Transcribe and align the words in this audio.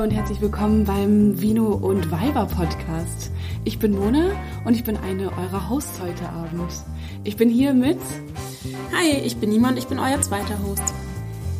Hallo 0.00 0.08
und 0.08 0.16
herzlich 0.16 0.40
willkommen 0.40 0.86
beim 0.86 1.42
Vino 1.42 1.74
und 1.74 2.10
Weiber 2.10 2.46
Podcast. 2.46 3.30
Ich 3.64 3.78
bin 3.78 3.92
Mona 3.92 4.30
und 4.64 4.72
ich 4.72 4.82
bin 4.82 4.96
eine 4.96 5.30
eurer 5.30 5.68
Hosts 5.68 6.00
heute 6.00 6.26
Abend. 6.26 6.72
Ich 7.22 7.36
bin 7.36 7.50
hier 7.50 7.74
mit. 7.74 7.98
Hi, 8.96 9.18
ich 9.22 9.36
bin 9.36 9.50
Nima 9.50 9.68
und 9.68 9.76
ich 9.76 9.88
bin 9.88 9.98
euer 9.98 10.18
zweiter 10.22 10.58
Host. 10.62 10.94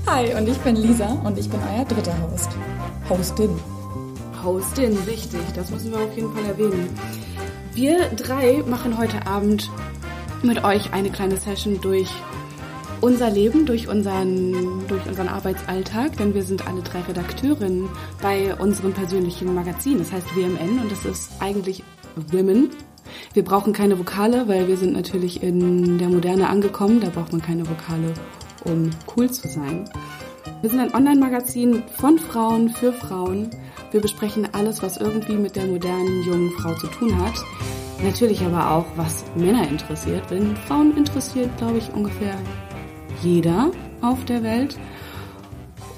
Hi, 0.06 0.32
und 0.32 0.48
ich 0.48 0.56
bin 0.56 0.74
Lisa 0.74 1.20
und 1.22 1.38
ich 1.38 1.50
bin 1.50 1.60
euer 1.60 1.84
dritter 1.84 2.16
Host. 2.22 2.48
Hostin. 3.10 3.50
Hostin, 4.42 4.96
richtig, 5.06 5.42
das 5.54 5.70
müssen 5.70 5.90
wir 5.90 5.98
auf 5.98 6.16
jeden 6.16 6.32
Fall 6.32 6.46
erwähnen. 6.46 6.88
Wir 7.74 8.08
drei 8.16 8.62
machen 8.66 8.96
heute 8.96 9.26
Abend 9.26 9.70
mit 10.42 10.64
euch 10.64 10.94
eine 10.94 11.10
kleine 11.10 11.36
Session 11.36 11.78
durch 11.82 12.08
unser 13.00 13.30
Leben, 13.30 13.66
durch 13.66 13.88
unseren, 13.88 14.86
durch 14.88 15.06
unseren 15.06 15.28
Arbeitsalltag, 15.28 16.16
denn 16.16 16.34
wir 16.34 16.42
sind 16.42 16.66
alle 16.66 16.82
drei 16.82 17.00
Redakteurinnen 17.00 17.88
bei 18.20 18.54
unserem 18.54 18.92
persönlichen 18.92 19.54
Magazin. 19.54 19.98
Das 19.98 20.12
heißt 20.12 20.36
WMN 20.36 20.80
und 20.80 20.92
das 20.92 21.04
ist 21.04 21.30
eigentlich 21.40 21.82
Women. 22.32 22.70
Wir 23.32 23.44
brauchen 23.44 23.72
keine 23.72 23.98
Vokale, 23.98 24.48
weil 24.48 24.68
wir 24.68 24.76
sind 24.76 24.92
natürlich 24.92 25.42
in 25.42 25.98
der 25.98 26.08
Moderne 26.08 26.48
angekommen. 26.48 27.00
Da 27.00 27.08
braucht 27.08 27.32
man 27.32 27.42
keine 27.42 27.68
Vokale, 27.68 28.14
um 28.64 28.90
cool 29.16 29.30
zu 29.30 29.48
sein. 29.48 29.88
Wir 30.60 30.70
sind 30.70 30.80
ein 30.80 30.94
Online-Magazin 30.94 31.82
von 31.96 32.18
Frauen 32.18 32.68
für 32.68 32.92
Frauen. 32.92 33.50
Wir 33.92 34.00
besprechen 34.00 34.48
alles, 34.52 34.82
was 34.82 34.98
irgendwie 34.98 35.34
mit 35.34 35.56
der 35.56 35.66
modernen 35.66 36.22
jungen 36.24 36.50
Frau 36.52 36.74
zu 36.74 36.86
tun 36.88 37.16
hat. 37.18 37.34
Natürlich 38.02 38.42
aber 38.42 38.70
auch, 38.70 38.86
was 38.96 39.24
Männer 39.34 39.68
interessiert, 39.68 40.30
denn 40.30 40.56
Frauen 40.68 40.96
interessiert, 40.96 41.56
glaube 41.58 41.78
ich, 41.78 41.92
ungefähr 41.92 42.34
jeder 43.22 43.70
auf 44.00 44.24
der 44.24 44.42
Welt. 44.42 44.76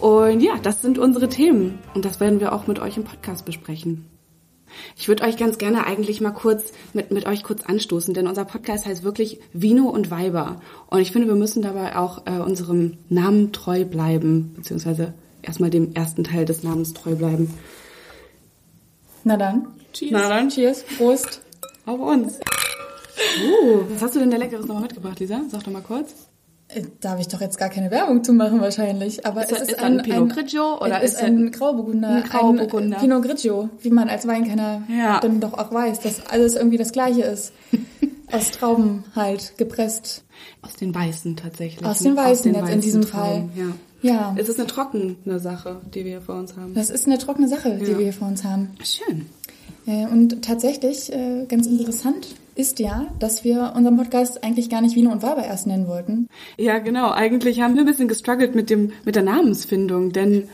Und 0.00 0.40
ja, 0.40 0.58
das 0.62 0.82
sind 0.82 0.98
unsere 0.98 1.28
Themen 1.28 1.78
und 1.94 2.04
das 2.04 2.18
werden 2.18 2.40
wir 2.40 2.52
auch 2.52 2.66
mit 2.66 2.80
euch 2.80 2.96
im 2.96 3.04
Podcast 3.04 3.44
besprechen. 3.44 4.06
Ich 4.96 5.06
würde 5.06 5.24
euch 5.24 5.36
ganz 5.36 5.58
gerne 5.58 5.86
eigentlich 5.86 6.20
mal 6.20 6.32
kurz 6.32 6.72
mit, 6.92 7.10
mit 7.10 7.26
euch 7.26 7.42
kurz 7.42 7.62
anstoßen, 7.62 8.14
denn 8.14 8.26
unser 8.26 8.44
Podcast 8.44 8.86
heißt 8.86 9.04
wirklich 9.04 9.38
Vino 9.52 9.88
und 9.88 10.10
Weiber. 10.10 10.60
Und 10.88 11.00
ich 11.00 11.12
finde, 11.12 11.28
wir 11.28 11.34
müssen 11.34 11.62
dabei 11.62 11.96
auch 11.96 12.26
äh, 12.26 12.38
unserem 12.38 12.98
Namen 13.08 13.52
treu 13.52 13.84
bleiben, 13.84 14.54
beziehungsweise 14.56 15.14
erstmal 15.42 15.70
dem 15.70 15.94
ersten 15.94 16.24
Teil 16.24 16.46
des 16.46 16.62
Namens 16.62 16.94
treu 16.94 17.14
bleiben. 17.14 17.52
Na 19.24 19.36
dann. 19.36 19.68
Cheers. 19.92 20.12
Na 20.12 20.28
dann. 20.28 20.48
Cheers. 20.48 20.84
Prost. 20.96 21.42
Auf 21.86 22.00
uns. 22.00 22.38
Uh, 22.38 23.82
was 23.90 24.02
hast 24.02 24.14
du 24.16 24.20
denn 24.20 24.30
da 24.30 24.36
Leckeres 24.36 24.66
nochmal 24.66 24.84
mitgebracht, 24.84 25.20
Lisa? 25.20 25.42
Sag 25.50 25.64
doch 25.64 25.72
mal 25.72 25.82
kurz. 25.82 26.31
Äh, 26.74 26.82
darf 27.00 27.20
ich 27.20 27.28
doch 27.28 27.40
jetzt 27.40 27.58
gar 27.58 27.68
keine 27.68 27.90
Werbung 27.90 28.22
zu 28.24 28.32
machen 28.32 28.60
wahrscheinlich. 28.60 29.24
Aber 29.26 29.42
ist 29.42 29.52
es 29.52 29.60
ist, 29.62 29.68
ist 29.72 29.78
ein, 29.80 29.98
ein, 30.00 30.02
Pinot 30.04 30.18
ein 30.22 30.28
Grigio 30.28 30.78
oder 30.80 31.02
es 31.02 31.14
ist 31.14 31.22
ein 31.22 31.50
Grauburgunder. 31.50 32.08
Ein 32.08 32.22
Grauburgunder. 32.24 32.96
Ein 32.96 33.00
Pinot 33.02 33.22
Grigio, 33.24 33.68
wie 33.80 33.90
man 33.90 34.08
als 34.08 34.26
Weinkenner 34.26 34.82
Ja. 34.88 35.20
dann 35.20 35.40
doch 35.40 35.54
auch 35.54 35.72
weiß, 35.72 36.00
dass 36.00 36.26
alles 36.26 36.54
irgendwie 36.56 36.78
das 36.78 36.92
Gleiche 36.92 37.22
ist. 37.22 37.52
Aus 38.32 38.50
Trauben 38.50 39.04
halt 39.14 39.58
gepresst. 39.58 40.24
Aus 40.62 40.74
den 40.76 40.94
Weißen 40.94 41.36
tatsächlich. 41.36 41.84
Aus 41.86 41.98
den? 41.98 42.16
Weißen 42.16 42.54
jetzt 42.54 42.70
in 42.70 42.80
diesem 42.80 43.02
Trauben, 43.02 43.50
Ja. 43.54 43.66
Ja, 44.04 44.34
Es 44.36 44.48
ist 44.48 44.58
eine 44.58 44.66
trockene 44.66 45.38
Sache, 45.38 45.80
die 45.94 46.04
wir 46.04 46.10
hier 46.12 46.20
vor 46.22 46.34
uns 46.36 46.56
haben. 46.56 46.74
das 46.74 46.90
ist 46.90 47.06
eine 47.06 47.18
trockene 47.18 47.46
Sache, 47.46 47.76
die 47.78 47.90
Ja. 47.92 47.98
wir 47.98 48.04
hier 48.04 48.12
vor 48.12 48.26
uns 48.28 48.42
haben. 48.42 48.70
Schön. 48.82 49.26
Äh, 49.86 50.06
Und 50.06 50.42
tatsächlich, 50.44 51.12
äh, 51.12 51.44
ganz 51.46 51.66
interessant 51.66 52.26
ist 52.54 52.78
ja, 52.78 53.06
dass 53.18 53.44
wir 53.44 53.72
unseren 53.76 53.96
Podcast 53.96 54.42
eigentlich 54.44 54.68
gar 54.70 54.80
nicht 54.82 54.94
Wiener 54.96 55.12
und 55.12 55.22
Weiber 55.22 55.44
erst 55.44 55.66
nennen 55.66 55.88
wollten. 55.88 56.28
Ja, 56.58 56.78
genau. 56.78 57.10
Eigentlich 57.10 57.60
haben 57.60 57.74
wir 57.74 57.82
ein 57.82 57.86
bisschen 57.86 58.08
gestruggelt 58.08 58.54
mit 58.54 58.70
dem 58.70 58.92
mit 59.04 59.14
der 59.16 59.22
Namensfindung, 59.22 60.12
denn 60.12 60.48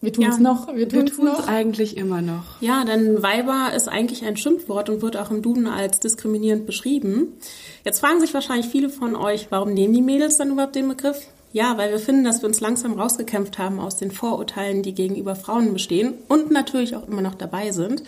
Wir 0.00 0.12
tun 0.12 0.24
es 0.26 0.36
Ja, 0.36 0.42
noch, 0.42 0.74
wir 0.74 0.88
tun 0.88 1.06
es 1.08 1.16
tun 1.16 1.26
es 1.26 1.38
noch. 1.38 1.48
eigentlich 1.48 1.96
immer 1.96 2.22
noch. 2.22 2.60
Ja, 2.62 2.84
denn 2.84 3.22
Weiber 3.22 3.72
ist 3.74 3.88
eigentlich 3.88 4.24
ein 4.24 4.36
Schimpfwort 4.36 4.88
und 4.90 5.02
wird 5.02 5.16
auch 5.16 5.30
im 5.30 5.42
Duden 5.42 5.66
als 5.66 6.00
diskriminierend 6.00 6.66
beschrieben. 6.66 7.32
Jetzt 7.84 8.00
fragen 8.00 8.20
sich 8.20 8.32
wahrscheinlich 8.32 8.66
viele 8.68 8.88
von 8.90 9.16
euch, 9.16 9.48
warum 9.50 9.74
nehmen 9.74 9.92
die 9.94 10.02
Mädels 10.02 10.38
dann 10.38 10.50
überhaupt 10.52 10.76
den 10.76 10.88
Begriff? 10.88 11.26
Ja, 11.52 11.78
weil 11.78 11.90
wir 11.90 11.98
finden, 11.98 12.24
dass 12.24 12.42
wir 12.42 12.46
uns 12.46 12.60
langsam 12.60 12.92
rausgekämpft 13.00 13.58
haben 13.58 13.80
aus 13.80 13.96
den 13.96 14.10
Vorurteilen, 14.10 14.82
die 14.82 14.94
gegenüber 14.94 15.34
Frauen 15.34 15.72
bestehen 15.72 16.14
und 16.28 16.50
natürlich 16.50 16.94
auch 16.94 17.08
immer 17.08 17.22
noch 17.22 17.34
dabei 17.34 17.72
sind. 17.72 18.02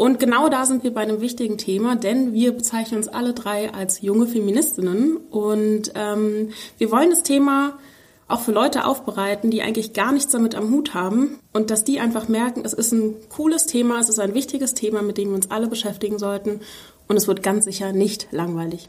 Und 0.00 0.18
genau 0.18 0.48
da 0.48 0.64
sind 0.64 0.82
wir 0.82 0.94
bei 0.94 1.02
einem 1.02 1.20
wichtigen 1.20 1.58
Thema, 1.58 1.94
denn 1.94 2.32
wir 2.32 2.52
bezeichnen 2.52 2.96
uns 2.96 3.08
alle 3.08 3.34
drei 3.34 3.70
als 3.74 4.00
junge 4.00 4.26
Feministinnen 4.26 5.18
und 5.18 5.92
ähm, 5.94 6.52
wir 6.78 6.90
wollen 6.90 7.10
das 7.10 7.22
Thema 7.22 7.78
auch 8.26 8.40
für 8.40 8.52
Leute 8.52 8.86
aufbereiten, 8.86 9.50
die 9.50 9.60
eigentlich 9.60 9.92
gar 9.92 10.12
nichts 10.12 10.32
damit 10.32 10.54
am 10.54 10.70
Hut 10.70 10.94
haben 10.94 11.38
und 11.52 11.68
dass 11.70 11.84
die 11.84 12.00
einfach 12.00 12.28
merken, 12.28 12.62
es 12.64 12.72
ist 12.72 12.92
ein 12.92 13.14
cooles 13.28 13.66
Thema, 13.66 14.00
es 14.00 14.08
ist 14.08 14.20
ein 14.20 14.32
wichtiges 14.32 14.72
Thema, 14.72 15.02
mit 15.02 15.18
dem 15.18 15.28
wir 15.28 15.34
uns 15.34 15.50
alle 15.50 15.66
beschäftigen 15.66 16.18
sollten 16.18 16.60
und 17.06 17.18
es 17.18 17.28
wird 17.28 17.42
ganz 17.42 17.66
sicher 17.66 17.92
nicht 17.92 18.28
langweilig. 18.30 18.88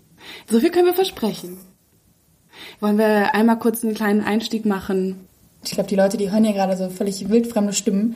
So 0.49 0.61
viel 0.61 0.71
können 0.71 0.85
wir 0.85 0.93
versprechen. 0.93 1.57
Wollen 2.79 2.97
wir 2.97 3.35
einmal 3.35 3.59
kurz 3.59 3.83
einen 3.83 3.95
kleinen 3.95 4.23
Einstieg 4.23 4.65
machen? 4.65 5.27
Ich 5.65 5.71
glaube, 5.71 5.89
die 5.89 5.97
Leute, 5.97 6.15
die 6.15 6.31
hören 6.31 6.45
hier 6.45 6.53
gerade 6.53 6.77
so 6.77 6.87
völlig 6.87 7.27
wildfremde 7.27 7.73
Stimmen. 7.73 8.15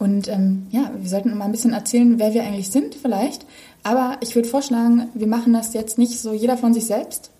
Und 0.00 0.28
ähm, 0.28 0.66
ja, 0.70 0.90
wir 0.98 1.08
sollten 1.10 1.36
mal 1.36 1.44
ein 1.44 1.52
bisschen 1.52 1.74
erzählen, 1.74 2.18
wer 2.18 2.32
wir 2.32 2.42
eigentlich 2.42 2.70
sind 2.70 2.94
vielleicht. 2.94 3.44
Aber 3.82 4.16
ich 4.22 4.34
würde 4.34 4.48
vorschlagen, 4.48 5.08
wir 5.12 5.26
machen 5.26 5.52
das 5.52 5.74
jetzt 5.74 5.98
nicht 5.98 6.18
so 6.18 6.32
jeder 6.32 6.56
von 6.56 6.72
sich 6.72 6.86
selbst. 6.86 7.30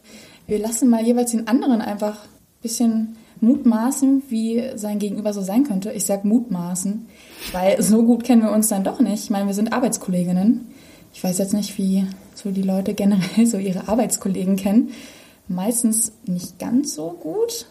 Wir 0.46 0.58
lassen 0.58 0.90
mal 0.90 1.02
jeweils 1.02 1.30
den 1.30 1.48
anderen 1.48 1.80
einfach 1.80 2.24
ein 2.24 2.60
bisschen 2.60 3.16
mutmaßen, 3.40 4.24
wie 4.28 4.62
sein 4.74 4.98
Gegenüber 4.98 5.32
so 5.32 5.40
sein 5.40 5.64
könnte. 5.64 5.90
Ich 5.92 6.04
sag 6.04 6.26
mutmaßen, 6.26 7.06
weil 7.52 7.80
so 7.80 8.02
gut 8.02 8.24
kennen 8.24 8.42
wir 8.42 8.52
uns 8.52 8.68
dann 8.68 8.84
doch 8.84 9.00
nicht. 9.00 9.24
Ich 9.24 9.30
meine, 9.30 9.46
wir 9.46 9.54
sind 9.54 9.72
Arbeitskolleginnen. 9.72 10.66
Ich 11.14 11.24
weiß 11.24 11.38
jetzt 11.38 11.54
nicht, 11.54 11.78
wie 11.78 12.04
so 12.34 12.50
die 12.50 12.60
Leute 12.60 12.92
generell 12.92 13.46
so 13.46 13.56
ihre 13.56 13.88
Arbeitskollegen 13.88 14.56
kennen. 14.56 14.90
Meistens 15.48 16.12
nicht 16.26 16.58
ganz 16.58 16.94
so 16.94 17.16
gut. 17.18 17.68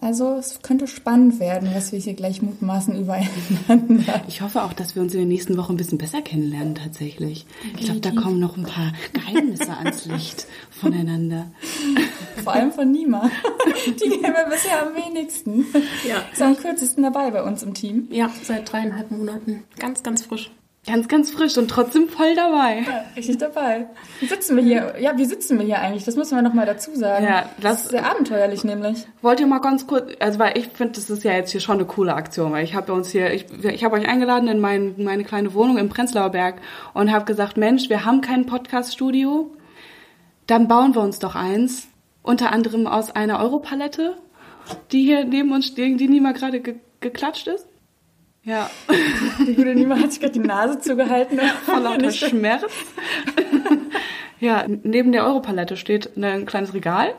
Also 0.00 0.36
es 0.36 0.62
könnte 0.62 0.86
spannend 0.86 1.40
werden, 1.40 1.70
was 1.74 1.92
wir 1.92 1.98
hier 1.98 2.14
gleich 2.14 2.40
mutmaßen 2.40 2.98
übereinander. 2.98 4.22
Ich 4.28 4.40
hoffe 4.40 4.62
auch, 4.62 4.72
dass 4.72 4.94
wir 4.94 5.02
uns 5.02 5.12
in 5.12 5.20
den 5.20 5.28
nächsten 5.28 5.58
Wochen 5.58 5.74
ein 5.74 5.76
bisschen 5.76 5.98
besser 5.98 6.22
kennenlernen 6.22 6.74
tatsächlich. 6.74 7.46
Ich 7.78 7.84
glaube, 7.84 8.00
da 8.00 8.10
kommen 8.10 8.40
noch 8.40 8.56
ein 8.56 8.64
paar 8.64 8.92
Geheimnisse 9.12 9.76
ans 9.76 10.06
Licht 10.06 10.46
voneinander. 10.70 11.50
Vor 12.44 12.54
allem 12.54 12.72
von 12.72 12.90
Nima. 12.90 13.30
Die 13.86 14.08
kennen 14.08 14.34
wir 14.34 14.48
bisher 14.50 14.82
am 14.82 14.94
wenigsten. 14.94 15.66
Ja. 16.08 16.24
Ist 16.32 16.40
am 16.40 16.56
kürzesten 16.56 17.02
dabei 17.02 17.30
bei 17.30 17.42
uns 17.42 17.62
im 17.62 17.74
Team. 17.74 18.08
Ja, 18.10 18.30
seit 18.42 18.72
dreieinhalb 18.72 19.10
Monaten. 19.10 19.64
Ganz, 19.78 20.02
ganz 20.02 20.22
frisch. 20.22 20.50
Ganz, 20.86 21.08
ganz 21.08 21.30
frisch 21.30 21.58
und 21.58 21.68
trotzdem 21.68 22.08
voll 22.08 22.34
dabei. 22.34 22.78
Ja, 22.86 23.04
richtig 23.14 23.36
dabei. 23.36 23.86
Wie 24.18 24.26
sitzen 24.26 24.56
wir 24.56 24.62
hier? 24.62 24.94
Ja, 24.98 25.16
wie 25.18 25.26
sitzen 25.26 25.58
wir 25.58 25.66
hier 25.66 25.78
eigentlich? 25.78 26.04
Das 26.04 26.16
müssen 26.16 26.36
wir 26.36 26.42
noch 26.42 26.54
mal 26.54 26.64
dazu 26.64 26.94
sagen. 26.96 27.22
Ja, 27.24 27.50
das 27.60 27.72
das- 27.72 27.82
ist 27.82 27.90
sehr 27.90 28.10
abenteuerlich 28.10 28.64
nämlich. 28.64 29.06
Wollt 29.20 29.40
ihr 29.40 29.46
mal 29.46 29.58
ganz 29.58 29.86
kurz, 29.86 30.10
also 30.20 30.38
weil 30.38 30.56
ich 30.56 30.68
finde, 30.68 30.94
das 30.94 31.10
ist 31.10 31.22
ja 31.22 31.32
jetzt 31.32 31.50
hier 31.52 31.60
schon 31.60 31.76
eine 31.76 31.84
coole 31.84 32.14
Aktion, 32.14 32.52
weil 32.52 32.64
ich 32.64 32.74
habe 32.74 32.94
uns 32.94 33.10
hier, 33.10 33.30
ich, 33.34 33.44
ich 33.62 33.84
habe 33.84 33.94
euch 33.96 34.08
eingeladen 34.08 34.48
in 34.48 34.58
mein, 34.58 34.94
meine 34.96 35.22
kleine 35.24 35.52
Wohnung 35.52 35.76
im 35.76 35.90
Prenzlauer 35.90 36.30
Berg 36.30 36.56
und 36.94 37.12
habe 37.12 37.26
gesagt, 37.26 37.58
Mensch, 37.58 37.90
wir 37.90 38.06
haben 38.06 38.22
kein 38.22 38.46
Podcast-Studio, 38.46 39.50
dann 40.46 40.66
bauen 40.66 40.94
wir 40.94 41.02
uns 41.02 41.18
doch 41.18 41.34
eins, 41.34 41.88
unter 42.22 42.52
anderem 42.52 42.86
aus 42.86 43.10
einer 43.14 43.38
Europalette, 43.40 44.16
die 44.92 45.02
hier 45.04 45.24
neben 45.26 45.52
uns 45.52 45.66
stehen, 45.66 45.98
die 45.98 46.08
nie 46.08 46.20
mal 46.20 46.32
gerade 46.32 46.60
ge 46.60 46.76
geklatscht 47.02 47.48
ist. 47.48 47.66
Ja, 48.42 48.70
Die 49.46 49.54
gute 49.54 49.74
Nima 49.74 49.96
hat 49.98 50.12
sich 50.12 50.20
gerade 50.20 50.32
die 50.32 50.40
Nase 50.40 50.78
zugehalten. 50.80 51.38
vor 51.64 51.80
lauter 51.80 52.10
Schmerz. 52.10 52.64
ja, 54.40 54.64
neben 54.82 55.12
der 55.12 55.26
Europalette 55.26 55.76
steht 55.76 56.16
ein 56.16 56.46
kleines 56.46 56.72
Regal 56.72 57.14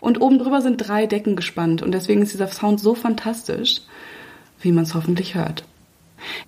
und 0.00 0.20
oben 0.20 0.38
drüber 0.38 0.60
sind 0.60 0.76
drei 0.76 1.06
Decken 1.06 1.34
gespannt 1.34 1.82
und 1.82 1.92
deswegen 1.92 2.22
ist 2.22 2.34
dieser 2.34 2.48
Sound 2.48 2.80
so 2.80 2.94
fantastisch, 2.94 3.82
wie 4.60 4.72
man 4.72 4.84
es 4.84 4.94
hoffentlich 4.94 5.34
hört. 5.34 5.64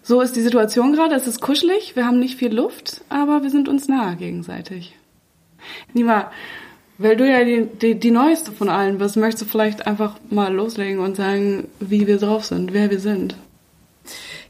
So 0.03 0.21
ist 0.21 0.37
die 0.37 0.43
Situation 0.43 0.93
gerade, 0.93 1.15
es 1.15 1.27
ist 1.27 1.41
kuschelig, 1.41 1.95
wir 1.95 2.07
haben 2.07 2.19
nicht 2.19 2.39
viel 2.39 2.55
Luft, 2.55 3.03
aber 3.09 3.43
wir 3.43 3.51
sind 3.51 3.69
uns 3.69 3.89
nahe 3.89 4.17
gegenseitig. 4.17 4.95
Nima, 5.93 6.31
weil 6.99 7.17
du 7.17 7.31
ja 7.31 7.45
die, 7.45 7.67
die, 7.67 7.95
die 7.95 8.11
Neueste 8.11 8.53
von 8.53 8.69
allen 8.69 8.99
bist, 8.99 9.17
möchtest 9.17 9.43
du 9.43 9.47
vielleicht 9.47 9.87
einfach 9.87 10.17
mal 10.31 10.53
loslegen 10.53 11.01
und 11.01 11.17
sagen, 11.17 11.69
wie 11.81 12.07
wir 12.07 12.19
drauf 12.19 12.45
sind, 12.45 12.73
wer 12.73 12.91
wir 12.91 13.01
sind. 13.01 13.37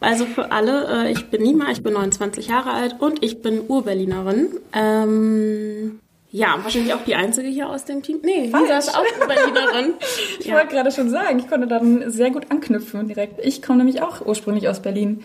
Also 0.00 0.26
für 0.26 0.52
alle, 0.52 1.06
äh, 1.06 1.12
ich 1.12 1.26
bin 1.30 1.42
Nima, 1.42 1.70
ich 1.70 1.82
bin 1.82 1.92
29 1.94 2.48
Jahre 2.48 2.72
alt 2.72 2.96
und 3.00 3.22
ich 3.24 3.42
bin 3.42 3.60
Urberlinerin. 3.68 4.48
Ähm, 4.72 6.00
ja, 6.30 6.56
wahrscheinlich 6.62 6.92
auch 6.94 7.04
die 7.04 7.14
einzige 7.14 7.48
hier 7.48 7.68
aus 7.68 7.84
dem 7.84 8.02
Team. 8.02 8.18
Nee, 8.22 8.48
Falsch. 8.50 8.64
Lisa 8.64 8.78
ist 8.78 8.96
auch 8.96 9.04
Urberlinerin. 9.20 9.94
Ich 10.40 10.46
ja. 10.46 10.54
wollte 10.54 10.68
gerade 10.68 10.90
schon 10.92 11.10
sagen, 11.10 11.38
ich 11.38 11.48
konnte 11.48 11.66
dann 11.66 12.10
sehr 12.10 12.30
gut 12.30 12.44
anknüpfen 12.50 13.08
direkt. 13.08 13.44
Ich 13.44 13.60
komme 13.62 13.78
nämlich 13.78 14.02
auch 14.02 14.24
ursprünglich 14.24 14.68
aus 14.68 14.80
Berlin. 14.80 15.24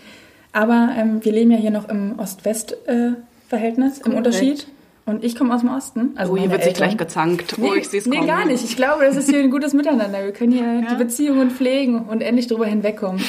Aber 0.53 0.89
ähm, 0.97 1.23
wir 1.23 1.31
leben 1.31 1.51
ja 1.51 1.57
hier 1.57 1.71
noch 1.71 1.87
im 1.89 2.17
Ost-West-Verhältnis, 2.19 3.97
im 3.97 4.03
Korrekt. 4.03 4.17
Unterschied. 4.17 4.67
Und 5.05 5.23
ich 5.23 5.35
komme 5.35 5.53
aus 5.53 5.59
dem 5.61 5.69
Osten. 5.69 6.11
Also 6.15 6.33
Oh, 6.33 6.37
hier 6.37 6.49
wird 6.49 6.61
sich 6.63 6.69
Eltern. 6.73 6.87
gleich 6.87 6.97
gezankt. 6.97 7.55
Oh, 7.61 7.73
ich 7.73 7.89
sehe 7.89 7.99
es 7.99 8.05
nee, 8.05 8.15
kommen. 8.15 8.27
gar 8.27 8.45
nicht. 8.45 8.63
Ich 8.63 8.77
glaube, 8.77 9.03
das 9.03 9.17
ist 9.17 9.29
hier 9.29 9.39
ein 9.39 9.51
gutes 9.51 9.73
Miteinander. 9.73 10.23
Wir 10.23 10.31
können 10.31 10.53
hier 10.53 10.85
die 10.89 10.95
Beziehungen 10.95 11.51
pflegen 11.51 12.05
und 12.05 12.21
endlich 12.21 12.47
drüber 12.47 12.65
hinwegkommen. 12.65 13.21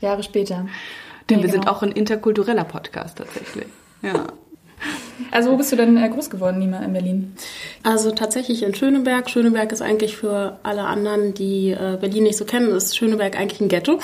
Jahre 0.00 0.22
später. 0.22 0.66
Denn 1.28 1.38
Nee, 1.38 1.44
wir 1.44 1.50
sind 1.50 1.62
genau. 1.62 1.76
auch 1.76 1.82
ein 1.82 1.92
interkultureller 1.92 2.64
Podcast 2.64 3.18
tatsächlich. 3.18 3.66
Ja. 4.02 4.26
Also 5.30 5.50
wo 5.50 5.56
bist 5.56 5.72
du 5.72 5.76
denn 5.76 5.96
äh, 5.96 6.08
groß 6.08 6.28
geworden, 6.28 6.58
Nima, 6.58 6.80
in 6.80 6.92
Berlin? 6.92 7.34
Also 7.82 8.10
tatsächlich 8.10 8.62
in 8.62 8.74
Schöneberg. 8.74 9.30
Schöneberg 9.30 9.72
ist 9.72 9.80
eigentlich 9.80 10.16
für 10.16 10.58
alle 10.62 10.82
anderen, 10.82 11.32
die 11.32 11.70
äh, 11.70 11.96
Berlin 11.98 12.24
nicht 12.24 12.36
so 12.36 12.44
kennen, 12.44 12.70
ist 12.70 12.96
Schöneberg 12.96 13.38
eigentlich 13.38 13.60
ein 13.60 13.68
Ghetto. 13.68 13.98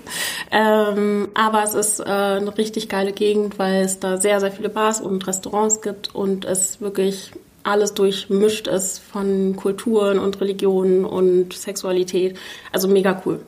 ähm, 0.50 1.28
aber 1.34 1.62
es 1.64 1.74
ist 1.74 2.00
äh, 2.00 2.04
eine 2.04 2.56
richtig 2.56 2.88
geile 2.88 3.12
Gegend, 3.12 3.58
weil 3.58 3.82
es 3.82 3.98
da 4.00 4.18
sehr, 4.18 4.40
sehr 4.40 4.52
viele 4.52 4.68
Bars 4.68 5.00
und 5.00 5.26
Restaurants 5.26 5.80
gibt 5.80 6.14
und 6.14 6.44
es 6.44 6.80
wirklich 6.80 7.32
alles 7.62 7.94
durchmischt 7.94 8.66
ist 8.66 8.98
von 8.98 9.56
Kulturen 9.56 10.18
und 10.18 10.40
Religionen 10.40 11.04
und 11.04 11.52
Sexualität. 11.52 12.38
Also 12.72 12.88
mega 12.88 13.22
cool. 13.26 13.40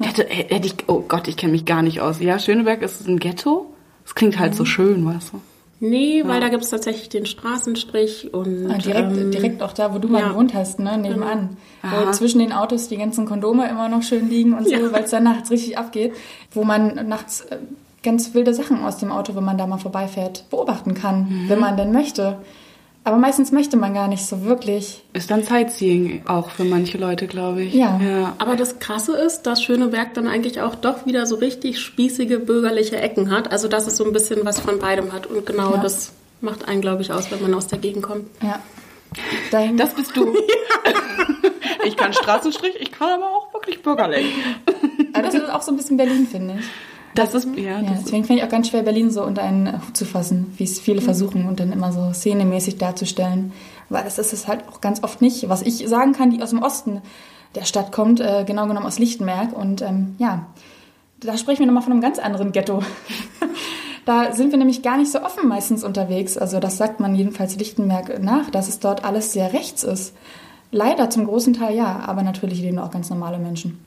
Hätte, 0.00 0.24
hätte 0.28 0.66
ich, 0.66 0.74
oh 0.88 1.04
Gott, 1.06 1.28
ich 1.28 1.36
kenne 1.36 1.52
mich 1.52 1.64
gar 1.64 1.82
nicht 1.82 2.00
aus. 2.00 2.20
Ja, 2.20 2.38
Schöneberg 2.38 2.82
ist 2.82 3.06
ein 3.06 3.18
Ghetto. 3.18 3.66
Das 4.04 4.14
klingt 4.14 4.38
halt 4.38 4.54
so 4.54 4.64
schön, 4.64 5.04
weißt 5.06 5.32
du. 5.32 5.40
Nee, 5.80 6.22
weil 6.26 6.40
da 6.40 6.48
gibt 6.48 6.62
es 6.62 6.70
tatsächlich 6.70 7.08
den 7.08 7.26
Straßenstrich 7.26 8.32
und 8.32 8.70
Ah, 8.70 8.78
direkt, 8.78 9.12
ähm, 9.16 9.30
direkt 9.30 9.62
auch 9.62 9.72
da, 9.72 9.92
wo 9.94 9.98
du 9.98 10.08
mal 10.08 10.20
ja. 10.20 10.28
gewohnt 10.28 10.54
hast, 10.54 10.78
ne, 10.78 10.96
nebenan. 10.98 11.56
Aha. 11.82 12.06
Wo 12.06 12.10
zwischen 12.12 12.38
den 12.38 12.52
Autos 12.52 12.88
die 12.88 12.96
ganzen 12.96 13.26
Kondome 13.26 13.68
immer 13.68 13.88
noch 13.88 14.02
schön 14.02 14.28
liegen 14.30 14.54
und 14.54 14.64
so, 14.64 14.72
Ja. 14.72 14.92
weil 14.92 15.04
es 15.04 15.10
dann 15.10 15.24
nachts 15.24 15.50
richtig 15.50 15.76
abgeht. 15.76 16.12
Wo 16.52 16.64
man 16.64 17.06
nachts 17.08 17.42
äh, 17.42 17.58
ganz 18.02 18.34
wilde 18.34 18.54
Sachen 18.54 18.82
aus 18.84 18.98
dem 18.98 19.10
Auto, 19.12 19.34
wenn 19.34 19.44
man 19.44 19.58
da 19.58 19.66
mal 19.66 19.78
vorbeifährt, 19.78 20.48
beobachten 20.50 20.94
kann, 20.94 21.28
Mhm. 21.28 21.48
wenn 21.48 21.60
man 21.60 21.76
denn 21.76 21.92
möchte. 21.92 22.38
Aber 23.06 23.18
meistens 23.18 23.52
möchte 23.52 23.76
man 23.76 23.92
gar 23.92 24.08
nicht 24.08 24.24
so 24.24 24.44
wirklich. 24.44 25.02
Ist 25.12 25.30
dann 25.30 25.42
Sightseeing 25.42 26.22
auch 26.26 26.48
für 26.50 26.64
manche 26.64 26.96
Leute, 26.96 27.26
glaube 27.26 27.62
ich. 27.62 27.74
Ja. 27.74 28.00
ja. 28.02 28.34
Aber 28.38 28.56
das 28.56 28.78
Krasse 28.78 29.14
ist, 29.16 29.42
dass 29.42 29.62
Schöneberg 29.62 30.14
dann 30.14 30.26
eigentlich 30.26 30.62
auch 30.62 30.74
doch 30.74 31.04
wieder 31.04 31.26
so 31.26 31.36
richtig 31.36 31.80
spießige 31.80 32.38
bürgerliche 32.38 32.96
Ecken 32.96 33.30
hat. 33.30 33.52
Also 33.52 33.68
dass 33.68 33.86
es 33.86 33.96
so 33.98 34.04
ein 34.06 34.12
bisschen 34.14 34.44
was 34.46 34.58
von 34.58 34.78
beidem 34.78 35.12
hat. 35.12 35.26
Und 35.26 35.44
genau 35.44 35.74
Ja. 35.74 35.82
das 35.82 36.12
macht 36.40 36.66
einen, 36.66 36.80
glaube 36.80 37.02
ich, 37.02 37.12
aus, 37.12 37.30
wenn 37.30 37.42
man 37.42 37.52
aus 37.52 37.66
der 37.66 37.78
Gegend 37.78 38.02
kommt. 38.04 38.26
Ja. 38.42 38.58
Dahin, 39.50 39.76
Das 39.76 39.94
bist 39.94 40.16
du. 40.16 40.34
ich 41.84 41.96
kann 41.96 42.12
Straßenstrich, 42.14 42.76
ich 42.80 42.90
kann 42.90 43.10
aber 43.10 43.26
auch 43.26 43.52
wirklich 43.52 43.82
bürgerlich. 43.82 44.26
aber 45.12 45.22
das 45.26 45.34
ist 45.34 45.50
auch 45.50 45.62
so 45.62 45.72
ein 45.72 45.76
bisschen 45.76 45.96
Berlin, 45.98 46.26
finde 46.26 46.56
ich. 46.58 46.64
Das 47.14 47.34
ist, 47.34 47.48
ja, 47.56 47.80
Ja, 47.80 47.82
das 47.82 48.04
deswegen 48.04 48.24
finde 48.24 48.42
ich 48.42 48.46
auch 48.46 48.50
ganz 48.50 48.68
schwer, 48.68 48.82
Berlin 48.82 49.10
so 49.10 49.22
unter 49.24 49.42
einen 49.42 49.72
Hut 49.86 49.96
zu 49.96 50.04
fassen, 50.04 50.52
wie 50.56 50.64
es 50.64 50.80
viele 50.80 51.00
versuchen 51.00 51.46
und 51.46 51.60
dann 51.60 51.72
immer 51.72 51.92
so 51.92 52.12
szenemäßig 52.12 52.78
darzustellen. 52.78 53.52
Weil 53.88 54.04
das 54.04 54.18
ist 54.18 54.32
es 54.32 54.48
halt 54.48 54.68
auch 54.68 54.80
ganz 54.80 55.02
oft 55.02 55.20
nicht. 55.22 55.48
Was 55.48 55.62
ich 55.62 55.86
sagen 55.88 56.12
kann, 56.12 56.30
die 56.30 56.42
aus 56.42 56.50
dem 56.50 56.62
Osten 56.62 57.02
der 57.54 57.64
Stadt 57.64 57.92
kommt, 57.92 58.20
äh, 58.20 58.44
genau 58.46 58.66
genommen 58.66 58.86
aus 58.86 58.98
Lichtenberg. 58.98 59.56
Und 59.56 59.82
ähm, 59.82 60.16
ja, 60.18 60.46
da 61.20 61.36
sprechen 61.36 61.60
wir 61.60 61.66
nochmal 61.66 61.82
von 61.82 61.92
einem 61.92 62.00
ganz 62.00 62.18
anderen 62.18 62.52
Ghetto. 62.52 62.82
da 64.04 64.32
sind 64.32 64.50
wir 64.50 64.58
nämlich 64.58 64.82
gar 64.82 64.96
nicht 64.96 65.12
so 65.12 65.22
offen 65.22 65.48
meistens 65.48 65.84
unterwegs. 65.84 66.36
Also 66.36 66.58
das 66.58 66.76
sagt 66.76 66.98
man 66.98 67.14
jedenfalls 67.14 67.56
Lichtenberg 67.56 68.20
nach, 68.22 68.50
dass 68.50 68.68
es 68.68 68.80
dort 68.80 69.04
alles 69.04 69.32
sehr 69.32 69.52
rechts 69.52 69.84
ist. 69.84 70.14
Leider 70.70 71.10
zum 71.10 71.26
großen 71.26 71.54
Teil 71.54 71.76
ja, 71.76 72.00
aber 72.04 72.22
natürlich 72.22 72.60
leben 72.60 72.80
auch 72.80 72.90
ganz 72.90 73.08
normale 73.08 73.38
Menschen. 73.38 73.83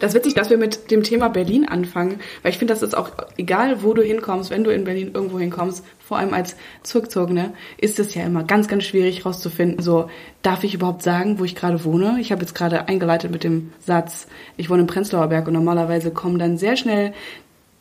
Das 0.00 0.12
ist 0.12 0.16
witzig, 0.16 0.34
dass 0.34 0.50
wir 0.50 0.58
mit 0.58 0.90
dem 0.90 1.02
Thema 1.02 1.28
Berlin 1.28 1.66
anfangen, 1.68 2.20
weil 2.42 2.52
ich 2.52 2.58
finde, 2.58 2.74
das 2.74 2.82
ist 2.82 2.96
auch 2.96 3.10
egal, 3.36 3.82
wo 3.82 3.92
du 3.94 4.02
hinkommst, 4.02 4.50
wenn 4.50 4.64
du 4.64 4.70
in 4.70 4.84
Berlin 4.84 5.12
irgendwo 5.14 5.38
hinkommst, 5.38 5.84
vor 5.98 6.18
allem 6.18 6.34
als 6.34 6.56
Zurückzogene, 6.82 7.52
ist 7.78 7.98
es 7.98 8.14
ja 8.14 8.24
immer 8.24 8.44
ganz, 8.44 8.68
ganz 8.68 8.84
schwierig 8.84 9.24
rauszufinden, 9.24 9.82
so, 9.82 10.10
darf 10.42 10.64
ich 10.64 10.74
überhaupt 10.74 11.02
sagen, 11.02 11.38
wo 11.38 11.44
ich 11.44 11.54
gerade 11.54 11.84
wohne? 11.84 12.18
Ich 12.20 12.32
habe 12.32 12.42
jetzt 12.42 12.54
gerade 12.54 12.88
eingeleitet 12.88 13.30
mit 13.30 13.44
dem 13.44 13.72
Satz, 13.80 14.26
ich 14.56 14.68
wohne 14.68 14.82
im 14.82 14.86
Prenzlauer 14.86 15.28
Berg 15.28 15.46
und 15.46 15.54
normalerweise 15.54 16.10
kommen 16.10 16.38
dann 16.38 16.58
sehr 16.58 16.76
schnell 16.76 17.14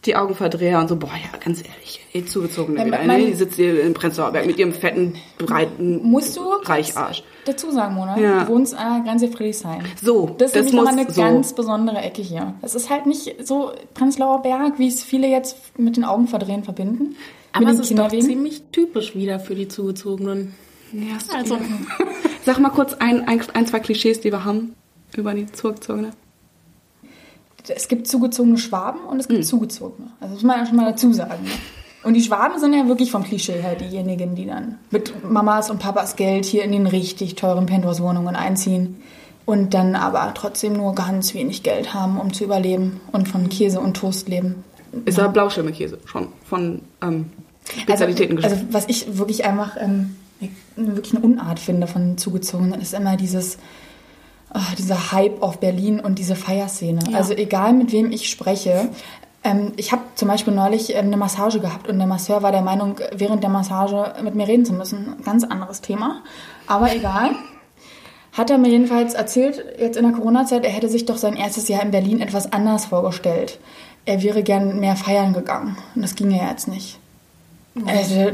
die 0.06 0.16
Augenverdreher 0.16 0.80
und 0.80 0.88
so, 0.90 0.96
boah, 0.96 1.10
ja, 1.14 1.38
ganz 1.40 1.60
ehrlich, 1.60 2.02
ihr 2.14 2.26
Zugezogene 2.26 2.80
Ja, 2.80 2.86
wieder, 2.86 3.04
ne? 3.04 3.26
Die 3.26 3.34
sitzt 3.34 3.56
hier 3.56 3.82
im 3.84 3.94
Prenzlauer 3.94 4.32
Berg 4.32 4.46
mit 4.46 4.58
ihrem 4.58 4.74
fetten, 4.74 5.16
breiten 5.38 6.02
Musst 6.04 6.36
du 6.38 6.42
Reicharsch. 6.64 7.24
dazu 7.46 7.72
sagen, 7.72 7.96
Mona, 7.96 8.20
Ja. 8.20 8.44
du 8.44 8.50
wohnst 8.54 8.76
an 8.76 8.96
der 9.04 9.04
Grenze 9.12 9.28
Friedrichshain. 9.30 9.84
So, 10.02 10.36
Das 10.38 10.48
ist 10.48 10.56
das 10.56 10.66
nämlich 10.66 10.74
nochmal 10.74 10.96
muss 10.96 11.06
eine 11.06 11.14
so. 11.14 11.22
ganz 11.22 11.54
besondere 11.54 11.98
Ecke 12.02 12.22
hier. 12.22 12.54
Es 12.62 12.76
ist 12.76 12.90
halt 12.90 13.06
nicht 13.06 13.46
so 13.48 13.72
Prenzlauer 13.94 14.42
Berg, 14.42 14.78
wie 14.80 14.88
es 14.88 15.04
viele 15.04 15.28
jetzt 15.28 15.58
mit 15.80 15.96
den 15.98 16.04
Augen 16.04 16.28
verdrehen 16.28 16.64
verbinden. 16.64 17.16
Aber 17.54 17.70
es 17.70 17.80
ist 17.80 17.98
doch 17.98 18.10
ziemlich 18.10 18.64
typisch 18.72 19.16
wieder 19.16 19.40
für 19.40 19.56
die 19.56 19.68
Zugezogenen. 19.68 20.54
Ja, 20.92 21.18
Also, 21.38 21.58
Sag 22.46 22.60
mal 22.60 22.70
kurz 22.70 22.94
ein, 22.96 23.28
ein, 23.28 23.42
ein, 23.54 23.66
zwei 23.68 23.80
Klischees, 23.80 24.20
die 24.22 24.32
wir 24.32 24.44
haben 24.44 24.76
über 25.16 25.34
die 25.34 25.46
Zugezogene. 25.52 26.12
Es 27.68 27.88
gibt 27.88 28.08
zugezogene 28.08 28.58
Schwaben 28.58 29.02
und 29.02 29.20
es 29.20 29.28
gibt 29.28 29.40
Hm. 29.40 29.46
zugezogene. 29.46 30.08
Also 30.20 30.34
das 30.34 30.44
muss 30.44 30.48
man 30.48 30.60
ja 30.60 30.66
schon 30.66 30.76
mal 30.76 30.92
dazu 30.92 31.14
sagen. 31.14 31.44
Ne? 31.44 31.52
Und 32.04 32.16
die 32.16 32.22
Schwaben 32.22 32.60
sind 32.60 32.74
ja 32.74 32.88
wirklich 32.88 33.12
vom 33.12 33.24
Klischee 33.24 33.62
her 33.62 33.76
diejenigen, 33.76 34.36
die 34.36 34.46
dann 34.46 34.78
mit 34.92 35.24
Mamas 35.24 35.70
und 35.70 35.80
Papas 35.80 36.16
Geld 36.18 36.46
hier 36.46 36.64
in 36.64 36.74
den 36.74 36.86
richtig 36.88 37.36
teuren 37.36 37.66
Penthouse-Wohnungen 37.66 38.36
einziehen 38.36 39.02
und 39.46 39.74
dann 39.74 39.96
aber 39.96 40.34
trotzdem 40.34 40.74
nur 40.74 40.96
ganz 40.96 41.34
wenig 41.34 41.64
Geld 41.64 41.94
haben, 41.94 42.20
um 42.20 42.34
zu 42.34 42.44
überleben 42.44 43.00
und 43.12 43.30
von 43.30 43.48
Käse 43.50 43.80
und 43.80 43.96
Toast 43.96 44.28
leben. 44.28 44.64
Ist 45.06 45.18
aber 45.18 45.30
Blauschimmelkäse 45.30 45.98
schon 46.06 46.28
von 46.46 46.82
ähm, 47.02 47.32
Spezialitäten 47.82 48.38
also, 48.38 48.56
also 48.56 48.68
was 48.72 48.86
ich 48.88 49.18
wirklich 49.18 49.46
einfach 49.46 49.78
ähm, 49.80 50.16
wirklich 50.76 51.16
eine 51.16 51.26
Unart 51.26 51.60
finde 51.60 51.88
von 51.88 52.18
Zugezogenen, 52.18 52.80
ist 52.82 52.94
immer 52.94 53.16
dieses 53.16 53.58
ah, 54.54 54.74
dieser 54.78 55.12
Hype 55.12 55.42
auf 55.42 55.60
Berlin 55.60 56.00
und 56.00 56.20
diese 56.20 56.36
Feierszene. 56.36 57.02
Ja. 57.10 57.18
Also 57.18 57.34
egal 57.34 57.74
mit 57.74 57.92
wem 57.92 58.12
ich 58.12 58.30
spreche. 58.30 58.90
Ähm, 59.44 59.74
ich 59.76 59.92
habe 59.92 60.04
zum 60.16 60.28
Beispiel 60.28 60.54
neulich 60.54 60.96
ähm, 60.96 61.08
eine 61.08 61.18
Massage 61.18 61.60
gehabt 61.60 61.88
und 61.88 61.98
der 61.98 62.08
Masseur 62.08 62.42
war 62.44 62.52
der 62.52 62.62
Meinung, 62.62 62.96
während 63.14 63.44
der 63.44 63.50
Massage 63.50 64.14
mit 64.24 64.36
mir 64.36 64.48
reden 64.48 64.66
zu 64.66 64.74
müssen. 64.74 65.16
Ganz 65.24 65.44
anderes 65.44 65.82
Thema, 65.82 66.22
aber 66.68 66.96
egal. 66.96 67.32
Hat 68.32 68.50
er 68.50 68.58
mir 68.58 68.70
jedenfalls 68.70 69.14
erzählt, 69.14 69.64
jetzt 69.78 69.96
in 69.96 70.04
der 70.04 70.14
Corona-Zeit, 70.14 70.66
er 70.66 70.72
hätte 70.72 70.90
sich 70.90 71.06
doch 71.06 71.18
sein 71.18 71.36
erstes 71.36 71.68
Jahr 71.68 71.84
in 71.84 71.92
Berlin 71.92 72.20
etwas 72.20 72.52
anders 72.52 72.86
vorgestellt. 72.86 73.60
Er 74.06 74.24
wäre 74.24 74.42
gern 74.42 74.80
mehr 74.80 74.96
feiern 74.96 75.34
gegangen. 75.34 75.78
Und 75.94 76.02
das 76.02 76.16
ging 76.16 76.32
ja 76.32 76.50
jetzt 76.50 76.68
nicht. 76.68 76.98
Also, 77.86 78.16
äh, 78.16 78.34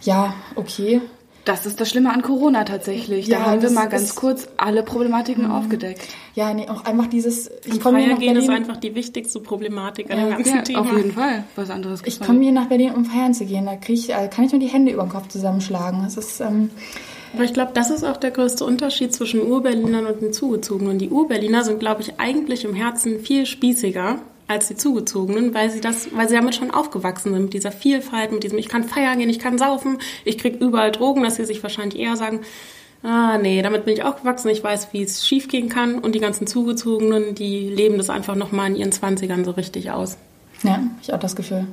ja, 0.00 0.32
okay. 0.54 1.02
Das 1.48 1.64
ist 1.64 1.80
das 1.80 1.88
Schlimme 1.88 2.12
an 2.12 2.20
Corona 2.20 2.64
tatsächlich. 2.64 3.26
Ja, 3.26 3.38
da 3.38 3.44
haben 3.46 3.62
wir 3.62 3.70
mal 3.70 3.88
ganz 3.88 4.14
kurz 4.14 4.48
alle 4.58 4.82
Problematiken 4.82 5.50
aufgedeckt. 5.50 6.02
Ja, 6.34 6.52
nee, 6.52 6.68
auch 6.68 6.84
einfach 6.84 7.06
dieses, 7.06 7.50
ich 7.64 7.80
komme 7.80 8.00
hier 8.00 8.08
nach 8.08 8.18
Feiern 8.18 8.34
gehen 8.34 8.36
ist 8.36 8.46
Berlin, 8.48 8.62
einfach 8.64 8.76
die 8.76 8.94
wichtigste 8.94 9.40
Problematik 9.40 10.10
an 10.10 10.18
Ja. 10.18 10.24
dem 10.26 10.30
ganzen 10.36 10.56
Ja, 10.56 10.62
Thema. 10.62 10.80
auf 10.80 10.92
jeden 10.92 11.12
Fall. 11.12 11.44
Was 11.56 11.70
anderes 11.70 12.02
ich 12.04 12.20
komme 12.20 12.42
hier 12.42 12.52
nach 12.52 12.66
Berlin, 12.66 12.92
um 12.94 13.06
feiern 13.06 13.32
zu 13.32 13.46
gehen. 13.46 13.64
Da 13.64 13.76
krieg 13.76 13.96
ich, 13.98 14.10
äh, 14.10 14.28
kann 14.28 14.44
ich 14.44 14.52
nur 14.52 14.60
die 14.60 14.66
Hände 14.66 14.92
über 14.92 15.02
den 15.04 15.08
Kopf 15.10 15.28
zusammenschlagen. 15.28 16.02
Das 16.02 16.18
ist, 16.18 16.38
ähm, 16.40 16.68
Aber 17.34 17.44
ich 17.44 17.54
glaube, 17.54 17.72
das 17.74 17.90
ist 17.90 18.04
auch 18.04 18.18
der 18.18 18.30
größte 18.30 18.64
Unterschied 18.64 19.14
zwischen 19.14 19.40
Urberlinern 19.42 20.04
und 20.06 20.20
den 20.20 20.32
Zugezogenen. 20.34 20.98
Die 20.98 21.08
Urberliner 21.10 21.64
sind, 21.64 21.80
glaube 21.80 22.02
ich, 22.02 22.18
eigentlich 22.20 22.64
im 22.64 22.74
Herzen 22.74 23.20
viel 23.20 23.46
spießiger 23.46 24.18
als 24.48 24.68
die 24.68 24.76
Zugezogenen, 24.76 25.54
weil 25.54 25.70
sie 25.70 25.80
das, 25.80 26.08
weil 26.14 26.28
sie 26.28 26.34
damit 26.34 26.54
schon 26.54 26.70
aufgewachsen 26.70 27.32
sind, 27.32 27.42
mit 27.44 27.52
dieser 27.52 27.70
Vielfalt, 27.70 28.32
mit 28.32 28.42
diesem, 28.42 28.58
ich 28.58 28.68
kann 28.68 28.84
feiern 28.84 29.18
gehen, 29.18 29.28
ich 29.28 29.38
kann 29.38 29.58
saufen, 29.58 29.98
ich 30.24 30.38
krieg 30.38 30.60
überall 30.60 30.90
Drogen, 30.90 31.22
dass 31.22 31.36
sie 31.36 31.44
sich 31.44 31.62
wahrscheinlich 31.62 32.00
eher 32.00 32.16
sagen, 32.16 32.40
ah, 33.02 33.38
nee, 33.38 33.62
damit 33.62 33.84
bin 33.84 33.94
ich 33.94 34.02
aufgewachsen, 34.02 34.48
ich 34.48 34.64
weiß, 34.64 34.88
wie 34.92 35.02
es 35.02 35.26
schiefgehen 35.26 35.68
kann 35.68 35.98
und 35.98 36.14
die 36.14 36.20
ganzen 36.20 36.46
Zugezogenen, 36.46 37.34
die 37.34 37.68
leben 37.68 37.98
das 37.98 38.10
einfach 38.10 38.34
nochmal 38.34 38.70
in 38.70 38.76
ihren 38.76 38.92
Zwanzigern 38.92 39.44
so 39.44 39.52
richtig 39.52 39.90
aus. 39.90 40.16
ja, 40.62 40.80
ich 41.02 41.12
auch 41.12 41.20
das 41.20 41.36
Gefühl. 41.36 41.66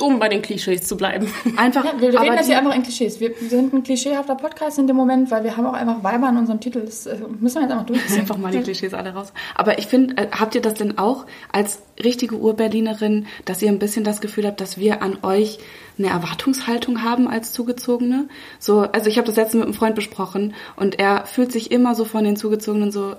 Um 0.00 0.18
bei 0.18 0.28
den 0.28 0.42
Klischees 0.42 0.82
zu 0.82 0.96
bleiben. 0.96 1.32
Einfach, 1.56 1.84
Ja, 1.84 2.00
wir 2.00 2.20
reden 2.20 2.34
jetzt 2.34 2.46
hier 2.46 2.58
einfach 2.58 2.74
in 2.74 2.82
Klischees. 2.82 3.20
Wir 3.20 3.32
sind 3.48 3.72
ein 3.72 3.82
klischeehafter 3.82 4.34
Podcast 4.34 4.78
in 4.78 4.86
dem 4.86 4.96
Moment, 4.96 5.30
weil 5.30 5.44
wir 5.44 5.56
haben 5.56 5.66
auch 5.66 5.72
einfach 5.72 6.02
Weiber 6.02 6.28
in 6.28 6.36
unserem 6.36 6.60
Titel. 6.60 6.82
Das 6.82 7.06
äh, 7.06 7.16
müssen 7.38 7.56
wir 7.56 7.62
jetzt 7.62 7.72
einfach 7.72 7.86
durchziehen. 7.86 8.20
einfach 8.20 8.38
mal 8.38 8.52
die 8.52 8.60
Klischees 8.60 8.94
alle 8.94 9.12
raus. 9.12 9.32
Aber 9.54 9.78
ich 9.78 9.86
finde, 9.86 10.16
äh, 10.16 10.28
habt 10.30 10.54
ihr 10.54 10.60
das 10.60 10.74
denn 10.74 10.98
auch 10.98 11.26
als 11.52 11.82
richtige 12.02 12.36
Urberlinerin, 12.36 13.26
dass 13.44 13.62
ihr 13.62 13.68
ein 13.68 13.78
bisschen 13.78 14.04
das 14.04 14.20
Gefühl 14.20 14.46
habt, 14.46 14.60
dass 14.60 14.78
wir 14.78 15.02
an 15.02 15.18
euch 15.22 15.58
eine 15.98 16.08
Erwartungshaltung 16.08 17.02
haben 17.02 17.28
als 17.28 17.52
Zugezogene? 17.52 18.28
So, 18.58 18.80
also 18.80 19.08
ich 19.08 19.18
habe 19.18 19.26
das 19.26 19.36
letztens 19.36 19.60
mit 19.60 19.64
einem 19.64 19.74
Freund 19.74 19.94
besprochen 19.94 20.54
und 20.76 20.98
er 20.98 21.26
fühlt 21.26 21.52
sich 21.52 21.70
immer 21.70 21.94
so 21.94 22.04
von 22.04 22.24
den 22.24 22.36
Zugezogenen 22.36 22.92
so 22.92 23.16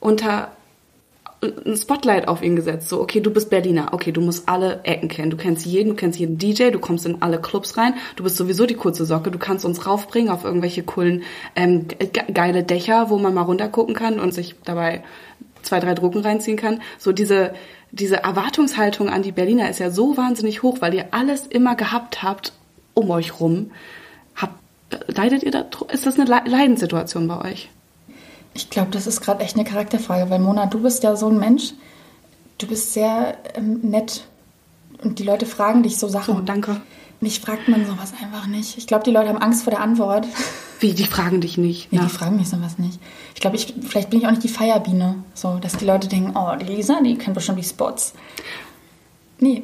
unter 0.00 0.52
ein 1.42 1.76
Spotlight 1.76 2.28
auf 2.28 2.42
ihn 2.42 2.54
gesetzt. 2.54 2.88
So, 2.90 3.00
okay, 3.00 3.20
du 3.20 3.30
bist 3.30 3.48
Berliner. 3.48 3.88
Okay, 3.92 4.12
du 4.12 4.20
musst 4.20 4.46
alle 4.48 4.80
Ecken 4.84 5.08
kennen. 5.08 5.30
Du 5.30 5.38
kennst 5.38 5.64
jeden, 5.64 5.90
du 5.90 5.94
kennst 5.94 6.18
jeden 6.18 6.36
DJ, 6.36 6.70
du 6.70 6.78
kommst 6.78 7.06
in 7.06 7.22
alle 7.22 7.40
Clubs 7.40 7.78
rein. 7.78 7.94
Du 8.16 8.24
bist 8.24 8.36
sowieso 8.36 8.66
die 8.66 8.74
kurze 8.74 9.06
Socke. 9.06 9.30
Du 9.30 9.38
kannst 9.38 9.64
uns 9.64 9.86
raufbringen 9.86 10.30
auf 10.30 10.44
irgendwelche 10.44 10.82
coolen, 10.82 11.22
ähm, 11.56 11.88
ge- 11.88 12.10
geile 12.32 12.62
Dächer, 12.62 13.08
wo 13.08 13.16
man 13.16 13.32
mal 13.32 13.42
runtergucken 13.42 13.94
kann 13.94 14.20
und 14.20 14.34
sich 14.34 14.54
dabei 14.64 15.02
zwei, 15.62 15.80
drei 15.80 15.94
Drucken 15.94 16.20
reinziehen 16.20 16.58
kann. 16.58 16.82
So 16.98 17.12
diese, 17.12 17.54
diese 17.90 18.16
Erwartungshaltung 18.16 19.08
an 19.08 19.22
die 19.22 19.32
Berliner 19.32 19.70
ist 19.70 19.78
ja 19.78 19.90
so 19.90 20.16
wahnsinnig 20.18 20.62
hoch, 20.62 20.78
weil 20.80 20.92
ihr 20.94 21.06
alles 21.12 21.46
immer 21.46 21.74
gehabt 21.74 22.22
habt 22.22 22.52
um 22.92 23.10
euch 23.10 23.40
rum. 23.40 23.70
Habt, 24.36 24.54
leidet 25.06 25.42
ihr 25.42 25.52
da, 25.52 25.64
ist 25.90 26.04
das 26.06 26.18
eine 26.18 26.28
Le- 26.28 26.42
Leidenssituation 26.50 27.26
bei 27.28 27.50
euch? 27.50 27.70
Ich 28.54 28.70
glaube, 28.70 28.90
das 28.90 29.06
ist 29.06 29.20
gerade 29.20 29.42
echt 29.42 29.56
eine 29.56 29.64
Charakterfrage, 29.64 30.30
weil 30.30 30.40
Mona, 30.40 30.66
du 30.66 30.82
bist 30.82 31.02
ja 31.02 31.16
so 31.16 31.28
ein 31.28 31.38
Mensch, 31.38 31.72
Du 32.60 32.66
bist 32.66 32.92
sehr 32.92 33.38
ähm, 33.54 33.80
nett 33.82 34.24
und 35.02 35.18
die 35.18 35.22
Leute 35.22 35.46
fragen 35.46 35.82
dich 35.82 35.96
so 35.96 36.08
Sachen. 36.08 36.36
Oh, 36.36 36.40
danke. 36.42 36.82
Mich 37.22 37.40
fragt 37.40 37.68
man 37.68 37.86
sowas 37.86 38.12
einfach 38.22 38.46
nicht. 38.46 38.76
Ich 38.76 38.86
glaube, 38.86 39.02
die 39.04 39.10
Leute 39.10 39.30
haben 39.30 39.38
Angst 39.38 39.64
vor 39.64 39.70
der 39.70 39.80
Antwort. 39.80 40.26
Wie, 40.78 40.92
die 40.92 41.06
fragen 41.06 41.40
dich 41.40 41.56
nicht? 41.56 41.90
Ja, 41.90 42.00
Na, 42.00 42.06
die 42.06 42.12
fragen 42.12 42.36
mich 42.36 42.48
sowas 42.48 42.78
nicht. 42.78 43.00
Ich 43.34 43.40
glaube, 43.40 43.56
ich, 43.56 43.74
vielleicht 43.80 44.10
bin 44.10 44.20
ich 44.20 44.26
auch 44.26 44.30
nicht 44.30 44.42
die 44.42 44.48
Feierbiene. 44.48 45.16
So, 45.34 45.56
dass 45.58 45.78
die 45.78 45.86
Leute 45.86 46.08
denken, 46.08 46.32
oh, 46.36 46.54
die 46.56 46.66
Lisa, 46.66 47.00
die 47.02 47.16
kennt 47.16 47.34
bestimmt 47.34 47.58
die 47.58 47.64
Spots. 47.64 48.12
Nee. 49.38 49.62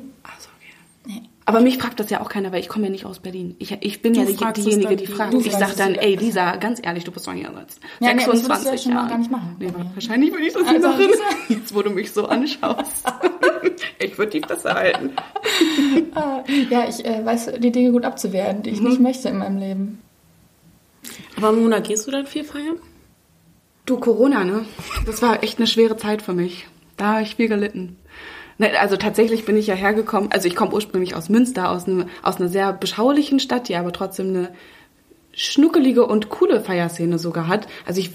Aber 1.48 1.60
mich 1.60 1.78
fragt 1.78 2.00
das 2.00 2.10
ja 2.10 2.20
auch 2.20 2.28
keiner, 2.28 2.50
weil 2.50 2.58
ich 2.58 2.68
komme 2.68 2.86
ja 2.86 2.90
nicht 2.90 3.04
aus 3.04 3.20
Berlin. 3.20 3.54
Ich, 3.60 3.70
ich 3.80 4.02
bin 4.02 4.14
Du 4.14 4.20
ja 4.20 4.26
die, 4.26 4.34
diejenige, 4.60 4.88
dann 4.88 4.96
die 4.96 5.06
fragt. 5.06 5.32
Ich 5.34 5.52
sag 5.52 5.76
dann, 5.76 5.94
ey 5.94 6.16
Lisa, 6.16 6.56
ganz 6.56 6.80
ehrlich, 6.82 7.04
du 7.04 7.12
bist 7.12 7.24
doch 7.28 7.32
hier 7.32 7.52
seit 7.54 7.68
Ja, 8.00 8.12
nee, 8.14 8.24
das 8.26 8.26
ja 8.26 8.34
26 8.56 8.82
schon 8.82 8.94
mal 8.94 8.98
Jahren. 9.00 9.08
gar 9.10 9.18
nicht 9.18 9.30
machen. 9.30 9.56
Nee, 9.60 9.68
wahrscheinlich 9.94 10.32
würde 10.32 10.44
ich 10.46 10.52
das 10.52 10.62
nicht 10.62 10.74
Also, 10.84 10.88
machen. 10.88 11.10
Jetzt, 11.48 11.72
wo 11.72 11.82
du 11.82 11.90
mich 11.90 12.10
so 12.10 12.26
anschaust. 12.26 13.06
ich 14.00 14.18
würde 14.18 14.32
die 14.32 14.40
Fresse 14.40 14.74
halten. 14.74 15.10
Ah, 16.16 16.42
ja, 16.68 16.88
ich 16.88 17.04
äh, 17.04 17.24
weiß 17.24 17.52
die 17.58 17.70
Dinge 17.70 17.92
gut 17.92 18.04
abzuwehren, 18.04 18.62
die 18.62 18.70
ich 18.70 18.80
Mhm. 18.80 18.88
nicht 18.88 19.00
möchte 19.00 19.28
in 19.28 19.38
meinem 19.38 19.58
Leben. 19.58 20.02
Aber 21.36 21.52
Mona, 21.52 21.78
gehst 21.78 22.06
du 22.08 22.10
dann 22.10 22.26
viel 22.26 22.42
feiern? 22.42 22.76
Du, 23.84 23.98
Corona, 24.00 24.42
ne? 24.42 24.64
Das 25.06 25.22
war 25.22 25.44
echt 25.44 25.58
eine 25.58 25.68
schwere 25.68 25.96
Zeit 25.96 26.22
für 26.22 26.32
mich. 26.32 26.66
Da 26.96 27.12
habe 27.12 27.22
ich 27.22 27.36
viel 27.36 27.46
gelitten. 27.46 27.96
Ne, 28.58 28.78
Also 28.78 28.96
tatsächlich 28.96 29.44
bin 29.44 29.56
ich 29.56 29.66
ja 29.66 29.74
hergekommen, 29.74 30.32
also 30.32 30.48
ich 30.48 30.56
komme 30.56 30.72
ursprünglich 30.72 31.14
aus 31.14 31.28
Münster, 31.28 31.70
aus, 31.70 31.86
einem, 31.86 32.06
aus 32.22 32.36
einer 32.36 32.48
sehr 32.48 32.72
beschaulichen 32.72 33.40
Stadt, 33.40 33.68
die 33.68 33.76
aber 33.76 33.92
trotzdem 33.92 34.28
eine 34.28 34.50
schnuckelige 35.32 36.06
und 36.06 36.30
coole 36.30 36.60
Feierszene 36.60 37.18
sogar 37.18 37.48
hat. 37.48 37.66
Also 37.84 38.00
ich 38.00 38.12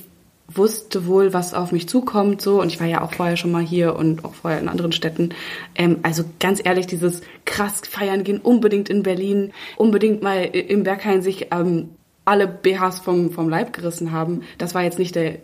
wusste 0.54 1.06
wohl, 1.06 1.34
was 1.34 1.54
auf 1.54 1.72
mich 1.72 1.88
zukommt, 1.88 2.42
so 2.42 2.62
und 2.62 2.68
ich 2.68 2.80
war 2.80 2.88
ja 2.88 3.02
auch 3.02 3.14
vorher 3.14 3.38
schon 3.38 3.52
mal 3.52 3.64
hier 3.64 3.96
und 3.96 4.26
auch 4.26 4.34
vorher 4.34 4.60
in 4.60 4.68
anderen 4.68 4.92
Städten. 4.92 5.30
Ähm, 5.76 6.00
also 6.04 6.24
ganz 6.40 6.62
ehrlich, 6.64 6.88
dieses 6.88 7.22
krass 7.46 7.82
feiern 7.88 8.24
gehen, 8.24 8.40
unbedingt 8.42 8.90
in 8.90 9.04
Berlin, 9.04 9.54
unbedingt 9.78 10.22
mal 10.24 10.44
im 10.44 10.84
Berghain 10.84 11.22
sich 11.22 11.48
ähm, 11.52 11.90
alle 12.26 12.48
BHs 12.48 13.00
vom, 13.00 13.32
vom 13.32 13.50
Leib 13.50 13.74
gerissen 13.74 14.12
haben. 14.12 14.42
Das 14.58 14.76
war 14.76 14.84
jetzt 14.84 15.00
nicht 15.00 15.16
der, 15.16 15.38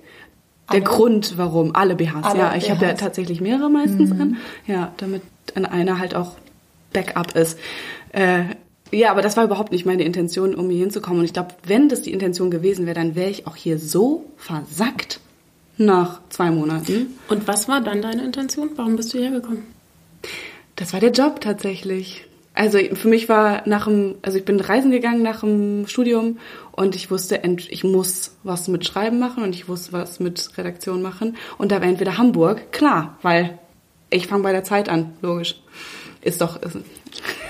der 0.71 0.81
Alle? 0.81 0.83
Grund, 0.83 1.37
warum 1.37 1.75
alle 1.75 1.95
BHs. 1.95 2.23
Alle 2.23 2.39
ja, 2.39 2.55
ich 2.55 2.69
habe 2.69 2.85
ja 2.85 2.93
tatsächlich 2.93 3.39
mehrere 3.41 3.69
meistens 3.69 4.11
an. 4.11 4.37
Ja, 4.65 4.91
damit 4.97 5.21
an 5.55 5.65
einer 5.65 5.99
halt 5.99 6.13
auch 6.13 6.33
Backup 6.91 7.35
ist. 7.35 7.57
Äh, 8.11 8.43
ja, 8.91 9.11
aber 9.11 9.21
das 9.21 9.37
war 9.37 9.43
überhaupt 9.43 9.71
nicht 9.71 9.85
meine 9.85 10.03
Intention, 10.03 10.55
um 10.55 10.69
hier 10.69 10.79
hinzukommen. 10.79 11.19
Und 11.19 11.25
ich 11.25 11.33
glaube, 11.33 11.55
wenn 11.63 11.89
das 11.89 12.01
die 12.01 12.11
Intention 12.11 12.51
gewesen 12.51 12.85
wäre, 12.85 12.95
dann 12.95 13.15
wäre 13.15 13.29
ich 13.29 13.47
auch 13.47 13.55
hier 13.55 13.79
so 13.79 14.25
versackt 14.37 15.19
nach 15.77 16.21
zwei 16.29 16.51
Monaten. 16.51 17.17
Und 17.29 17.47
was 17.47 17.67
war 17.67 17.81
dann 17.81 18.01
deine 18.01 18.23
Intention? 18.23 18.71
Warum 18.75 18.95
bist 18.95 19.13
du 19.13 19.19
hergekommen? 19.19 19.63
Das 20.75 20.93
war 20.93 20.99
der 20.99 21.11
Job 21.11 21.41
tatsächlich. 21.41 22.26
Also 22.57 22.79
für 22.79 23.07
mich 23.07 23.29
war 23.29 23.61
nach 23.67 23.85
dem, 23.85 24.15
also 24.23 24.39
ich 24.39 24.43
bin 24.43 24.59
reisen 24.59 24.89
gegangen 24.89 25.21
nach 25.21 25.41
dem 25.41 25.85
Studium 25.87 26.39
und 26.71 26.95
ich 26.95 27.11
wusste, 27.11 27.39
ich 27.69 27.83
muss 27.83 28.35
was 28.41 28.67
mit 28.67 28.83
Schreiben 28.83 29.19
machen 29.19 29.43
und 29.43 29.53
ich 29.53 29.69
wusste 29.69 29.93
was 29.93 30.19
mit 30.19 30.57
Redaktion 30.57 31.03
machen. 31.03 31.37
Und 31.59 31.71
da 31.71 31.81
war 31.81 31.87
entweder 31.87 32.17
Hamburg, 32.17 32.71
klar, 32.71 33.19
weil 33.21 33.59
ich 34.09 34.25
fange 34.25 34.41
bei 34.41 34.53
der 34.53 34.63
Zeit 34.63 34.89
an, 34.89 35.13
logisch. 35.21 35.61
Ist 36.21 36.41
doch, 36.41 36.59
ist, 36.63 36.77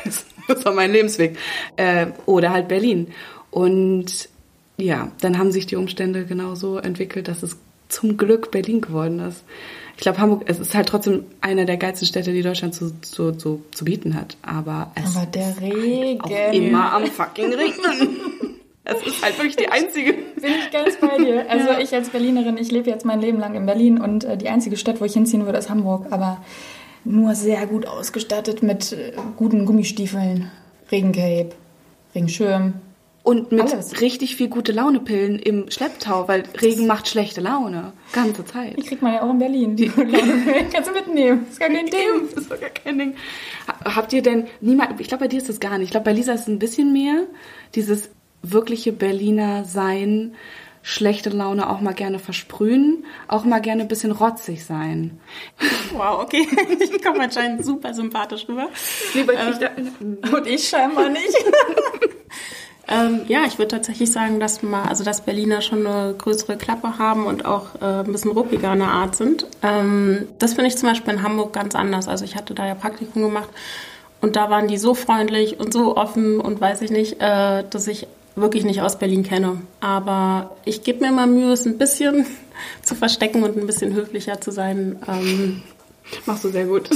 ist 0.50 0.66
doch 0.66 0.76
mein 0.76 0.92
Lebensweg. 0.92 1.38
Äh, 1.78 2.08
oder 2.26 2.52
halt 2.52 2.68
Berlin. 2.68 3.14
Und 3.50 4.28
ja, 4.76 5.10
dann 5.22 5.38
haben 5.38 5.54
sich 5.54 5.68
die 5.68 5.78
Umstände 5.78 6.26
genauso 6.26 6.80
entwickelt, 6.80 7.30
dass 7.30 7.44
es 7.44 7.58
zum 7.88 8.18
Glück 8.18 8.52
Berlin 8.52 8.82
geworden 8.82 9.20
ist. 9.20 9.46
Ich 9.98 10.04
glaube, 10.04 10.20
Hamburg, 10.20 10.44
es 10.46 10.60
ist 10.60 10.76
halt 10.76 10.88
trotzdem 10.88 11.26
einer 11.42 11.66
der 11.66 11.78
geilsten 11.78 12.08
Städte, 12.08 12.32
die 12.32 12.44
Deutschland 12.44 12.76
zu, 12.76 12.92
zu, 13.02 13.32
zu, 13.32 13.64
zu 13.72 13.84
bieten 13.84 14.14
hat. 14.14 14.38
Aber 14.44 14.92
es 14.94 15.16
Aber 15.16 15.26
der 15.26 15.50
ist 15.50 15.62
Regen. 15.62 16.22
auch 16.22 16.54
immer 16.54 16.94
am 16.94 17.06
fucking 17.08 17.54
Regnen. 17.54 18.18
Es 18.90 19.06
ist 19.06 19.22
halt 19.22 19.38
wirklich 19.38 19.58
die 19.58 19.68
einzige. 19.68 20.14
Bin 20.14 20.52
ich 20.64 20.72
ganz 20.72 20.96
bei 20.96 21.18
dir. 21.18 21.46
Also 21.50 21.72
ich 21.82 21.94
als 21.94 22.08
Berlinerin, 22.08 22.58
ich 22.58 22.72
lebe 22.72 22.90
jetzt 22.90 23.04
mein 23.04 23.20
Leben 23.20 23.38
lang 23.38 23.54
in 23.56 23.66
Berlin 23.66 24.00
und 24.00 24.24
äh, 24.24 24.38
die 24.38 24.48
einzige 24.48 24.78
Stadt, 24.78 25.02
wo 25.02 25.06
ich 25.06 25.12
hinziehen 25.12 25.44
würde, 25.46 25.58
ist 25.58 25.70
Hamburg. 25.70 26.06
Aber 26.12 26.38
nur 27.04 27.36
sehr 27.36 27.68
gut 27.68 27.86
ausgestattet 27.86 28.64
mit 28.64 28.94
äh, 28.94 29.12
guten 29.36 29.66
Gummistiefeln, 29.66 30.50
Regencape, 30.90 31.50
Regenschirm. 32.16 32.76
Und 33.28 33.52
mit 33.52 33.74
Alles. 33.74 34.00
richtig 34.00 34.38
viel 34.38 34.48
gute 34.48 34.72
Launepillen 34.72 35.38
im 35.38 35.70
Schlepptau, 35.70 36.30
weil 36.30 36.44
Regen 36.62 36.88
macht 36.88 37.10
schlechte 37.10 37.42
Laune. 37.42 37.92
Ganze 38.14 38.46
Zeit. 38.46 38.78
Die 38.78 38.84
kriegt 38.84 39.02
man 39.02 39.14
ja 39.16 39.22
auch 39.22 39.30
in 39.32 39.38
Berlin. 39.40 39.76
Die 39.76 39.90
kannst 39.90 40.90
du 40.90 40.94
mitnehmen. 40.94 41.46
Ist 41.50 41.60
gar 41.60 41.68
kein 41.68 41.86
Ding. 41.88 42.30
Das 42.34 42.44
ist 42.44 42.50
doch 42.52 42.58
gar 42.60 42.70
kein 42.70 42.98
Ding. 42.98 43.16
Ha- 43.68 43.96
Habt 43.96 44.14
ihr 44.14 44.22
denn 44.22 44.48
niemand, 44.62 45.02
ich 45.02 45.10
glaube, 45.10 45.26
bei 45.26 45.28
dir 45.28 45.40
ist 45.40 45.50
das 45.50 45.60
gar 45.60 45.78
nicht. 45.78 45.88
Ich 45.88 45.92
glaube, 45.92 46.06
bei 46.06 46.14
Lisa 46.14 46.32
ist 46.32 46.44
es 46.44 46.48
ein 46.48 46.58
bisschen 46.60 46.94
mehr. 46.94 47.24
Dieses 47.76 48.10
wirkliche 48.44 48.94
Berliner 48.94 49.66
Sein, 49.66 50.36
schlechte 50.82 51.30
Laune 51.30 51.70
auch 51.70 51.82
mal 51.82 51.94
gerne 51.94 52.20
versprühen, 52.20 53.04
auch 53.28 53.44
mal 53.44 53.60
gerne 53.60 53.82
ein 53.82 53.88
bisschen 53.90 54.14
rotzig 54.14 54.64
sein. 54.64 55.20
Wow, 55.92 56.22
okay. 56.22 56.48
Ich 56.80 57.04
komme 57.04 57.20
anscheinend 57.24 57.66
super 57.66 57.94
sympathisch 57.94 58.48
rüber. 58.48 58.70
Und 60.34 60.48
ich 60.48 60.70
scheinbar 60.70 61.10
nicht. 61.10 61.28
Ähm, 62.90 63.22
ja, 63.28 63.44
ich 63.46 63.58
würde 63.58 63.70
tatsächlich 63.70 64.12
sagen, 64.12 64.40
dass 64.40 64.64
mal, 64.64 64.84
also 64.84 65.04
dass 65.04 65.22
Berliner 65.22 65.62
schon 65.62 65.86
eine 65.86 66.14
größere 66.18 66.58
Klappe 66.58 66.98
haben 66.98 67.26
und 67.26 67.46
auch 67.46 67.76
äh, 67.82 68.06
ein 68.06 68.12
bisschen 68.12 68.32
ruppiger 68.32 68.72
in 68.74 68.80
der 68.80 68.88
Art 68.88 69.16
sind. 69.16 69.46
Ähm, 69.62 70.28
das 70.40 70.54
finde 70.54 70.70
ich 70.70 70.78
zum 70.78 70.90
Beispiel 70.90 71.14
in 71.14 71.24
Hamburg 71.24 71.52
ganz 71.52 71.76
anders. 71.76 72.08
Also 72.08 72.24
ich 72.24 72.36
hatte 72.36 72.54
da 72.54 72.66
ja 72.66 72.76
Praktikum 72.76 73.24
gemacht 73.24 73.50
und 74.22 74.36
da 74.38 74.50
waren 74.50 74.68
die 74.68 74.78
so 74.78 74.94
freundlich 74.94 75.60
und 75.60 75.74
so 75.74 75.98
offen 75.98 76.40
und 76.40 76.62
weiß 76.62 76.82
ich 76.82 76.92
nicht, 76.92 77.22
äh, 77.22 77.64
dass 77.70 77.88
ich 77.88 78.08
wirklich 78.36 78.64
nicht 78.64 78.82
aus 78.82 78.98
Berlin 78.98 79.24
kenne. 79.24 79.62
Aber 79.82 80.56
ich 80.64 80.84
gebe 80.84 81.06
mir 81.06 81.12
mal 81.12 81.28
Mühe, 81.28 81.52
es 81.52 81.66
ein 81.66 81.78
bisschen 81.78 82.26
zu 82.84 82.96
verstecken 82.96 83.44
und 83.44 83.58
ein 83.58 83.68
bisschen 83.68 83.94
höflicher 83.94 84.40
zu 84.40 84.52
sein. 84.52 84.98
Ähm, 85.08 85.64
Machst 86.26 86.46
du 86.46 86.50
sehr 86.50 86.66
gut. 86.66 86.90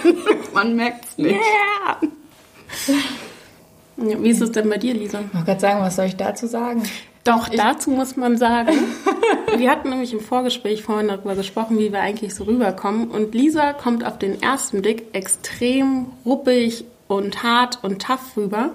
Man 0.52 0.76
merkt's 0.76 1.16
nicht. 1.16 1.40
yeah! 1.40 2.98
Ja, 3.98 4.22
Wie 4.22 4.30
ist 4.30 4.40
es 4.40 4.52
denn 4.52 4.68
bei 4.68 4.78
dir, 4.78 4.94
Lisa? 4.94 5.20
Ich 5.20 5.34
wollte 5.34 5.46
gerade 5.46 5.60
sagen, 5.60 5.80
was 5.80 5.96
soll 5.96 6.06
ich 6.06 6.16
dazu 6.16 6.46
sagen? 6.46 6.82
Doch, 7.24 7.48
dazu 7.48 7.90
muss 7.90 8.16
man 8.16 8.38
sagen, 8.38 8.72
wir 9.56 9.70
hatten 9.70 9.90
nämlich 9.90 10.12
im 10.12 10.20
Vorgespräch 10.20 10.82
vorhin 10.82 11.08
darüber 11.08 11.34
gesprochen, 11.34 11.78
wie 11.78 11.92
wir 11.92 12.00
eigentlich 12.00 12.34
so 12.34 12.44
rüberkommen. 12.44 13.10
Und 13.10 13.34
Lisa 13.34 13.72
kommt 13.72 14.06
auf 14.06 14.18
den 14.18 14.40
ersten 14.40 14.82
Blick 14.82 15.06
extrem 15.12 16.06
ruppig 16.24 16.84
und 17.08 17.42
hart 17.42 17.82
und 17.82 18.00
tough 18.00 18.36
rüber. 18.36 18.70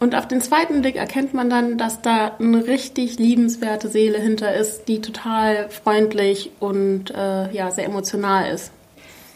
Und 0.00 0.14
auf 0.14 0.26
den 0.26 0.40
zweiten 0.40 0.80
Blick 0.80 0.96
erkennt 0.96 1.34
man 1.34 1.48
dann, 1.48 1.78
dass 1.78 2.02
da 2.02 2.32
eine 2.38 2.66
richtig 2.66 3.18
liebenswerte 3.18 3.88
Seele 3.88 4.18
hinter 4.18 4.54
ist, 4.54 4.88
die 4.88 5.00
total 5.00 5.68
freundlich 5.70 6.50
und 6.58 7.10
äh, 7.10 7.52
ja, 7.52 7.70
sehr 7.70 7.84
emotional 7.84 8.52
ist. 8.52 8.72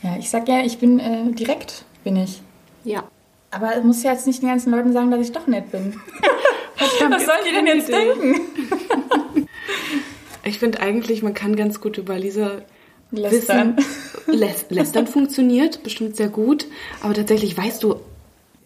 Ja, 0.02 0.16
ich 0.18 0.30
sag 0.30 0.48
ja, 0.48 0.60
ich 0.60 0.78
bin 0.78 0.98
äh, 0.98 1.32
direkt, 1.32 1.84
bin 2.02 2.16
ich. 2.16 2.40
Ja. 2.84 3.04
Aber 3.50 3.76
ich 3.76 3.84
muss 3.84 4.02
ja 4.02 4.12
jetzt 4.12 4.26
nicht 4.26 4.42
den 4.42 4.48
ganzen 4.48 4.70
Leuten 4.70 4.92
sagen, 4.92 5.10
dass 5.10 5.20
ich 5.20 5.32
doch 5.32 5.46
nett 5.46 5.70
bin. 5.70 5.98
Was 7.10 7.24
sollen 7.24 7.38
die 7.48 7.54
denn 7.54 7.66
jetzt 7.66 7.88
denken? 7.88 8.40
Ich 10.44 10.58
finde 10.60 10.80
eigentlich, 10.80 11.22
man 11.22 11.34
kann 11.34 11.56
ganz 11.56 11.78
gut 11.80 11.98
über 11.98 12.18
Lisa 12.18 12.62
Lästern. 13.10 13.76
wissen. 13.76 14.38
Läs 14.38 14.64
Lästern 14.70 15.06
funktioniert 15.06 15.82
bestimmt 15.82 16.16
sehr 16.16 16.28
gut, 16.28 16.66
aber 17.02 17.12
tatsächlich 17.12 17.56
weißt 17.56 17.82
du, 17.82 17.96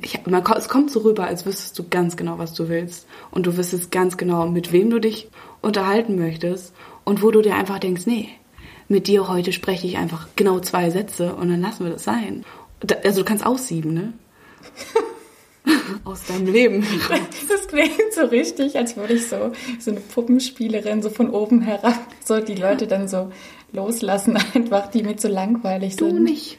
ich, 0.01 0.25
man, 0.27 0.45
es 0.57 0.69
kommt 0.69 0.91
so 0.91 1.01
rüber, 1.01 1.25
als 1.25 1.45
wüsstest 1.45 1.79
du 1.79 1.85
ganz 1.89 2.17
genau, 2.17 2.39
was 2.39 2.55
du 2.55 2.69
willst. 2.69 3.07
Und 3.31 3.47
du 3.47 3.57
wüsstest 3.57 3.91
ganz 3.91 4.17
genau, 4.17 4.47
mit 4.49 4.73
wem 4.73 4.91
du 4.91 5.01
dich 5.01 5.29
unterhalten 5.61 6.17
möchtest 6.19 6.73
und 7.05 7.23
wo 7.23 7.31
du 7.31 7.43
dir 7.43 7.57
einfach 7.57 7.79
denkst, 7.79 8.07
nee, 8.07 8.29
mit 8.89 9.07
dir 9.07 9.29
heute 9.29 9.53
spreche 9.53 9.87
ich 9.87 9.97
einfach 9.97 10.29
genau 10.37 10.61
zwei 10.61 10.91
Sätze 10.91 11.35
und 11.35 11.51
dann 11.51 11.63
lassen 11.63 11.85
wir 11.85 11.93
das 11.93 12.05
sein. 12.05 12.45
Also 13.05 13.21
du 13.21 13.25
kannst 13.25 13.47
aussieben, 13.47 13.95
ne? 13.95 14.13
Aus 16.05 16.25
deinem 16.27 16.47
Leben. 16.53 16.85
Das 17.49 17.69
klingt 17.69 18.13
so 18.15 18.23
richtig, 18.27 18.77
als 18.77 18.97
würde 18.97 19.15
ich 19.15 19.29
so, 19.29 19.53
so 19.79 19.91
eine 19.91 20.01
Puppenspielerin 20.01 21.01
so 21.03 21.09
von 21.11 21.31
oben 21.31 21.63
herab, 21.63 21.99
so 22.25 22.39
die 22.41 22.55
Leute 22.55 22.87
dann 22.87 23.09
so 23.09 23.31
loslassen, 23.73 24.37
einfach, 24.55 24.89
die 24.91 25.03
mir 25.03 25.17
zu 25.17 25.29
langweilig 25.29 25.97
Du 25.97 26.07
sind. 26.07 26.23
nicht. 26.25 26.59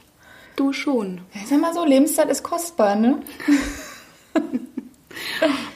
Du 0.55 0.72
schon. 0.74 1.22
Ja, 1.33 1.41
sag 1.48 1.60
mal 1.62 1.74
so, 1.74 1.83
Lebenszeit 1.86 2.29
ist 2.29 2.43
kostbar, 2.43 2.95
ne? 2.95 3.19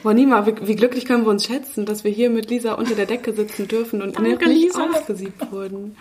Boah, 0.02 0.14
Nima, 0.14 0.46
wie, 0.46 0.54
wie 0.66 0.76
glücklich 0.76 1.04
können 1.04 1.24
wir 1.24 1.30
uns 1.30 1.44
schätzen, 1.46 1.84
dass 1.86 2.02
wir 2.04 2.10
hier 2.10 2.30
mit 2.30 2.50
Lisa 2.50 2.72
unter 2.74 2.94
der 2.94 3.06
Decke 3.06 3.32
sitzen 3.32 3.68
dürfen 3.68 4.02
und 4.02 4.16
Danke, 4.16 4.48
nicht 4.48 4.62
Lisa. 4.64 4.88
ausgesiebt 4.88 5.50
wurden. 5.52 5.96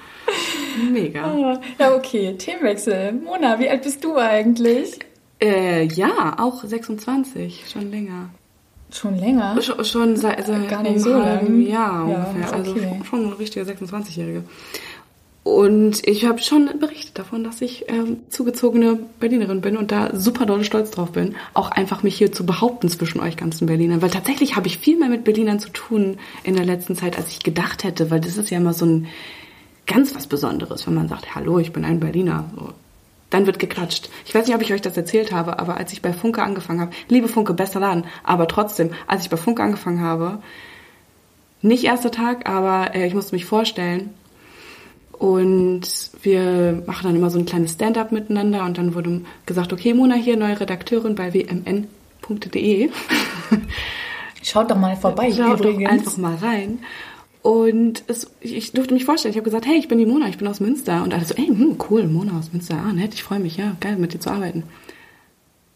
Mega. 0.91 1.24
Ah, 1.24 1.62
Ja, 1.79 1.96
okay, 1.96 2.36
Themenwechsel. 2.38 3.13
Mona, 3.13 3.60
wie 3.60 3.69
alt 3.69 3.84
bist 3.84 4.03
du 4.03 4.15
eigentlich? 4.15 5.00
Äh, 5.39 5.86
ja, 5.86 6.36
auch 6.39 6.63
26, 6.63 7.70
schon 7.70 7.91
länger. 7.91 8.29
Schon 8.91 9.20
länger? 9.20 9.62
Schon, 9.62 9.84
schon 9.84 10.15
seit, 10.15 10.46
seit 10.46 10.70
Gar 10.70 10.84
nicht 10.84 11.00
so 11.00 11.12
lang. 11.12 11.62
Ja, 11.62 12.03
ungefähr. 12.03 12.53
Also 12.53 12.72
okay. 12.72 13.01
schon 13.08 13.25
eine 13.25 13.38
richtige 13.38 13.65
26-Jährige. 13.65 14.44
Und 15.44 16.06
ich 16.06 16.25
habe 16.25 16.39
schon 16.39 16.70
berichtet 16.79 17.17
davon, 17.17 17.44
dass 17.46 17.62
ich 17.62 17.86
ähm, 17.88 18.17
zugezogene 18.29 19.00
Berlinerin 19.20 19.62
bin 19.62 19.77
und 19.77 19.94
da 19.94 20.13
super 20.13 20.46
doll 20.46 20.65
stolz 20.65 20.91
drauf 20.91 21.13
bin, 21.13 21.36
auch 21.53 21.72
einfach 21.72 22.03
mich 22.03 22.17
hier 22.17 22.34
zu 22.34 22.46
behaupten 22.46 22.89
zwischen 22.89 23.22
euch 23.22 23.38
ganzen 23.38 23.65
Berlinern. 23.65 24.01
Weil 24.01 24.10
tatsächlich 24.10 24.58
habe 24.58 24.67
ich 24.67 24.77
viel 24.77 24.98
mehr 25.00 25.08
mit 25.08 25.24
Berlinern 25.24 25.60
zu 25.60 25.70
tun 25.70 26.17
in 26.44 26.56
der 26.56 26.65
letzten 26.65 26.96
Zeit, 26.96 27.17
als 27.17 27.29
ich 27.29 27.44
gedacht 27.44 27.86
hätte, 27.86 28.12
weil 28.12 28.20
das 28.20 28.36
ist 28.36 28.50
ja 28.50 28.58
immer 28.58 28.74
so 28.74 28.86
ein 28.86 29.08
ganz 29.86 30.13
was 30.15 30.27
Besonderes, 30.27 30.86
wenn 30.86 30.96
man 30.96 31.08
sagt, 31.08 31.34
hallo, 31.34 31.60
ich 31.60 31.72
bin 31.72 31.86
ein 31.86 32.01
Berliner. 32.01 32.51
So. 32.53 32.74
Dann 33.29 33.46
wird 33.46 33.60
geklatscht. 33.60 34.10
Ich 34.25 34.34
weiß 34.34 34.48
nicht, 34.48 34.55
ob 34.55 34.62
ich 34.62 34.74
euch 34.74 34.81
das 34.81 34.96
erzählt 34.96 35.31
habe, 35.31 35.60
aber 35.60 35.77
als 35.77 35.91
ich 35.91 36.01
bei 36.01 36.13
Funke 36.13 36.41
angefangen 36.43 36.79
habe, 36.79 36.91
liebe 37.10 37.27
Funke, 37.27 37.53
bester 37.53 37.81
Laden, 37.81 38.05
aber 38.24 38.48
trotzdem, 38.48 38.91
als 39.05 39.24
ich 39.24 39.29
bei 39.29 39.38
Funke 39.38 39.63
angefangen 39.63 40.01
habe, 40.01 40.39
nicht 41.62 41.84
erster 41.84 42.12
Tag, 42.12 42.48
aber 42.50 42.96
äh, 42.96 43.07
ich 43.07 43.13
musste 43.13 43.36
mich 43.36 43.46
vorstellen 43.46 44.12
und 45.12 45.81
wir 46.22 46.84
machen 46.86 47.07
dann 47.07 47.15
immer 47.15 47.29
so 47.29 47.39
ein 47.39 47.46
kleines 47.46 47.74
Stand-up 47.74 48.12
miteinander 48.12 48.63
und 48.63 48.77
dann 48.77 48.93
wurde 48.93 49.22
gesagt, 49.46 49.74
okay, 49.74 49.93
Mona 49.93 50.15
hier, 50.15 50.38
neue 50.38 50.60
Redakteurin 50.60 51.15
bei 51.15 51.34
wmn.de. 51.34 52.91
Schaut 54.43 54.72
doch 54.72 54.77
mal 54.77 54.96
vorbei 54.96 55.31
Schaut 55.31 55.60
übrigens. 55.60 55.84
Doch 55.84 55.91
einfach 55.91 56.17
mal 56.17 56.36
rein. 56.36 56.79
Und 57.41 58.03
es, 58.08 58.29
ich 58.41 58.74
durfte 58.74 58.94
mich 58.94 59.06
vorstellen. 59.06 59.32
Ich 59.32 59.38
habe 59.38 59.46
gesagt, 59.46 59.65
hey, 59.65 59.77
ich 59.77 59.88
bin 59.88 59.98
die 59.98 60.06
Mona, 60.06 60.27
ich 60.27 60.38
bin 60.38 60.48
aus 60.48 60.60
Münster. 60.60 61.03
Und 61.03 61.13
alle 61.13 61.25
so, 61.25 61.36
ey, 61.36 61.48
hm, 61.48 61.77
cool, 61.89 62.08
Mona 62.08 62.38
aus 62.38 62.51
Münster. 62.51 62.75
Ah, 62.75 62.91
nett, 62.91 63.13
ich 63.13 63.24
freue 63.24 63.39
mich, 63.39 63.58
ja, 63.58 63.75
geil, 63.79 63.96
mit 63.98 64.13
dir 64.13 64.20
zu 64.20 64.29
arbeiten. 64.29 64.63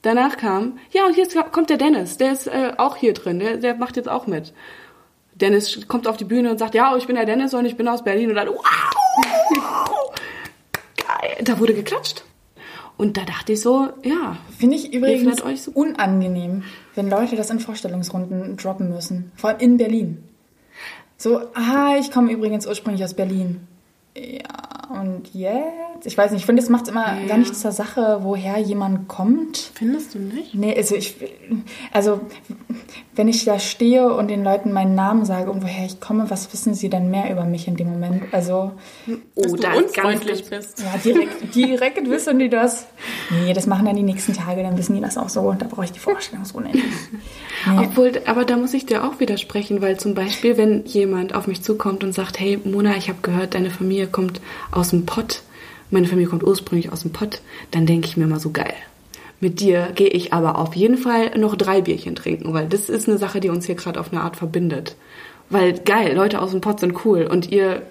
Danach 0.01 0.37
kam, 0.37 0.79
ja, 0.91 1.05
und 1.05 1.17
ist, 1.17 1.35
kommt 1.51 1.69
der 1.69 1.77
Dennis, 1.77 2.17
der 2.17 2.33
ist 2.33 2.47
äh, 2.47 2.73
auch 2.77 2.95
hier 2.95 3.13
drin, 3.13 3.37
der, 3.37 3.57
der 3.57 3.75
macht 3.75 3.97
jetzt 3.97 4.09
auch 4.09 4.25
mit. 4.25 4.51
Dennis 5.35 5.87
kommt 5.87 6.07
auf 6.07 6.17
die 6.17 6.25
Bühne 6.25 6.51
und 6.51 6.57
sagt, 6.57 6.73
ja, 6.73 6.95
ich 6.97 7.07
bin 7.07 7.15
der 7.15 7.25
Dennis 7.25 7.53
und 7.53 7.65
ich 7.65 7.77
bin 7.77 7.87
aus 7.87 8.03
Berlin. 8.03 8.29
Und 8.29 8.35
dann, 8.35 8.47
wow, 8.47 8.57
geil, 10.97 11.43
da 11.43 11.59
wurde 11.59 11.73
geklatscht. 11.73 12.23
Und 12.97 13.17
da 13.17 13.23
dachte 13.23 13.53
ich 13.53 13.61
so, 13.61 13.89
ja. 14.03 14.37
Finde 14.59 14.75
ich 14.75 14.93
übrigens 14.93 15.41
so 15.63 15.71
unangenehm, 15.71 16.63
wenn 16.95 17.09
Leute 17.09 17.35
das 17.35 17.49
in 17.49 17.59
Vorstellungsrunden 17.59 18.57
droppen 18.57 18.89
müssen. 18.89 19.31
Vor 19.35 19.51
allem 19.51 19.59
in 19.59 19.77
Berlin. 19.77 20.23
So, 21.21 21.39
ah, 21.53 21.97
ich 21.99 22.09
komme 22.09 22.31
übrigens 22.31 22.65
ursprünglich 22.65 23.03
aus 23.03 23.13
Berlin. 23.13 23.67
Ja, 24.17 24.99
und 24.99 25.31
jetzt? 25.35 26.07
Ich 26.07 26.17
weiß 26.17 26.31
nicht, 26.31 26.39
ich 26.39 26.45
finde, 26.47 26.63
es 26.63 26.69
macht 26.69 26.87
immer 26.87 27.21
ja. 27.21 27.27
gar 27.27 27.37
nichts 27.37 27.61
zur 27.61 27.71
Sache, 27.71 28.21
woher 28.23 28.57
jemand 28.57 29.07
kommt. 29.07 29.71
Findest 29.75 30.15
du 30.15 30.19
nicht? 30.19 30.55
Nee, 30.55 30.75
also 30.75 30.95
ich, 30.95 31.17
also 31.93 32.21
wenn 33.15 33.27
ich 33.27 33.43
da 33.43 33.59
stehe 33.59 34.13
und 34.13 34.29
den 34.29 34.43
Leuten 34.43 34.71
meinen 34.71 34.95
Namen 34.95 35.25
sage 35.25 35.51
und 35.51 35.63
woher 35.63 35.85
ich 35.85 35.99
komme, 35.99 36.29
was 36.29 36.51
wissen 36.53 36.73
sie 36.73 36.89
denn 36.89 37.11
mehr 37.11 37.29
über 37.29 37.43
mich 37.43 37.67
in 37.67 37.75
dem 37.75 37.89
Moment? 37.89 38.23
Also, 38.31 38.71
oh, 39.35 39.41
Dass 39.41 39.53
da 39.53 39.73
du 39.73 39.77
unfreundlich 39.79 40.45
bist. 40.49 40.79
Ja, 40.79 40.97
direkt, 40.97 41.53
direkt 41.53 42.09
wissen 42.09 42.39
die 42.39 42.47
das. 42.47 42.87
Nee, 43.29 43.53
das 43.53 43.67
machen 43.67 43.85
dann 43.85 43.97
die 43.97 44.03
nächsten 44.03 44.33
Tage, 44.33 44.63
dann 44.63 44.77
wissen 44.77 44.95
die 44.95 45.01
das 45.01 45.17
auch 45.17 45.27
so. 45.27 45.53
Da 45.57 45.67
brauche 45.67 45.85
ich 45.85 45.91
die 45.91 45.99
Vorstellungsrunde 45.99 46.71
nicht. 46.71 46.85
Nee. 47.67 47.85
Obwohl, 47.85 48.13
aber 48.25 48.45
da 48.45 48.55
muss 48.55 48.73
ich 48.73 48.85
dir 48.85 49.03
auch 49.03 49.19
widersprechen, 49.19 49.81
weil 49.81 49.99
zum 49.99 50.15
Beispiel, 50.15 50.57
wenn 50.57 50.85
jemand 50.85 51.35
auf 51.35 51.47
mich 51.47 51.61
zukommt 51.61 52.03
und 52.03 52.13
sagt, 52.13 52.39
hey 52.39 52.59
Mona, 52.63 52.95
ich 52.95 53.09
habe 53.09 53.19
gehört, 53.21 53.55
deine 53.55 53.69
Familie 53.69 54.07
kommt 54.07 54.41
aus 54.71 54.89
dem 54.89 55.05
Pott, 55.05 55.41
meine 55.89 56.07
Familie 56.07 56.29
kommt 56.29 56.43
ursprünglich 56.43 56.91
aus 56.91 57.01
dem 57.01 57.11
Pott, 57.11 57.41
dann 57.71 57.85
denke 57.85 58.07
ich 58.07 58.15
mir 58.15 58.23
immer 58.23 58.39
so 58.39 58.51
geil. 58.51 58.73
Mit 59.41 59.59
dir 59.59 59.91
gehe 59.95 60.07
ich 60.07 60.33
aber 60.33 60.59
auf 60.59 60.75
jeden 60.75 60.97
Fall 60.97 61.37
noch 61.37 61.55
drei 61.55 61.81
Bierchen 61.81 62.15
trinken, 62.15 62.53
weil 62.53 62.67
das 62.67 62.89
ist 62.89 63.09
eine 63.09 63.17
Sache, 63.17 63.39
die 63.39 63.49
uns 63.49 63.65
hier 63.65 63.73
gerade 63.73 63.99
auf 63.99 64.13
eine 64.13 64.21
Art 64.21 64.37
verbindet. 64.37 64.95
Weil 65.49 65.79
geil, 65.79 66.15
Leute 66.15 66.39
aus 66.41 66.51
dem 66.51 66.61
Pott 66.61 66.79
sind 66.79 67.03
cool 67.05 67.27
und 67.29 67.51
ihr 67.51 67.81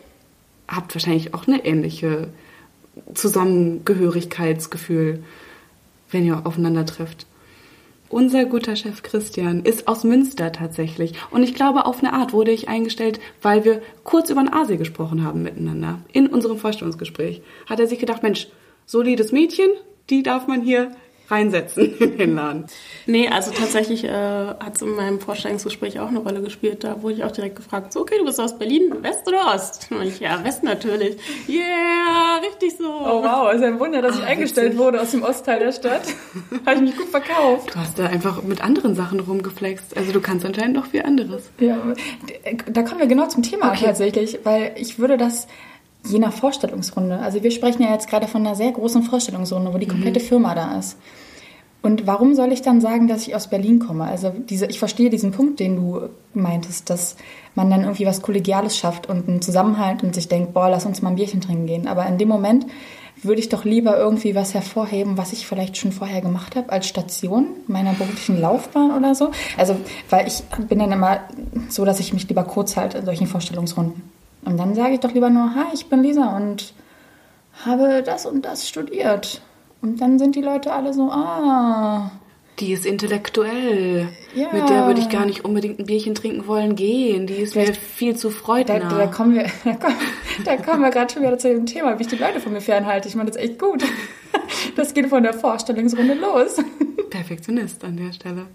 habt 0.68 0.94
wahrscheinlich 0.94 1.34
auch 1.34 1.48
eine 1.48 1.64
ähnliche 1.64 2.28
Zusammengehörigkeitsgefühl, 3.14 5.24
wenn 6.10 6.24
ihr 6.24 6.46
aufeinander 6.46 6.86
trefft. 6.86 7.26
Unser 8.08 8.44
guter 8.44 8.76
Chef 8.76 9.02
Christian 9.02 9.62
ist 9.62 9.88
aus 9.88 10.04
Münster 10.04 10.52
tatsächlich. 10.52 11.14
Und 11.30 11.42
ich 11.42 11.54
glaube, 11.54 11.86
auf 11.86 11.98
eine 11.98 12.12
Art 12.12 12.32
wurde 12.32 12.52
ich 12.52 12.68
eingestellt, 12.68 13.18
weil 13.42 13.64
wir 13.64 13.82
kurz 14.04 14.30
über 14.30 14.42
den 14.42 14.52
Asi 14.52 14.76
gesprochen 14.76 15.24
haben 15.24 15.42
miteinander. 15.42 15.98
In 16.12 16.28
unserem 16.28 16.58
Vorstellungsgespräch 16.58 17.42
hat 17.68 17.80
er 17.80 17.88
sich 17.88 17.98
gedacht, 17.98 18.22
Mensch, 18.22 18.46
solides 18.86 19.32
Mädchen, 19.32 19.70
die 20.10 20.22
darf 20.22 20.46
man 20.46 20.62
hier 20.62 20.92
reinsetzen 21.30 21.96
in 21.98 22.18
den 22.18 22.34
Laden. 22.34 22.66
Nee, 23.06 23.28
also 23.28 23.50
tatsächlich 23.50 24.04
äh, 24.04 24.10
hat 24.10 24.76
es 24.76 24.82
in 24.82 24.90
meinem 24.90 25.20
Vorstellungsgespräch 25.20 26.00
auch 26.00 26.08
eine 26.08 26.18
Rolle 26.18 26.42
gespielt. 26.42 26.84
Da 26.84 27.02
wurde 27.02 27.14
ich 27.14 27.24
auch 27.24 27.30
direkt 27.30 27.56
gefragt, 27.56 27.92
so, 27.92 28.00
okay, 28.00 28.16
du 28.18 28.24
bist 28.24 28.40
aus 28.40 28.58
Berlin, 28.58 28.94
West 29.02 29.26
oder 29.26 29.54
Ost? 29.54 29.88
Und 29.90 30.02
ich, 30.02 30.20
ja, 30.20 30.42
West 30.44 30.62
natürlich. 30.62 31.16
Yeah, 31.48 32.40
richtig 32.42 32.76
so. 32.76 32.88
Oh 32.88 33.22
wow, 33.22 33.52
ist 33.52 33.62
ein 33.62 33.78
Wunder, 33.78 34.02
dass 34.02 34.16
ich 34.16 34.24
ah, 34.24 34.28
eingestellt 34.28 34.76
wurde 34.76 35.00
aus 35.00 35.10
dem 35.10 35.22
Ostteil 35.22 35.60
der 35.60 35.72
Stadt. 35.72 36.02
Habe 36.66 36.76
ich 36.76 36.82
mich 36.82 36.96
gut 36.96 37.08
verkauft. 37.08 37.74
Du 37.74 37.78
hast 37.78 37.98
da 37.98 38.06
einfach 38.06 38.42
mit 38.42 38.62
anderen 38.62 38.94
Sachen 38.94 39.20
rumgeflext. 39.20 39.96
Also 39.96 40.12
du 40.12 40.20
kannst 40.20 40.44
anscheinend 40.44 40.76
noch 40.76 40.86
viel 40.86 41.02
anderes. 41.02 41.50
Ja, 41.58 41.78
da 42.66 42.82
kommen 42.82 43.00
wir 43.00 43.06
genau 43.06 43.26
zum 43.28 43.42
Thema 43.42 43.70
okay. 43.70 43.86
tatsächlich, 43.86 44.40
weil 44.44 44.72
ich 44.76 44.98
würde 44.98 45.16
das 45.16 45.46
je 46.04 46.18
nach 46.18 46.32
Vorstellungsrunde. 46.32 47.18
Also 47.18 47.42
wir 47.42 47.50
sprechen 47.50 47.82
ja 47.82 47.92
jetzt 47.92 48.08
gerade 48.08 48.26
von 48.26 48.46
einer 48.46 48.56
sehr 48.56 48.72
großen 48.72 49.02
Vorstellungsrunde, 49.02 49.72
wo 49.72 49.78
die 49.78 49.86
komplette 49.88 50.20
mhm. 50.20 50.24
Firma 50.24 50.54
da 50.54 50.78
ist. 50.78 50.96
Und 51.82 52.06
warum 52.06 52.34
soll 52.34 52.52
ich 52.52 52.60
dann 52.60 52.82
sagen, 52.82 53.08
dass 53.08 53.26
ich 53.26 53.34
aus 53.34 53.48
Berlin 53.48 53.78
komme? 53.78 54.04
Also 54.04 54.30
diese, 54.30 54.66
ich 54.66 54.78
verstehe 54.78 55.08
diesen 55.08 55.32
Punkt, 55.32 55.60
den 55.60 55.76
du 55.76 56.10
meintest, 56.34 56.90
dass 56.90 57.16
man 57.54 57.70
dann 57.70 57.82
irgendwie 57.82 58.04
was 58.04 58.20
Kollegiales 58.20 58.76
schafft 58.76 59.08
und 59.08 59.28
einen 59.28 59.40
Zusammenhalt 59.40 60.02
und 60.02 60.14
sich 60.14 60.28
denkt, 60.28 60.52
boah, 60.52 60.68
lass 60.68 60.84
uns 60.84 61.00
mal 61.00 61.08
ein 61.08 61.16
Bierchen 61.16 61.40
trinken 61.40 61.66
gehen. 61.66 61.88
Aber 61.88 62.04
in 62.06 62.18
dem 62.18 62.28
Moment 62.28 62.66
würde 63.22 63.40
ich 63.40 63.48
doch 63.48 63.64
lieber 63.64 63.96
irgendwie 63.96 64.34
was 64.34 64.52
hervorheben, 64.52 65.16
was 65.16 65.32
ich 65.32 65.46
vielleicht 65.46 65.76
schon 65.78 65.92
vorher 65.92 66.20
gemacht 66.20 66.54
habe 66.54 66.70
als 66.70 66.86
Station 66.86 67.48
meiner 67.66 67.94
beruflichen 67.94 68.38
Laufbahn 68.38 68.96
oder 68.96 69.14
so. 69.14 69.30
Also, 69.56 69.76
weil 70.10 70.26
ich 70.26 70.42
bin 70.68 70.78
dann 70.78 70.92
immer 70.92 71.20
so, 71.70 71.84
dass 71.84 72.00
ich 72.00 72.12
mich 72.12 72.28
lieber 72.28 72.44
kurz 72.44 72.76
halte 72.76 72.98
in 72.98 73.06
solchen 73.06 73.26
Vorstellungsrunden. 73.26 74.02
Und 74.44 74.56
dann 74.56 74.74
sage 74.74 74.94
ich 74.94 75.00
doch 75.00 75.12
lieber 75.12 75.30
nur, 75.30 75.54
hi, 75.54 75.66
ich 75.72 75.86
bin 75.86 76.02
Lisa 76.02 76.36
und 76.36 76.72
habe 77.64 78.02
das 78.02 78.26
und 78.26 78.42
das 78.44 78.68
studiert. 78.68 79.42
Und 79.82 80.00
dann 80.00 80.18
sind 80.18 80.34
die 80.34 80.42
Leute 80.42 80.72
alle 80.72 80.92
so, 80.92 81.10
ah. 81.10 82.10
Die 82.58 82.72
ist 82.72 82.84
intellektuell. 82.84 84.08
Ja. 84.34 84.52
Mit 84.52 84.68
der 84.68 84.86
würde 84.86 85.00
ich 85.00 85.08
gar 85.08 85.24
nicht 85.24 85.46
unbedingt 85.46 85.78
ein 85.78 85.86
Bierchen 85.86 86.14
trinken 86.14 86.46
wollen 86.46 86.76
gehen. 86.76 87.26
Die 87.26 87.34
ist 87.34 87.56
mir 87.56 87.72
viel 87.72 88.16
zu 88.16 88.30
freudnah. 88.30 88.78
Da, 88.80 88.88
da 88.88 89.06
kommen 89.06 89.34
wir, 89.34 89.44
da 89.64 89.74
kommen, 89.74 89.96
da 90.44 90.56
kommen 90.56 90.82
wir 90.82 90.90
gerade 90.90 91.12
schon 91.12 91.22
wieder 91.22 91.38
zu 91.38 91.48
dem 91.48 91.64
Thema, 91.64 91.98
wie 91.98 92.02
ich 92.02 92.08
die 92.08 92.16
Leute 92.16 92.38
von 92.40 92.52
mir 92.52 92.60
fernhalte. 92.60 93.08
Ich 93.08 93.14
meine, 93.14 93.30
das 93.30 93.36
ist 93.36 93.50
echt 93.50 93.58
gut. 93.58 93.82
Das 94.76 94.94
geht 94.94 95.08
von 95.08 95.22
der 95.22 95.32
Vorstellungsrunde 95.32 96.14
los. 96.14 96.56
Perfektionist 97.10 97.82
an 97.84 97.96
der 97.96 98.12
Stelle. 98.12 98.46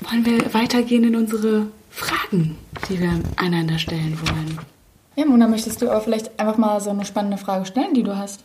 Wollen 0.00 0.26
wir 0.26 0.52
weitergehen 0.52 1.04
in 1.04 1.16
unsere 1.16 1.68
Fragen, 1.94 2.56
die 2.88 3.00
wir 3.00 3.20
einander 3.36 3.78
stellen 3.78 4.18
wollen? 4.20 4.58
Ja, 5.16 5.26
Mona, 5.26 5.46
möchtest 5.46 5.80
du 5.80 5.90
aber 5.90 6.00
vielleicht 6.00 6.38
einfach 6.40 6.58
mal 6.58 6.80
so 6.80 6.90
eine 6.90 7.04
spannende 7.04 7.38
Frage 7.38 7.66
stellen, 7.66 7.94
die 7.94 8.02
du 8.02 8.16
hast? 8.16 8.40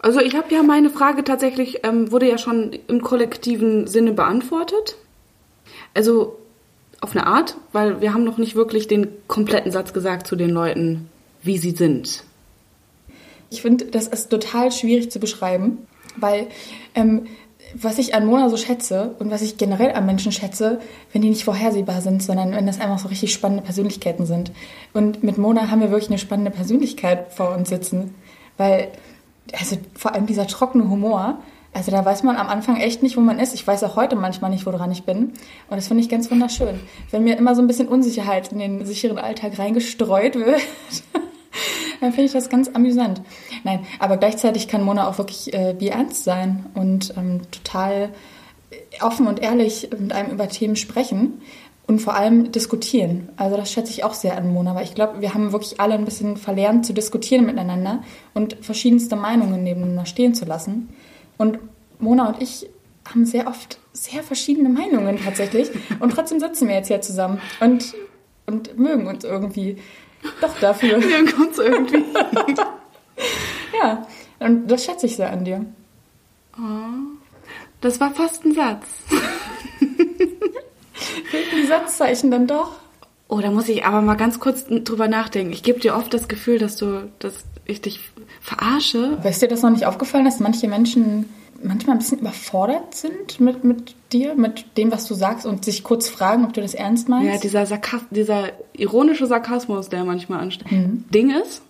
Also 0.00 0.20
ich 0.20 0.34
habe 0.34 0.52
ja 0.52 0.62
meine 0.62 0.90
Frage 0.90 1.22
tatsächlich, 1.22 1.84
ähm, 1.84 2.10
wurde 2.10 2.28
ja 2.28 2.38
schon 2.38 2.72
im 2.88 3.02
kollektiven 3.02 3.86
Sinne 3.86 4.12
beantwortet. 4.12 4.96
Also 5.94 6.38
auf 7.00 7.12
eine 7.12 7.26
Art, 7.26 7.56
weil 7.72 8.00
wir 8.00 8.12
haben 8.12 8.24
noch 8.24 8.38
nicht 8.38 8.56
wirklich 8.56 8.88
den 8.88 9.08
kompletten 9.28 9.70
Satz 9.70 9.92
gesagt 9.92 10.26
zu 10.26 10.36
den 10.36 10.50
Leuten, 10.50 11.08
wie 11.42 11.58
sie 11.58 11.70
sind. 11.70 12.24
Ich 13.50 13.62
finde, 13.62 13.86
das 13.86 14.08
ist 14.08 14.30
total 14.30 14.72
schwierig 14.72 15.10
zu 15.10 15.20
beschreiben, 15.20 15.78
weil 16.16 16.48
ähm, 16.94 17.26
was 17.74 17.98
ich 17.98 18.14
an 18.14 18.26
Mona 18.26 18.48
so 18.48 18.56
schätze 18.56 19.14
und 19.18 19.30
was 19.30 19.42
ich 19.42 19.56
generell 19.56 19.92
an 19.92 20.06
Menschen 20.06 20.32
schätze, 20.32 20.80
wenn 21.12 21.22
die 21.22 21.28
nicht 21.28 21.44
vorhersehbar 21.44 22.00
sind, 22.00 22.22
sondern 22.22 22.52
wenn 22.52 22.66
das 22.66 22.80
einfach 22.80 22.98
so 22.98 23.08
richtig 23.08 23.32
spannende 23.32 23.62
Persönlichkeiten 23.62 24.26
sind. 24.26 24.52
Und 24.92 25.22
mit 25.22 25.38
Mona 25.38 25.70
haben 25.70 25.80
wir 25.80 25.90
wirklich 25.90 26.10
eine 26.10 26.18
spannende 26.18 26.50
Persönlichkeit 26.50 27.32
vor 27.32 27.54
uns 27.54 27.68
sitzen, 27.68 28.14
weil 28.56 28.88
also 29.58 29.76
vor 29.96 30.14
allem 30.14 30.26
dieser 30.26 30.46
trockene 30.46 30.88
Humor, 30.88 31.38
also 31.72 31.90
da 31.90 32.04
weiß 32.04 32.24
man 32.24 32.36
am 32.36 32.48
Anfang 32.48 32.76
echt 32.76 33.02
nicht, 33.02 33.16
wo 33.16 33.20
man 33.20 33.38
ist. 33.38 33.54
Ich 33.54 33.66
weiß 33.66 33.84
auch 33.84 33.96
heute 33.96 34.16
manchmal 34.16 34.50
nicht, 34.50 34.66
woran 34.66 34.90
ich 34.90 35.04
bin. 35.04 35.32
Und 35.68 35.76
das 35.76 35.88
finde 35.88 36.02
ich 36.02 36.08
ganz 36.08 36.30
wunderschön. 36.30 36.80
Wenn 37.10 37.24
mir 37.24 37.36
immer 37.36 37.54
so 37.54 37.62
ein 37.62 37.68
bisschen 37.68 37.88
Unsicherheit 37.88 38.50
in 38.52 38.58
den 38.58 38.84
sicheren 38.86 39.18
Alltag 39.18 39.58
reingestreut 39.58 40.34
wird, 40.34 40.60
dann 42.00 42.12
finde 42.12 42.26
ich 42.26 42.32
das 42.32 42.48
ganz 42.48 42.68
amüsant. 42.68 43.22
Nein, 43.64 43.80
aber 43.98 44.16
gleichzeitig 44.16 44.68
kann 44.68 44.82
Mona 44.82 45.08
auch 45.08 45.18
wirklich 45.18 45.52
äh, 45.52 45.74
wie 45.78 45.88
ernst 45.88 46.24
sein 46.24 46.66
und 46.74 47.14
ähm, 47.16 47.42
total 47.50 48.10
offen 49.00 49.26
und 49.26 49.40
ehrlich 49.40 49.88
mit 49.98 50.12
einem 50.12 50.30
über 50.30 50.48
Themen 50.48 50.76
sprechen 50.76 51.40
und 51.86 52.00
vor 52.00 52.14
allem 52.14 52.52
diskutieren. 52.52 53.30
Also 53.36 53.56
das 53.56 53.72
schätze 53.72 53.90
ich 53.90 54.04
auch 54.04 54.14
sehr 54.14 54.36
an 54.36 54.52
Mona, 54.52 54.74
weil 54.74 54.84
ich 54.84 54.94
glaube, 54.94 55.20
wir 55.20 55.34
haben 55.34 55.52
wirklich 55.52 55.80
alle 55.80 55.94
ein 55.94 56.04
bisschen 56.04 56.36
verlernt 56.36 56.86
zu 56.86 56.92
diskutieren 56.92 57.46
miteinander 57.46 58.02
und 58.34 58.56
verschiedenste 58.60 59.16
Meinungen 59.16 59.64
nebeneinander 59.64 60.06
stehen 60.06 60.34
zu 60.34 60.44
lassen. 60.44 60.88
Und 61.36 61.58
Mona 61.98 62.28
und 62.28 62.42
ich 62.42 62.68
haben 63.08 63.26
sehr 63.26 63.48
oft 63.48 63.78
sehr 63.92 64.22
verschiedene 64.22 64.68
Meinungen 64.68 65.18
tatsächlich 65.18 65.70
und 65.98 66.10
trotzdem 66.10 66.38
sitzen 66.38 66.68
wir 66.68 66.76
jetzt 66.76 66.88
hier 66.88 67.00
zusammen 67.00 67.40
und, 67.60 67.94
und 68.46 68.78
mögen 68.78 69.06
uns 69.06 69.24
irgendwie. 69.24 69.78
Doch 70.40 70.58
dafür. 70.60 70.98
mögen 70.98 71.32
uns 71.42 71.58
irgendwie. 71.58 72.04
Ja, 73.82 74.06
und 74.40 74.66
das 74.66 74.84
schätze 74.84 75.06
ich 75.06 75.16
sehr 75.16 75.30
an 75.30 75.44
dir. 75.44 75.64
Das 77.80 78.00
war 78.00 78.10
fast 78.12 78.44
ein 78.44 78.52
Satz. 78.52 78.86
Fehlten 81.30 81.56
die 81.56 81.66
Satzzeichen 81.66 82.30
dann 82.30 82.46
doch? 82.46 82.72
Oh, 83.28 83.40
da 83.40 83.50
muss 83.50 83.68
ich 83.68 83.84
aber 83.84 84.02
mal 84.02 84.16
ganz 84.16 84.40
kurz 84.40 84.66
drüber 84.66 85.08
nachdenken. 85.08 85.52
Ich 85.52 85.62
gebe 85.62 85.80
dir 85.80 85.94
oft 85.94 86.12
das 86.12 86.28
Gefühl, 86.28 86.58
dass 86.58 86.76
du, 86.76 87.10
dass 87.20 87.44
ich 87.64 87.80
dich 87.80 88.00
verarsche. 88.40 89.18
Ist 89.24 89.40
dir 89.40 89.48
das 89.48 89.62
noch 89.62 89.70
nicht 89.70 89.86
aufgefallen, 89.86 90.24
dass 90.24 90.40
manche 90.40 90.66
Menschen 90.68 91.28
manchmal 91.62 91.96
ein 91.96 92.00
bisschen 92.00 92.18
überfordert 92.18 92.94
sind 92.94 93.40
mit, 93.40 93.64
mit 93.64 93.94
dir, 94.12 94.34
mit 94.34 94.76
dem, 94.76 94.92
was 94.92 95.06
du 95.06 95.14
sagst 95.14 95.46
und 95.46 95.64
sich 95.64 95.82
kurz 95.82 96.08
fragen, 96.08 96.44
ob 96.44 96.52
du 96.52 96.60
das 96.60 96.74
ernst 96.74 97.08
meinst? 97.08 97.32
Ja, 97.32 97.38
dieser, 97.38 97.66
Sarkas 97.66 98.02
dieser 98.10 98.52
ironische 98.72 99.26
Sarkasmus, 99.26 99.88
der 99.88 100.04
manchmal 100.04 100.40
ansteht. 100.40 100.68
Ding 100.70 101.30
ist, 101.30 101.62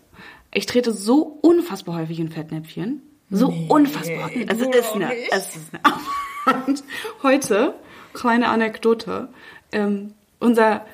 ich 0.53 0.67
trete 0.67 0.93
so 0.93 1.39
unfassbar 1.43 1.97
häufig 1.97 2.19
in 2.21 2.29
Fettnäpfchen. 2.29 3.03
So 3.31 3.49
Nee, 3.49 3.67
unfassbar. 3.69 4.31
Es 4.35 4.59
du 4.59 4.71
ist 4.71 4.75
doch 4.75 4.95
eine, 4.97 5.13
es 5.31 5.57
ist 5.57 5.71
eine 5.73 6.75
heute, 7.23 7.75
kleine 8.13 8.49
Anekdote, 8.49 9.29
ähm, 9.73 10.15
unser 10.41 10.85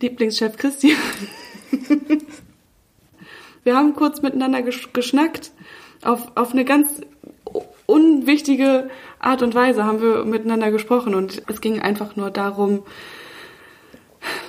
Lieblingschef 0.00 0.56
Christian, 0.56 0.96
wir 3.64 3.76
haben 3.76 3.94
kurz 3.94 4.22
miteinander 4.22 4.62
gesch 4.62 4.92
geschnackt, 4.92 5.50
auf, 6.02 6.36
auf 6.36 6.52
eine 6.52 6.64
ganz 6.64 7.00
unwichtige 7.90 8.88
Art 9.18 9.42
und 9.42 9.54
Weise 9.54 9.84
haben 9.84 10.00
wir 10.00 10.24
miteinander 10.24 10.70
gesprochen 10.70 11.14
und 11.14 11.42
es 11.48 11.60
ging 11.60 11.80
einfach 11.80 12.16
nur 12.16 12.30
darum, 12.30 12.82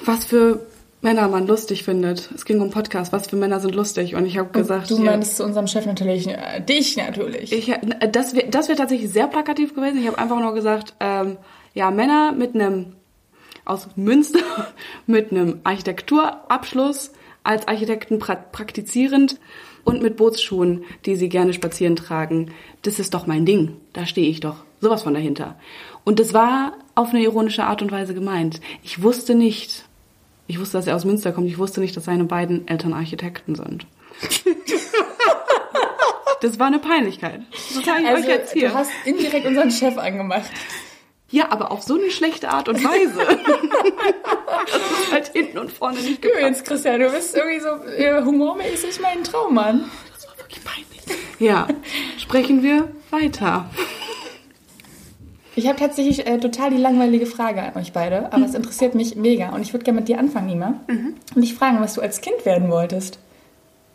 was 0.06 0.26
für 0.26 0.66
Männer 1.02 1.28
man 1.28 1.48
lustig 1.48 1.84
findet. 1.84 2.30
Es 2.36 2.46
ging 2.46 2.62
um 2.62 2.70
Podcast, 2.70 3.12
was 3.12 3.28
für 3.28 3.36
Männer 3.36 3.60
sind 3.60 3.74
lustig 3.74 4.16
und 4.16 4.26
ich 4.26 4.38
habe 4.38 4.50
gesagt, 4.50 4.90
du 4.92 5.00
meinst 5.00 5.38
zu 5.38 5.44
unserem 5.44 5.68
Chef 5.68 5.86
natürlich, 5.86 6.28
äh, 6.28 6.62
dich 6.62 6.96
natürlich. 6.96 7.52
ich, 7.52 7.74
das 8.12 8.36
wäre 8.36 8.50
das 8.50 8.70
wär 8.70 8.76
tatsächlich 8.76 9.12
sehr 9.12 9.28
plakativ 9.28 9.74
gewesen. 9.74 10.00
Ich 10.00 10.08
habe 10.08 10.20
einfach 10.20 10.40
nur 10.40 10.54
gesagt, 10.54 10.94
ähm, 11.00 11.38
ja, 11.74 11.90
Männer 11.90 12.34
mit 12.34 12.54
einem 12.54 12.96
aus 13.66 13.88
Münster 13.96 14.40
mit 15.08 15.32
einem 15.32 15.62
Architekturabschluss 15.64 17.12
als 17.44 17.68
Architekten 17.68 18.20
pra 18.20 18.36
praktizierend 18.36 19.40
und 19.84 20.02
mit 20.02 20.18
Bootsschuhen, 20.18 20.84
die 21.06 21.16
sie 21.16 21.30
gerne 21.30 21.54
spazieren 21.54 21.96
tragen. 21.96 22.52
Das 22.82 23.00
ist 23.00 23.14
doch 23.14 23.28
mein 23.28 23.46
Ding. 23.46 23.78
Da 23.94 24.06
stehe 24.06 24.30
ich 24.30 24.40
doch. 24.40 24.58
Sowas 24.80 25.04
von 25.04 25.14
dahinter. 25.14 25.56
Und 26.04 26.20
das 26.20 26.34
war 26.34 26.74
auf 26.96 27.10
eine 27.10 27.24
ironische 27.24 27.64
Art 27.64 27.82
und 27.82 27.92
Weise 27.92 28.14
gemeint. 28.14 28.62
Ich 28.84 29.04
wusste 29.04 29.36
nicht, 29.36 29.86
ich 30.48 30.60
wusste, 30.60 30.78
dass 30.78 30.88
er 30.88 30.96
aus 30.96 31.06
Münster 31.06 31.32
kommt. 31.32 31.48
Ich 31.48 31.58
wusste 31.58 31.82
nicht, 31.82 31.96
dass 31.96 32.06
seine 32.06 32.26
beiden 32.26 32.68
Eltern 32.68 32.94
Architekten 32.94 33.56
sind. 33.56 33.86
Das 36.42 36.58
war 36.58 36.68
eine 36.68 36.80
Peinlichkeit. 36.80 37.42
Das 37.52 37.86
sage 37.86 38.02
ich 38.02 38.08
also, 38.08 38.24
euch 38.24 38.28
jetzt 38.28 38.54
hier. 38.54 38.70
du 38.70 38.74
hast 38.74 38.90
indirekt 39.06 39.46
unseren 39.46 39.70
Chef 39.70 39.96
angemacht. 39.98 40.50
Ja, 41.32 41.50
aber 41.50 41.72
auf 41.72 41.82
so 41.82 41.96
eine 41.96 42.12
schlechte 42.12 42.50
Art 42.50 42.68
und 42.68 42.84
Weise. 42.84 43.18
das 44.66 44.76
ist 44.76 45.12
halt 45.12 45.28
hinten 45.30 45.60
und 45.60 45.72
vorne 45.72 45.98
nicht 46.02 46.22
gepasst. 46.22 46.40
Übrigens, 46.40 46.64
Christian, 46.64 47.00
du 47.00 47.10
bist 47.10 47.36
irgendwie 47.36 47.60
so 47.60 47.70
äh, 47.92 48.24
humormäßig 48.24 49.00
mein 49.00 49.24
Traummann. 49.24 49.90
Das 50.14 50.28
war 50.28 50.38
wirklich 50.38 50.62
peinlich. 50.64 51.20
Ja, 51.40 51.68
sprechen 52.18 52.64
wir 52.64 52.90
weiter. 53.12 53.70
Ich 55.56 55.68
habe 55.68 55.80
tatsächlich 55.80 56.28
äh, 56.28 56.38
total 56.38 56.70
die 56.72 56.78
langweilige 56.78 57.26
Frage 57.26 57.62
an 57.62 57.76
euch 57.76 57.92
beide, 57.94 58.32
aber 58.32 58.46
es 58.46 58.54
interessiert 58.54 58.96
mich 58.96 59.16
mega 59.16 59.50
und 59.50 59.62
ich 59.62 59.74
würde 59.74 59.84
gerne 59.84 60.00
mit 60.00 60.08
dir 60.10 60.18
anfangen, 60.18 60.48
Nima. 60.48 60.82
Und 60.88 61.42
dich 61.42 61.54
fragen, 61.54 61.80
was 61.82 61.94
du 61.94 62.02
als 62.02 62.22
Kind 62.22 62.46
werden 62.46 62.70
wolltest. 62.70 63.20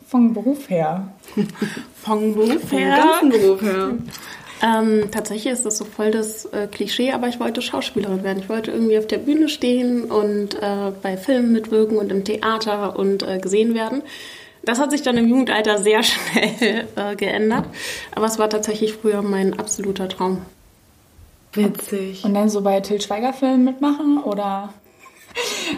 Vom 0.06 0.34
Beruf 0.34 0.70
her. 0.70 1.08
Vom 2.02 2.34
Beruf 2.34 2.68
Vom 2.68 2.78
her. 2.78 2.96
ganzen 2.96 3.28
Beruf 3.30 3.60
her. 3.62 3.90
Ähm, 4.62 5.10
tatsächlich 5.10 5.52
ist 5.52 5.66
das 5.66 5.76
so 5.76 5.84
voll 5.84 6.10
das 6.10 6.46
äh, 6.46 6.66
Klischee, 6.66 7.12
aber 7.12 7.28
ich 7.28 7.38
wollte 7.40 7.60
Schauspielerin 7.60 8.24
werden. 8.24 8.38
Ich 8.38 8.48
wollte 8.48 8.70
irgendwie 8.70 8.98
auf 8.98 9.06
der 9.06 9.18
Bühne 9.18 9.48
stehen 9.48 10.04
und 10.04 10.54
äh, 10.54 10.92
bei 11.02 11.16
Filmen 11.16 11.52
mitwirken 11.52 11.98
und 11.98 12.10
im 12.10 12.24
Theater 12.24 12.98
und 12.98 13.22
äh, 13.22 13.38
gesehen 13.38 13.74
werden. 13.74 14.02
Das 14.64 14.80
hat 14.80 14.90
sich 14.90 15.02
dann 15.02 15.16
im 15.16 15.28
Jugendalter 15.28 15.78
sehr 15.78 16.02
schnell 16.02 16.88
äh, 16.96 17.16
geändert, 17.16 17.66
aber 18.14 18.26
es 18.26 18.38
war 18.38 18.48
tatsächlich 18.48 18.94
früher 18.94 19.22
mein 19.22 19.58
absoluter 19.58 20.08
Traum. 20.08 20.42
Witzig. 21.52 22.24
Und 22.24 22.34
dann 22.34 22.48
so 22.48 22.60
bei 22.62 22.80
Till 22.80 23.00
Schweiger 23.00 23.32
Filmen 23.32 23.64
mitmachen 23.64 24.18
oder 24.22 24.72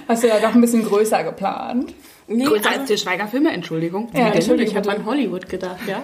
hast 0.08 0.22
du 0.22 0.28
da 0.28 0.40
doch 0.40 0.54
ein 0.54 0.60
bisschen 0.60 0.84
größer 0.84 1.24
geplant? 1.24 1.94
Nee, 2.30 2.44
Größer 2.44 2.68
also- 2.68 2.80
als 2.80 2.88
die 2.88 2.98
Schweigerfilme, 2.98 3.50
Entschuldigung. 3.50 4.10
Ja, 4.14 4.28
Entschuldigung, 4.28 4.70
ich 4.70 4.76
habe 4.76 4.90
an 4.90 5.06
Hollywood 5.06 5.48
gedacht, 5.48 5.78
ja. 5.86 6.02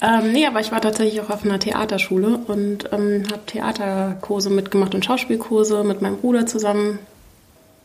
ähm, 0.20 0.32
nee, 0.32 0.46
aber 0.46 0.60
ich 0.60 0.70
war 0.70 0.80
tatsächlich 0.80 1.20
auch 1.20 1.30
auf 1.30 1.44
einer 1.44 1.58
Theaterschule 1.58 2.38
und 2.46 2.90
ähm, 2.92 3.24
habe 3.30 3.44
Theaterkurse 3.46 4.50
mitgemacht 4.50 4.94
und 4.94 5.04
Schauspielkurse 5.04 5.82
mit 5.82 6.00
meinem 6.00 6.18
Bruder 6.18 6.46
zusammen. 6.46 7.00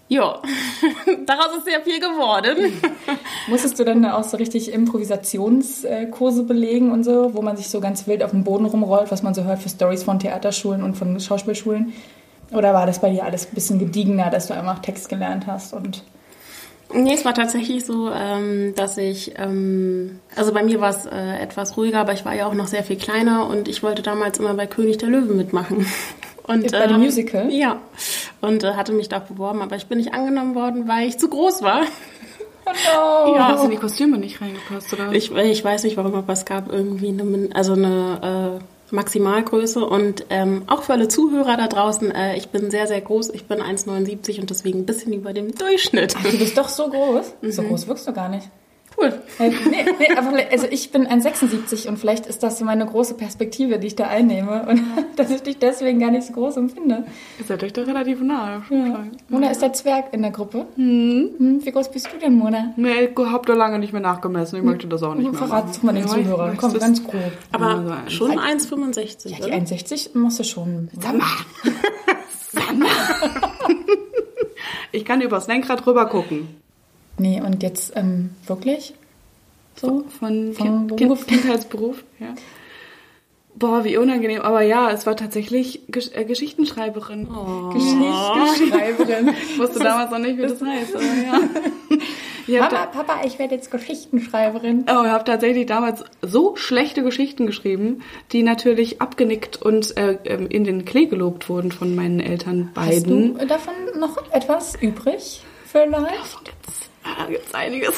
Ja, 0.07 0.39
daraus 1.25 1.57
ist 1.57 1.65
sehr 1.65 1.81
viel 1.81 1.99
geworden. 1.99 2.79
Musstest 3.47 3.79
du 3.79 3.83
dann 3.83 4.05
auch 4.05 4.23
so 4.23 4.37
richtig 4.37 4.71
Improvisationskurse 4.71 6.43
belegen 6.43 6.91
und 6.91 7.03
so, 7.03 7.33
wo 7.33 7.41
man 7.41 7.57
sich 7.57 7.69
so 7.69 7.79
ganz 7.79 8.05
wild 8.05 8.21
auf 8.21 8.29
dem 8.29 8.43
Boden 8.43 8.65
rumrollt, 8.65 9.09
was 9.11 9.23
man 9.23 9.33
so 9.33 9.43
hört 9.45 9.59
für 9.59 9.69
Stories 9.69 10.03
von 10.03 10.19
Theaterschulen 10.19 10.83
und 10.83 10.95
von 10.95 11.19
Schauspielschulen? 11.19 11.93
Oder 12.51 12.75
war 12.75 12.85
das 12.85 13.01
bei 13.01 13.09
dir 13.09 13.23
alles 13.23 13.47
ein 13.47 13.55
bisschen 13.55 13.79
gediegener, 13.79 14.29
dass 14.29 14.47
du 14.47 14.53
einfach 14.53 14.79
Text 14.79 15.09
gelernt 15.09 15.47
hast 15.47 15.73
und 15.73 16.03
Nee, 16.93 17.13
es 17.13 17.25
war 17.25 17.33
tatsächlich 17.33 17.85
so, 17.85 18.11
ähm, 18.11 18.73
dass 18.75 18.97
ich, 18.97 19.33
ähm, 19.37 20.19
also 20.35 20.53
bei 20.53 20.63
mir 20.63 20.79
war 20.79 20.91
es 20.91 21.05
äh, 21.05 21.39
etwas 21.41 21.75
ruhiger, 21.77 21.99
aber 21.99 22.13
ich 22.13 22.25
war 22.25 22.33
ja 22.35 22.45
auch 22.47 22.53
noch 22.53 22.67
sehr 22.67 22.83
viel 22.83 22.97
kleiner 22.97 23.47
und 23.47 23.67
ich 23.67 23.83
wollte 23.83 24.01
damals 24.01 24.39
immer 24.39 24.53
bei 24.53 24.67
König 24.67 24.97
der 24.97 25.09
Löwen 25.09 25.37
mitmachen. 25.37 25.85
Und, 26.45 26.73
Bei 26.73 26.87
dem 26.87 26.97
ähm, 26.97 27.03
Musical? 27.03 27.49
Ja. 27.53 27.79
Und 28.41 28.65
äh, 28.65 28.73
hatte 28.73 28.91
mich 28.91 29.07
da 29.07 29.19
beworben, 29.19 29.61
aber 29.61 29.77
ich 29.77 29.85
bin 29.85 29.97
nicht 29.97 30.13
angenommen 30.13 30.55
worden, 30.55 30.89
weil 30.89 31.07
ich 31.07 31.17
zu 31.17 31.29
groß 31.29 31.61
war. 31.61 31.83
Oh, 32.65 33.35
Ja. 33.35 33.49
Hast 33.49 33.59
du 33.59 33.65
in 33.65 33.71
die 33.71 33.77
Kostüme 33.77 34.17
nicht 34.17 34.39
reingepasst, 34.39 34.93
oder? 34.93 35.11
Ich, 35.11 35.35
ich 35.35 35.63
weiß 35.65 35.83
nicht 35.83 35.97
warum, 35.97 36.15
aber 36.15 36.31
es 36.31 36.45
gab 36.45 36.71
irgendwie 36.71 37.09
eine, 37.09 37.49
also 37.53 37.73
eine 37.73 38.61
äh, 38.61 38.63
Maximalgröße 38.93 39.85
und 39.85 40.25
ähm, 40.29 40.63
auch 40.67 40.83
für 40.83 40.93
alle 40.93 41.07
Zuhörer 41.07 41.57
da 41.57 41.67
draußen, 41.67 42.11
äh, 42.11 42.37
ich 42.37 42.49
bin 42.49 42.71
sehr, 42.71 42.87
sehr 42.87 43.01
groß. 43.01 43.31
Ich 43.31 43.45
bin 43.45 43.59
1,79 43.59 44.39
und 44.39 44.49
deswegen 44.49 44.79
ein 44.79 44.85
bisschen 44.85 45.13
über 45.13 45.33
dem 45.33 45.53
Durchschnitt. 45.53 46.15
Du 46.23 46.37
bist 46.37 46.57
doch 46.57 46.69
so 46.69 46.89
groß. 46.89 47.33
So 47.41 47.63
groß 47.63 47.87
wirkst 47.87 48.07
du 48.07 48.13
gar 48.13 48.29
nicht. 48.29 48.49
Cool. 48.97 49.13
Äh, 49.39 49.49
nee, 49.49 49.85
nee, 49.99 50.07
aber 50.15 50.29
vielleicht- 50.29 50.51
also 50.51 50.67
ich 50.69 50.91
bin 50.91 51.07
1,76 51.07 51.87
und 51.87 51.97
vielleicht 51.97 52.25
ist 52.27 52.43
das 52.43 52.59
so 52.59 52.65
meine 52.65 52.85
große 52.85 53.15
Perspektive, 53.15 53.79
die 53.79 53.87
ich 53.87 53.95
da 53.95 54.07
einnehme 54.07 54.65
und 54.69 54.81
dass 55.15 55.31
ich 55.31 55.41
dich 55.41 55.57
deswegen 55.57 55.99
gar 55.99 56.11
nicht 56.11 56.27
so 56.27 56.33
groß 56.33 56.57
empfinde. 56.57 57.03
Ihr 57.39 57.45
seid 57.45 57.63
euch 57.63 57.73
da 57.73 57.81
relativ 57.83 58.21
nah. 58.21 58.61
Ja. 58.69 59.03
Mona 59.29 59.49
ist 59.49 59.61
der 59.61 59.73
Zwerg 59.73 60.13
in 60.13 60.21
der 60.21 60.31
Gruppe. 60.31 60.67
Hm, 60.75 61.59
wie 61.63 61.71
groß 61.71 61.89
bist 61.91 62.09
du 62.13 62.17
denn, 62.19 62.37
Mona? 62.37 62.73
Nee, 62.75 63.05
ich 63.11 63.17
hab 63.17 63.45
da 63.45 63.53
lange 63.53 63.79
nicht 63.79 63.93
mehr 63.93 64.01
nachgemessen. 64.01 64.57
Ich 64.59 64.63
möchte 64.63 64.87
das 64.87 65.01
auch 65.03 65.15
nicht 65.15 65.31
mehr 65.31 65.33
Verrat 65.39 65.65
machen. 65.65 65.75
doch 65.75 65.83
mal 65.83 65.93
den 65.95 66.07
Zuhörern. 66.07 66.57
Komm, 66.57 66.73
ganz 66.77 67.03
grob. 67.03 67.13
Aber 67.51 68.03
Ja, 68.05 68.09
schon 68.09 68.31
ein- 68.37 68.59
1,65. 68.59 69.29
Ja, 69.29 69.37
die 69.37 69.43
oder? 69.43 69.53
1,60 69.55 70.17
musst 70.17 70.39
du 70.39 70.43
schon. 70.43 70.89
Sag 70.99 71.17
mal. 71.17 71.25
Sag 72.51 72.77
mal. 72.77 72.87
Ich 74.91 75.05
kann 75.05 75.21
übers 75.21 75.47
Lenkrad 75.47 75.85
rüber 75.87 76.05
gucken. 76.05 76.47
Nee, 77.17 77.41
und 77.41 77.63
jetzt 77.63 77.93
ähm, 77.95 78.31
wirklich? 78.47 78.93
So? 79.75 80.03
Von, 80.19 80.53
Vom 80.53 80.87
kind, 80.87 80.97
Beruf? 80.97 81.25
Kind, 81.25 81.41
Kindheitsberuf, 81.41 82.03
ja. 82.19 82.35
Boah, 83.55 83.83
wie 83.83 83.97
unangenehm. 83.97 84.41
Aber 84.41 84.61
ja, 84.61 84.89
es 84.89 85.05
war 85.05 85.15
tatsächlich 85.15 85.81
Gesch 85.87 86.09
äh, 86.13 86.25
Geschichtenschreiberin. 86.25 87.27
Oh. 87.27 87.69
Geschichtsschreiberin. 87.69 89.29
Ich 89.29 89.59
wusste 89.59 89.79
damals 89.79 90.09
noch 90.09 90.17
nicht, 90.17 90.37
wie 90.37 90.41
das 90.41 90.61
heißt. 90.61 90.95
Aber 90.95 91.03
ja. 91.27 91.39
Ich 92.45 92.59
Mama, 92.59 92.87
Papa, 92.87 93.21
ich 93.25 93.39
werde 93.39 93.55
jetzt 93.55 93.71
Geschichtenschreiberin. 93.71 94.85
oh, 94.87 95.03
ich 95.03 95.11
habe 95.11 95.23
tatsächlich 95.23 95.65
damals 95.65 96.03
so 96.21 96.55
schlechte 96.55 97.03
Geschichten 97.03 97.45
geschrieben, 97.45 98.01
die 98.31 98.43
natürlich 98.43 99.01
abgenickt 99.01 99.61
und 99.61 99.95
äh, 99.97 100.17
ähm, 100.25 100.47
in 100.47 100.63
den 100.63 100.83
Klee 100.83 101.05
gelobt 101.05 101.47
wurden 101.47 101.71
von 101.71 101.95
meinen 101.95 102.19
Eltern 102.19 102.71
beiden. 102.73 103.35
Hast 103.35 103.43
du 103.43 103.47
davon 103.47 103.73
noch 103.97 104.17
etwas 104.31 104.75
übrig? 104.75 105.41
Vielleicht? 105.65 106.53
Da 107.03 107.25
gibt's 107.29 107.53
einiges. 107.53 107.93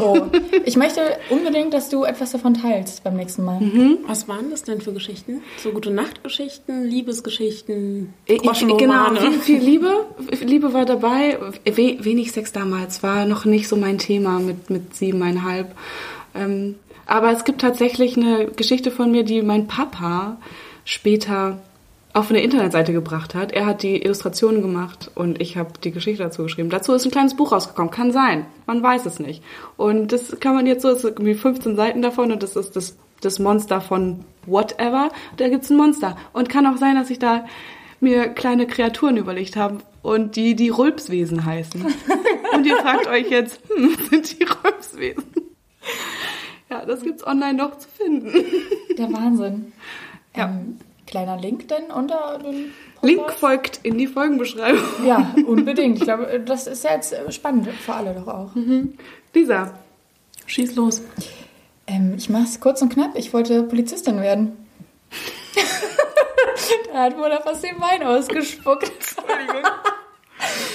Oh, 0.00 0.20
ich 0.64 0.76
möchte 0.76 1.00
unbedingt, 1.30 1.72
dass 1.74 1.88
du 1.88 2.04
etwas 2.04 2.32
davon 2.32 2.54
teilst 2.54 3.04
beim 3.04 3.16
nächsten 3.16 3.44
Mal. 3.44 3.60
Was 4.06 4.28
waren 4.28 4.50
das 4.50 4.62
denn 4.64 4.80
für 4.80 4.92
Geschichten? 4.92 5.42
So 5.62 5.70
gute 5.70 5.90
Nachtgeschichten, 5.90 6.84
Liebesgeschichten, 6.84 8.14
Ich- 8.26 8.34
ich- 8.36 8.42
Genau, 8.42 8.48
Groschenromane? 8.48 9.20
viel, 9.20 9.40
viel 9.40 9.60
Liebe. 9.60 10.06
Liebe 10.44 10.72
war 10.72 10.84
dabei. 10.84 11.38
We 11.64 11.96
wenig 12.04 12.32
Sex 12.32 12.52
damals 12.52 13.02
war 13.02 13.24
noch 13.26 13.44
nicht 13.44 13.68
so 13.68 13.76
mein 13.76 13.98
Thema 13.98 14.38
mit, 14.40 14.70
mit 14.70 14.94
siebeneinhalb. 14.96 15.74
Ähm, 16.34 16.76
aber 17.06 17.32
es 17.32 17.44
gibt 17.44 17.60
tatsächlich 17.60 18.16
eine 18.16 18.46
Geschichte 18.46 18.90
von 18.90 19.10
mir, 19.10 19.22
die 19.24 19.42
mein 19.42 19.66
Papa 19.66 20.36
später 20.84 21.58
auf 22.12 22.30
eine 22.30 22.42
Internetseite 22.42 22.92
gebracht 22.92 23.34
hat. 23.34 23.52
Er 23.52 23.66
hat 23.66 23.82
die 23.82 24.02
Illustrationen 24.02 24.62
gemacht 24.62 25.10
und 25.14 25.40
ich 25.40 25.56
habe 25.56 25.72
die 25.82 25.90
Geschichte 25.90 26.22
dazu 26.22 26.42
geschrieben. 26.42 26.70
Dazu 26.70 26.92
ist 26.94 27.04
ein 27.04 27.10
kleines 27.10 27.36
Buch 27.36 27.52
rausgekommen. 27.52 27.90
Kann 27.90 28.12
sein. 28.12 28.46
Man 28.66 28.82
weiß 28.82 29.06
es 29.06 29.18
nicht. 29.18 29.42
Und 29.76 30.12
das 30.12 30.40
kann 30.40 30.54
man 30.54 30.66
jetzt 30.66 30.82
so, 30.82 30.88
es 30.88 31.02
sind 31.02 31.10
irgendwie 31.10 31.34
15 31.34 31.76
Seiten 31.76 32.02
davon 32.02 32.32
und 32.32 32.42
das 32.42 32.56
ist 32.56 32.76
das, 32.76 32.96
das 33.20 33.38
Monster 33.38 33.80
von 33.80 34.24
whatever. 34.46 35.10
Da 35.36 35.48
gibt's 35.48 35.70
ein 35.70 35.76
Monster. 35.76 36.16
Und 36.32 36.48
kann 36.48 36.66
auch 36.66 36.78
sein, 36.78 36.96
dass 36.96 37.10
ich 37.10 37.18
da 37.18 37.44
mir 38.00 38.28
kleine 38.28 38.66
Kreaturen 38.66 39.16
überlegt 39.16 39.56
habe 39.56 39.78
und 40.02 40.36
die 40.36 40.54
die 40.54 40.70
Rülpswesen 40.70 41.44
heißen. 41.44 41.84
und 42.54 42.66
ihr 42.66 42.76
fragt 42.78 43.06
euch 43.06 43.30
jetzt, 43.30 43.60
hm, 43.68 43.96
sind 44.08 44.38
die 44.38 44.44
Rülpswesen? 44.44 45.24
Ja, 46.70 46.84
das 46.84 47.02
gibt's 47.02 47.26
online 47.26 47.54
noch 47.54 47.78
zu 47.78 47.88
finden. 47.88 48.32
Der 48.96 49.12
Wahnsinn. 49.12 49.72
Ja. 50.36 50.46
Ähm, 50.46 50.78
kleiner 51.08 51.36
Link 51.36 51.66
denn 51.68 51.90
unter 51.90 52.38
Podcast? 52.38 52.54
Link 53.02 53.32
folgt 53.32 53.80
in 53.82 53.98
die 53.98 54.06
Folgenbeschreibung. 54.06 55.06
Ja, 55.06 55.34
unbedingt. 55.46 55.98
Ich 55.98 56.04
glaube, 56.04 56.40
das 56.44 56.66
ist 56.66 56.84
ja 56.84 56.94
jetzt 56.94 57.12
äh, 57.12 57.30
spannend 57.32 57.68
für 57.68 57.94
alle 57.94 58.14
doch 58.14 58.28
auch. 58.28 58.50
Lisa, 59.34 59.72
Schieß 60.48 60.76
los. 60.76 61.02
Ähm, 61.86 62.14
ich 62.16 62.30
mache 62.30 62.44
es 62.44 62.58
kurz 62.58 62.80
und 62.80 62.92
knapp. 62.92 63.16
Ich 63.16 63.32
wollte 63.34 63.62
Polizistin 63.64 64.20
werden. 64.20 64.56
da 66.92 67.02
hat 67.02 67.16
Mutter 67.16 67.42
fast 67.42 67.62
den 67.62 67.78
Wein 67.80 68.02
ausgespuckt. 68.02 68.90
Entschuldigung. 68.90 69.70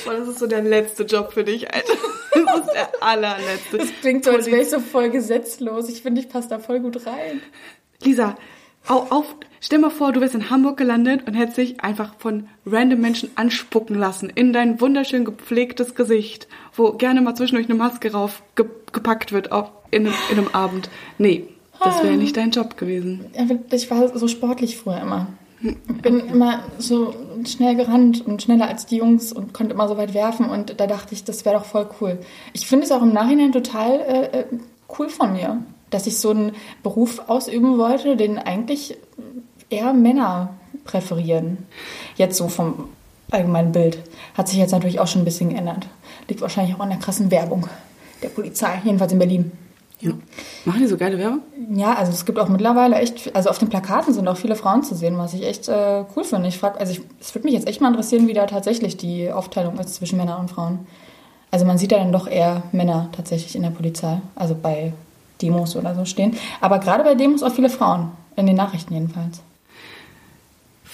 Das 0.05 0.27
ist 0.27 0.39
so 0.39 0.47
der 0.47 0.61
letzte 0.61 1.03
Job 1.03 1.33
für 1.33 1.43
dich, 1.43 1.73
Alter. 1.73 1.93
Das 2.33 2.59
ist 2.59 2.73
der 2.73 2.89
allerletzte. 3.01 3.77
Das 3.77 3.87
klingt 4.01 4.25
so, 4.25 4.31
als 4.31 4.45
wäre 4.45 4.61
ich 4.61 4.69
so 4.69 4.79
voll 4.79 5.09
gesetzlos. 5.09 5.89
Ich 5.89 6.01
finde, 6.01 6.21
ich 6.21 6.29
passe 6.29 6.49
da 6.49 6.59
voll 6.59 6.79
gut 6.79 7.05
rein. 7.07 7.41
Lisa, 8.03 8.35
au, 8.87 9.07
auf, 9.09 9.35
stell 9.65 9.79
mal 9.79 9.89
vor, 9.89 10.11
du 10.11 10.19
wärst 10.21 10.35
in 10.35 10.49
Hamburg 10.49 10.77
gelandet 10.77 11.25
und 11.25 11.33
hättest 11.33 11.57
dich 11.57 11.81
einfach 11.81 12.13
von 12.19 12.47
random 12.65 12.99
Menschen 12.99 13.29
anspucken 13.35 13.95
lassen 13.97 14.29
in 14.29 14.51
dein 14.53 14.79
wunderschön 14.81 15.23
gepflegtes 15.25 15.95
Gesicht, 15.95 16.47
wo 16.75 16.91
gerne 16.93 17.21
mal 17.21 17.33
zwischendurch 17.35 17.67
eine 17.69 17.77
Maske 17.77 18.11
rauf 18.11 18.43
ge 18.55 18.65
gepackt 18.91 19.31
wird 19.31 19.51
auf, 19.51 19.71
in, 19.89 20.05
einem- 20.05 20.15
in 20.31 20.37
einem 20.37 20.47
Abend. 20.53 20.89
Nee, 21.17 21.45
das 21.83 22.03
wäre 22.03 22.15
nicht 22.15 22.37
dein 22.37 22.51
Job 22.51 22.77
gewesen. 22.77 23.25
Ich 23.71 23.89
war 23.89 24.15
so 24.17 24.27
sportlich 24.27 24.77
früher 24.77 25.01
immer. 25.01 25.27
Ich 25.61 25.77
bin 26.01 26.19
immer 26.19 26.59
so 26.77 27.15
schnell 27.47 27.75
gerannt 27.75 28.23
und 28.27 28.43
schneller 28.43 28.67
als 28.67 28.85
die 28.85 28.97
Jungs 28.97 29.31
und 29.33 29.53
konnte 29.53 29.73
immer 29.73 29.87
so 29.87 29.95
weit 29.97 30.13
werfen 30.13 30.45
und 30.49 30.79
da 30.79 30.87
dachte 30.87 31.13
ich, 31.15 31.23
das 31.23 31.45
wäre 31.45 31.55
doch 31.55 31.65
voll 31.65 31.87
cool. 32.01 32.19
Ich 32.51 32.67
finde 32.67 32.85
es 32.85 32.91
auch 32.91 33.01
im 33.01 33.13
Nachhinein 33.13 33.51
total 33.53 33.91
äh, 34.01 34.39
äh, 34.41 34.45
cool 34.99 35.07
von 35.09 35.31
mir, 35.33 35.63
dass 35.89 36.05
ich 36.05 36.17
so 36.19 36.31
einen 36.31 36.51
Beruf 36.83 37.29
ausüben 37.29 37.77
wollte, 37.77 38.15
den 38.17 38.37
eigentlich 38.37 38.97
eher 39.73 39.93
Männer 39.93 40.49
präferieren. 40.85 41.65
Jetzt 42.15 42.37
so 42.37 42.47
vom 42.47 42.89
allgemeinen 43.31 43.71
Bild. 43.71 43.99
Hat 44.35 44.47
sich 44.47 44.57
jetzt 44.57 44.71
natürlich 44.71 44.99
auch 44.99 45.07
schon 45.07 45.21
ein 45.21 45.25
bisschen 45.25 45.49
geändert. 45.49 45.87
Liegt 46.27 46.41
wahrscheinlich 46.41 46.75
auch 46.75 46.79
an 46.79 46.89
der 46.89 46.99
krassen 46.99 47.31
Werbung 47.31 47.67
der 48.21 48.29
Polizei, 48.29 48.81
jedenfalls 48.83 49.11
in 49.11 49.19
Berlin. 49.19 49.51
Ja. 49.99 50.11
Machen 50.65 50.81
die 50.81 50.87
so 50.87 50.97
geile 50.97 51.17
Werbung? 51.17 51.39
Ja, 51.73 51.93
also 51.93 52.11
es 52.11 52.25
gibt 52.25 52.37
auch 52.37 52.49
mittlerweile 52.49 52.97
echt, 52.97 53.33
also 53.35 53.49
auf 53.49 53.57
den 53.57 53.69
Plakaten 53.69 54.13
sind 54.13 54.27
auch 54.27 54.35
viele 54.35 54.55
Frauen 54.55 54.83
zu 54.83 54.95
sehen, 54.95 55.17
was 55.17 55.33
ich 55.33 55.43
echt 55.43 55.69
äh, 55.69 56.03
cool 56.15 56.23
finde. 56.25 56.49
Ich 56.49 56.57
frage, 56.57 56.79
also 56.79 57.01
es 57.21 57.33
würde 57.33 57.45
mich 57.45 57.53
jetzt 57.53 57.67
echt 57.67 57.79
mal 57.79 57.87
interessieren, 57.87 58.27
wie 58.27 58.33
da 58.33 58.45
tatsächlich 58.45 58.97
die 58.97 59.31
Aufteilung 59.31 59.79
ist 59.79 59.95
zwischen 59.95 60.17
Männern 60.17 60.41
und 60.41 60.51
Frauen. 60.51 60.79
Also 61.51 61.65
man 61.65 61.77
sieht 61.77 61.91
ja 61.91 61.99
dann 61.99 62.11
doch 62.11 62.27
eher 62.27 62.63
Männer 62.71 63.09
tatsächlich 63.13 63.55
in 63.55 63.61
der 63.61 63.69
Polizei, 63.69 64.19
also 64.35 64.55
bei 64.61 64.91
Demos 65.41 65.75
oder 65.75 65.95
so 65.95 66.03
stehen. 66.03 66.35
Aber 66.59 66.79
gerade 66.79 67.03
bei 67.03 67.15
Demos 67.15 67.43
auch 67.43 67.53
viele 67.53 67.69
Frauen, 67.69 68.11
in 68.35 68.45
den 68.45 68.55
Nachrichten 68.55 68.93
jedenfalls. 68.93 69.41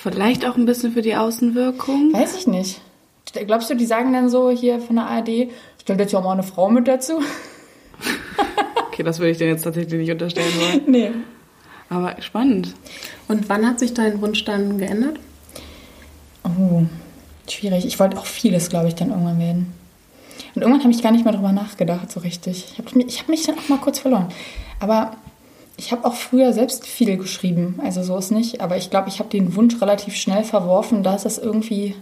Vielleicht 0.01 0.45
auch 0.45 0.55
ein 0.55 0.65
bisschen 0.65 0.93
für 0.93 1.01
die 1.01 1.15
Außenwirkung. 1.15 2.13
Weiß 2.13 2.37
ich 2.37 2.47
nicht. 2.47 2.81
Glaubst 3.33 3.69
du, 3.69 3.75
die 3.75 3.85
sagen 3.85 4.13
dann 4.13 4.29
so 4.29 4.49
hier 4.49 4.79
von 4.79 4.95
der 4.95 5.05
ARD, 5.05 5.49
stellt 5.81 5.99
jetzt 5.99 6.13
ja 6.13 6.19
auch 6.19 6.23
mal 6.23 6.33
eine 6.33 6.43
Frau 6.43 6.69
mit 6.69 6.87
dazu? 6.87 7.21
Okay, 8.91 9.05
das 9.05 9.19
würde 9.19 9.31
ich 9.31 9.37
dir 9.37 9.47
jetzt 9.47 9.63
tatsächlich 9.63 9.97
nicht 9.97 10.11
unterstellen 10.11 10.51
wollen. 10.59 10.81
nee. 10.87 11.11
Aber 11.89 12.21
spannend. 12.21 12.73
Und 13.29 13.47
wann 13.47 13.65
hat 13.65 13.79
sich 13.79 13.93
dein 13.93 14.21
Wunsch 14.21 14.43
dann 14.43 14.77
geändert? 14.77 15.17
Oh, 16.43 16.83
schwierig. 17.49 17.85
Ich 17.85 17.97
wollte 17.97 18.17
auch 18.17 18.25
vieles, 18.25 18.69
glaube 18.69 18.89
ich, 18.89 18.95
dann 18.95 19.11
irgendwann 19.11 19.39
werden. 19.39 19.73
Und 20.53 20.63
irgendwann 20.63 20.83
habe 20.83 20.91
ich 20.91 21.01
gar 21.01 21.13
nicht 21.13 21.23
mehr 21.23 21.33
drüber 21.33 21.53
nachgedacht, 21.53 22.11
so 22.11 22.19
richtig. 22.19 22.73
Ich 22.73 22.77
habe 22.77 22.97
mich, 22.97 23.07
ich 23.07 23.19
hab 23.21 23.29
mich 23.29 23.45
dann 23.45 23.57
auch 23.57 23.69
mal 23.69 23.79
kurz 23.79 23.99
verloren. 23.99 24.27
Aber 24.81 25.15
ich 25.79 25.93
habe 25.93 26.05
auch 26.05 26.13
früher 26.13 26.51
selbst 26.51 26.85
viel 26.85 27.17
geschrieben. 27.17 27.79
Also 27.83 28.03
so 28.03 28.17
ist 28.17 28.31
nicht. 28.31 28.61
Aber 28.61 28.75
ich 28.75 28.89
glaube, 28.89 29.07
ich 29.07 29.19
habe 29.19 29.29
den 29.29 29.55
Wunsch 29.55 29.81
relativ 29.81 30.15
schnell 30.15 30.43
verworfen, 30.43 31.03
dass 31.03 31.25
es 31.25 31.37
irgendwie 31.37 31.95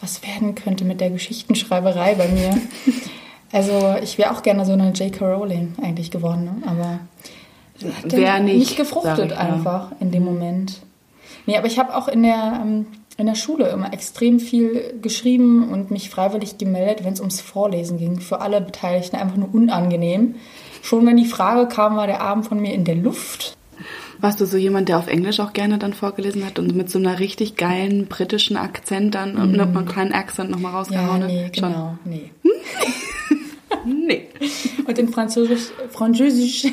was 0.00 0.22
werden 0.22 0.54
könnte 0.54 0.84
mit 0.84 1.00
der 1.00 1.10
Geschichtenschreiberei 1.10 2.16
bei 2.16 2.28
mir. 2.28 2.60
also 3.52 3.94
ich 4.02 4.18
wäre 4.18 4.32
auch 4.32 4.42
gerne 4.42 4.66
so 4.66 4.72
eine 4.72 4.90
J.K. 4.90 5.24
Rowling 5.24 5.74
eigentlich 5.80 6.10
geworden. 6.10 6.44
Ne? 6.44 6.62
Aber 6.66 7.00
hat 7.94 8.12
Wer 8.12 8.40
nicht, 8.40 8.56
nicht 8.56 8.76
gefruchtet 8.76 9.32
einfach 9.32 9.92
in 10.00 10.10
dem 10.10 10.24
Moment. 10.24 10.80
Nee, 11.46 11.56
aber 11.56 11.68
ich 11.68 11.78
habe 11.78 11.96
auch 11.96 12.08
in 12.08 12.24
der, 12.24 12.60
ähm, 12.62 12.86
in 13.16 13.26
der 13.26 13.36
Schule 13.36 13.68
immer 13.68 13.92
extrem 13.92 14.40
viel 14.40 14.98
geschrieben 15.00 15.70
und 15.70 15.90
mich 15.90 16.10
freiwillig 16.10 16.58
gemeldet, 16.58 17.04
wenn 17.04 17.12
es 17.12 17.20
ums 17.20 17.40
Vorlesen 17.40 17.96
ging. 17.96 18.18
Für 18.18 18.40
alle 18.40 18.60
Beteiligten 18.60 19.16
einfach 19.16 19.36
nur 19.36 19.54
unangenehm. 19.54 20.34
Schon 20.82 21.06
wenn 21.06 21.16
die 21.16 21.26
Frage 21.26 21.68
kam, 21.68 21.96
war 21.96 22.06
der 22.06 22.20
Abend 22.22 22.46
von 22.46 22.60
mir 22.60 22.72
in 22.74 22.84
der 22.84 22.94
Luft. 22.96 23.56
Warst 24.20 24.40
du 24.40 24.44
so 24.44 24.58
jemand, 24.58 24.88
der 24.90 24.98
auf 24.98 25.06
Englisch 25.06 25.40
auch 25.40 25.54
gerne 25.54 25.78
dann 25.78 25.94
vorgelesen 25.94 26.44
hat 26.44 26.58
und 26.58 26.74
mit 26.76 26.90
so 26.90 26.98
einer 26.98 27.18
richtig 27.20 27.56
geilen 27.56 28.06
britischen 28.06 28.56
Akzent 28.58 29.14
dann 29.14 29.36
und 29.36 29.52
mit 29.52 29.60
einem 29.60 29.86
kleinen 29.86 30.12
Akzent 30.12 30.50
nochmal 30.50 30.72
Ja, 30.72 30.78
rausgehauen 30.78 31.22
hat? 31.22 31.28
nee, 31.30 31.50
Schon. 31.58 31.68
genau, 31.72 31.98
nee. 32.04 32.30
Nee. 33.86 34.26
Und 34.86 34.98
in 34.98 35.08
Französisch, 35.08 35.70
Französisch 35.90 36.66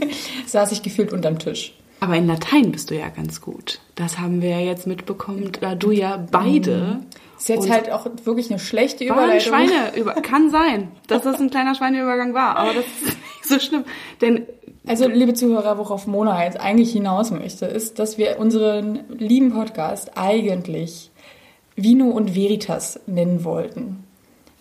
saß 0.46 0.72
ich 0.72 0.82
gefühlt 0.82 1.12
unterm 1.12 1.38
Tisch. 1.38 1.74
Aber 2.00 2.16
in 2.16 2.26
Latein 2.26 2.72
bist 2.72 2.90
du 2.90 2.98
ja 2.98 3.08
ganz 3.08 3.40
gut. 3.40 3.80
Das 3.96 4.18
haben 4.18 4.40
wir 4.40 4.50
ja 4.50 4.60
jetzt 4.60 4.86
mitbekommen, 4.86 5.50
da 5.60 5.74
du 5.74 5.90
ja 5.90 6.16
beide. 6.30 7.00
Ist 7.44 7.48
jetzt 7.50 7.64
Und- 7.64 7.70
halt 7.72 7.92
auch 7.92 8.06
wirklich 8.24 8.48
eine 8.50 8.58
schlechte 8.58 9.06
War 9.08 9.18
ein 9.18 9.24
Überleitung. 9.24 9.52
Schweine 9.52 9.94
über 9.96 10.14
kann 10.14 10.50
sein, 10.50 10.88
dass 11.08 11.22
das 11.24 11.38
ein 11.40 11.50
kleiner 11.50 11.74
Schweineübergang 11.74 12.32
war, 12.32 12.56
aber 12.56 12.72
das 12.72 12.86
ist 12.86 13.04
nicht 13.04 13.44
so 13.44 13.58
schlimm, 13.60 13.84
denn 14.22 14.46
Also, 14.86 15.06
liebe 15.08 15.34
Zuhörer, 15.34 15.76
worauf 15.78 16.06
Mona 16.06 16.42
jetzt 16.44 16.58
eigentlich 16.58 16.92
hinaus 16.92 17.30
möchte, 17.30 17.66
ist, 17.66 17.98
dass 17.98 18.16
wir 18.18 18.38
unseren 18.38 19.00
lieben 19.10 19.52
Podcast 19.52 20.12
eigentlich 20.16 21.10
Vino 21.76 22.06
und 22.10 22.34
Veritas 22.34 22.98
nennen 23.06 23.44
wollten. 23.44 24.04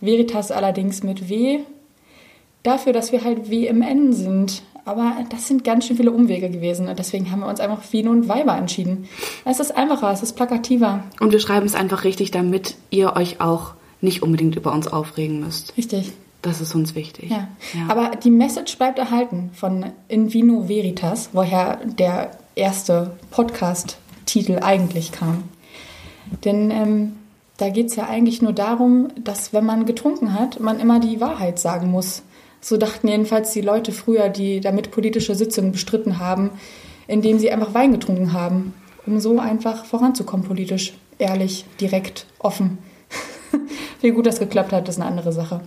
Veritas 0.01 0.51
allerdings 0.51 1.03
mit 1.03 1.29
W, 1.29 1.59
dafür, 2.63 2.91
dass 2.91 3.11
wir 3.13 3.23
halt 3.23 3.49
WMN 3.49 4.11
sind. 4.13 4.63
Aber 4.85 5.15
das 5.29 5.47
sind 5.47 5.63
ganz 5.63 5.87
schön 5.87 5.97
viele 5.97 6.11
Umwege 6.11 6.49
gewesen 6.49 6.89
und 6.89 6.99
deswegen 6.99 7.31
haben 7.31 7.39
wir 7.39 7.47
uns 7.47 7.59
einfach 7.59 7.81
Vino 7.91 8.11
und 8.11 8.27
Weiber 8.27 8.57
entschieden. 8.57 9.07
Es 9.45 9.59
ist 9.59 9.75
einfacher, 9.75 10.11
es 10.11 10.21
ist 10.21 10.33
plakativer. 10.33 11.03
und 11.19 11.31
wir 11.31 11.39
schreiben 11.39 11.65
es 11.65 11.75
einfach 11.75 12.03
richtig, 12.03 12.31
damit 12.31 12.75
ihr 12.89 13.15
euch 13.15 13.39
auch 13.39 13.73
nicht 14.01 14.21
unbedingt 14.21 14.55
über 14.55 14.73
uns 14.73 14.87
aufregen 14.87 15.39
müsst. 15.39 15.77
Richtig. 15.77 16.11
Das 16.41 16.59
ist 16.59 16.75
uns 16.75 16.93
wichtig. 16.93 17.31
Ja. 17.31 17.47
Aber 17.87 18.17
die 18.17 18.29
Message 18.29 18.77
bleibt 18.77 18.99
erhalten 18.99 19.51
von 19.53 19.85
In 20.09 20.33
Vino 20.33 20.67
Veritas, 20.67 21.29
woher 21.31 21.77
der 21.85 22.31
erste 22.55 23.15
Podcast-Titel 23.31 24.59
eigentlich 24.61 25.13
kam. 25.13 25.45
Denn 26.43 26.69
ähm, 26.69 27.13
da 27.55 27.69
geht 27.69 27.87
es 27.87 27.95
ja 27.95 28.07
eigentlich 28.07 28.41
nur 28.41 28.51
darum, 28.51 29.07
dass 29.15 29.53
wenn 29.53 29.65
man 29.65 29.85
getrunken 29.85 30.33
hat, 30.33 30.59
man 30.59 30.81
immer 30.81 30.99
die 30.99 31.21
Wahrheit 31.21 31.59
sagen 31.59 31.91
muss. 31.91 32.23
So 32.63 32.77
dachten 32.77 33.09
jedenfalls 33.09 33.51
die 33.51 33.59
Leute 33.59 33.91
früher, 33.91 34.29
die 34.29 34.61
damit 34.61 34.89
politische 34.89 35.35
Sitzungen 35.35 35.73
bestritten 35.73 36.17
haben, 36.17 36.51
indem 37.07 37.37
sie 37.37 37.51
einfach 37.51 37.73
Wein 37.73 37.91
getrunken 37.91 38.31
haben, 38.31 38.73
um 39.05 39.19
so 39.19 39.37
einfach 39.37 39.83
voranzukommen 39.83 40.45
politisch. 40.45 40.93
Ehrlich, 41.19 41.65
direkt, 41.81 42.25
offen. 42.39 42.77
Wie 44.01 44.11
gut 44.11 44.25
das 44.25 44.39
geklappt 44.39 44.71
hat, 44.71 44.87
ist 44.87 44.95
eine 44.95 45.09
andere 45.09 45.33
Sache. 45.33 45.59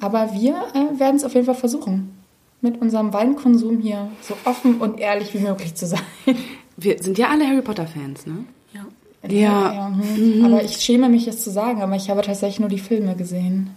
Aber 0.00 0.32
wir 0.32 0.54
äh, 0.72 0.98
werden 0.98 1.16
es 1.16 1.24
auf 1.24 1.34
jeden 1.34 1.44
Fall 1.44 1.54
versuchen, 1.54 2.16
mit 2.62 2.80
unserem 2.80 3.12
Weinkonsum 3.12 3.80
hier 3.80 4.08
so 4.22 4.34
offen 4.46 4.80
und 4.80 5.00
ehrlich 5.00 5.34
wie 5.34 5.40
möglich 5.40 5.74
zu 5.74 5.86
sein. 5.86 6.00
Wir 6.76 7.00
sind 7.00 7.18
ja 7.18 7.28
alle 7.28 7.46
Harry 7.46 7.62
Potter 7.62 7.86
Fans, 7.86 8.26
ne? 8.26 8.44
Ja. 8.72 8.84
Ja. 9.30 9.92
hm. 10.16 10.44
Aber 10.44 10.64
ich 10.64 10.78
schäme 10.78 11.08
mich, 11.08 11.28
es 11.28 11.44
zu 11.44 11.50
sagen, 11.50 11.82
aber 11.82 11.94
ich 11.94 12.10
habe 12.10 12.22
tatsächlich 12.22 12.58
nur 12.58 12.68
die 12.68 12.80
Filme 12.80 13.14
gesehen. 13.14 13.70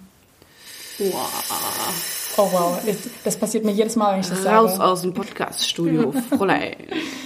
Oh 2.40 2.48
wow, 2.52 2.80
das, 3.24 3.38
passiert 3.38 3.66
mir 3.66 3.72
jedes 3.72 3.96
Mal, 3.96 4.14
wenn 4.14 4.20
ich 4.20 4.30
das 4.30 4.46
Raus 4.46 4.74
sage. 4.74 4.84
aus 4.84 5.02
dem 5.02 5.14
Podcast-Studio, 5.14 6.14
Fräulein. 6.38 6.76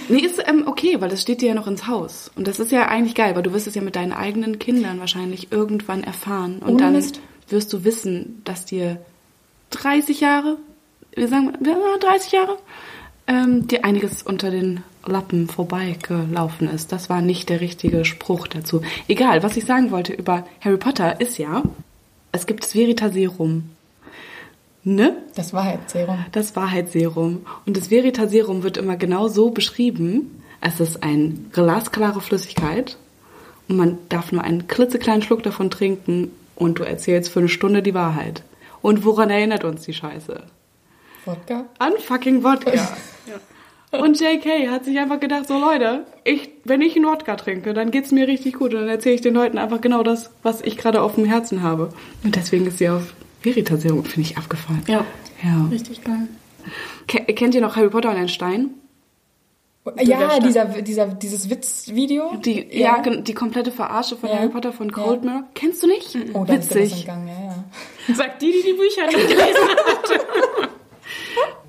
Nee, 0.08 0.20
ist 0.20 0.42
ähm, 0.46 0.64
okay, 0.66 1.00
weil 1.00 1.10
das 1.10 1.20
steht 1.20 1.42
dir 1.42 1.48
ja 1.48 1.54
noch 1.54 1.66
ins 1.66 1.86
Haus. 1.86 2.30
Und 2.34 2.48
das 2.48 2.58
ist 2.58 2.72
ja 2.72 2.86
eigentlich 2.86 3.14
geil, 3.14 3.36
weil 3.36 3.42
du 3.42 3.52
wirst 3.52 3.66
es 3.66 3.74
ja 3.74 3.82
mit 3.82 3.94
deinen 3.94 4.14
eigenen 4.14 4.58
Kindern 4.58 5.00
wahrscheinlich 5.00 5.52
irgendwann 5.52 6.02
erfahren. 6.02 6.60
Und 6.60 6.70
Ohne 6.70 6.76
dann 6.78 6.92
Mist. 6.94 7.20
wirst 7.48 7.70
du 7.74 7.84
wissen, 7.84 8.40
dass 8.44 8.64
dir 8.64 8.98
30 9.70 10.20
Jahre, 10.20 10.56
wir 11.14 11.28
sagen 11.28 11.44
mal, 11.46 11.54
ja, 11.62 11.76
30 12.00 12.32
Jahre, 12.32 12.56
ähm, 13.26 13.66
dir 13.68 13.84
einiges 13.84 14.22
unter 14.22 14.50
den 14.50 14.82
Lappen 15.04 15.48
vorbeigelaufen 15.48 16.70
ist. 16.70 16.90
Das 16.90 17.10
war 17.10 17.20
nicht 17.20 17.50
der 17.50 17.60
richtige 17.60 18.06
Spruch 18.06 18.46
dazu. 18.48 18.80
Egal, 19.08 19.42
was 19.42 19.58
ich 19.58 19.66
sagen 19.66 19.90
wollte 19.90 20.14
über 20.14 20.46
Harry 20.60 20.78
Potter 20.78 21.20
ist 21.20 21.36
ja, 21.38 21.62
es 22.32 22.46
gibt 22.46 22.64
das 22.64 22.74
Veritaserum. 22.74 23.70
Ne? 24.84 25.16
Das 25.36 25.52
Wahrheitsserum. 25.52 26.24
Das 26.32 26.56
Wahrheitsserum. 26.56 27.46
Und 27.66 27.76
das 27.76 27.90
Veritaserum 27.90 28.62
wird 28.62 28.76
immer 28.76 28.96
genau 28.96 29.28
so 29.28 29.50
beschrieben. 29.50 30.42
Es 30.60 30.80
ist 30.80 31.02
eine 31.02 31.34
glasklare 31.52 32.20
Flüssigkeit 32.20 32.96
und 33.68 33.76
man 33.76 33.98
darf 34.08 34.32
nur 34.32 34.42
einen 34.42 34.66
klitzekleinen 34.66 35.22
Schluck 35.22 35.42
davon 35.42 35.70
trinken 35.70 36.32
und 36.56 36.78
du 36.78 36.82
erzählst 36.82 37.30
für 37.30 37.40
eine 37.40 37.48
Stunde 37.48 37.82
die 37.82 37.94
Wahrheit. 37.94 38.42
Und 38.80 39.04
woran 39.04 39.30
erinnert 39.30 39.64
uns 39.64 39.82
die 39.82 39.94
Scheiße? 39.94 40.42
Wodka? 41.24 41.66
An 41.78 41.92
fucking 41.98 42.42
Wodka. 42.42 42.74
ja. 42.74 42.88
Und 43.92 44.18
JK 44.18 44.70
hat 44.70 44.86
sich 44.86 44.98
einfach 44.98 45.20
gedacht, 45.20 45.46
so 45.46 45.58
Leute, 45.58 46.06
ich, 46.24 46.48
wenn 46.64 46.80
ich 46.80 46.96
einen 46.96 47.04
Wodka 47.04 47.36
trinke, 47.36 47.74
dann 47.74 47.90
geht's 47.90 48.10
mir 48.10 48.26
richtig 48.26 48.54
gut 48.54 48.72
und 48.72 48.80
dann 48.80 48.88
erzähle 48.88 49.16
ich 49.16 49.20
den 49.20 49.34
Leuten 49.34 49.58
einfach 49.58 49.82
genau 49.82 50.02
das, 50.02 50.30
was 50.42 50.62
ich 50.62 50.78
gerade 50.78 51.02
auf 51.02 51.16
dem 51.16 51.26
Herzen 51.26 51.62
habe. 51.62 51.90
Und 52.24 52.34
deswegen 52.34 52.66
ist 52.66 52.78
sie 52.78 52.88
auf 52.88 53.12
Veritaserum, 53.42 54.04
finde 54.04 54.28
ich 54.30 54.36
abgefallen. 54.38 54.82
Ja. 54.86 55.04
Ja. 55.42 55.66
Richtig 55.70 56.02
geil. 56.04 56.28
Ke 57.08 57.24
kennt 57.34 57.54
ihr 57.54 57.60
noch 57.60 57.76
Harry 57.76 57.88
Potter 57.90 58.10
und 58.10 58.16
ein 58.16 58.28
Stein? 58.28 58.70
Ja, 60.00 60.38
dieser, 60.38 60.66
dieser, 60.80 61.06
dieses 61.08 61.50
Witzvideo. 61.50 62.36
Die, 62.36 62.68
ja. 62.70 62.98
gen- 63.02 63.24
die 63.24 63.34
komplette 63.34 63.72
Verarsche 63.72 64.16
von 64.16 64.28
Ja. 64.28 64.36
Harry 64.36 64.48
Potter 64.48 64.72
von 64.72 64.88
Ja. 64.90 64.94
Cold 64.94 65.24
Mirror. 65.24 65.42
Kennst 65.54 65.82
du 65.82 65.88
nicht? 65.88 66.16
Oh, 66.34 66.44
ja 66.46 66.54
Witzig. 66.54 67.04
Gang, 67.04 67.26
ja, 67.26 67.64
ja. 68.06 68.14
Sagt 68.14 68.42
die, 68.42 68.52
die 68.52 68.62
die 68.62 68.72
Bücher 68.74 69.06
nicht 69.06 69.28
gelesen 69.28 69.68
hat. 69.68 70.70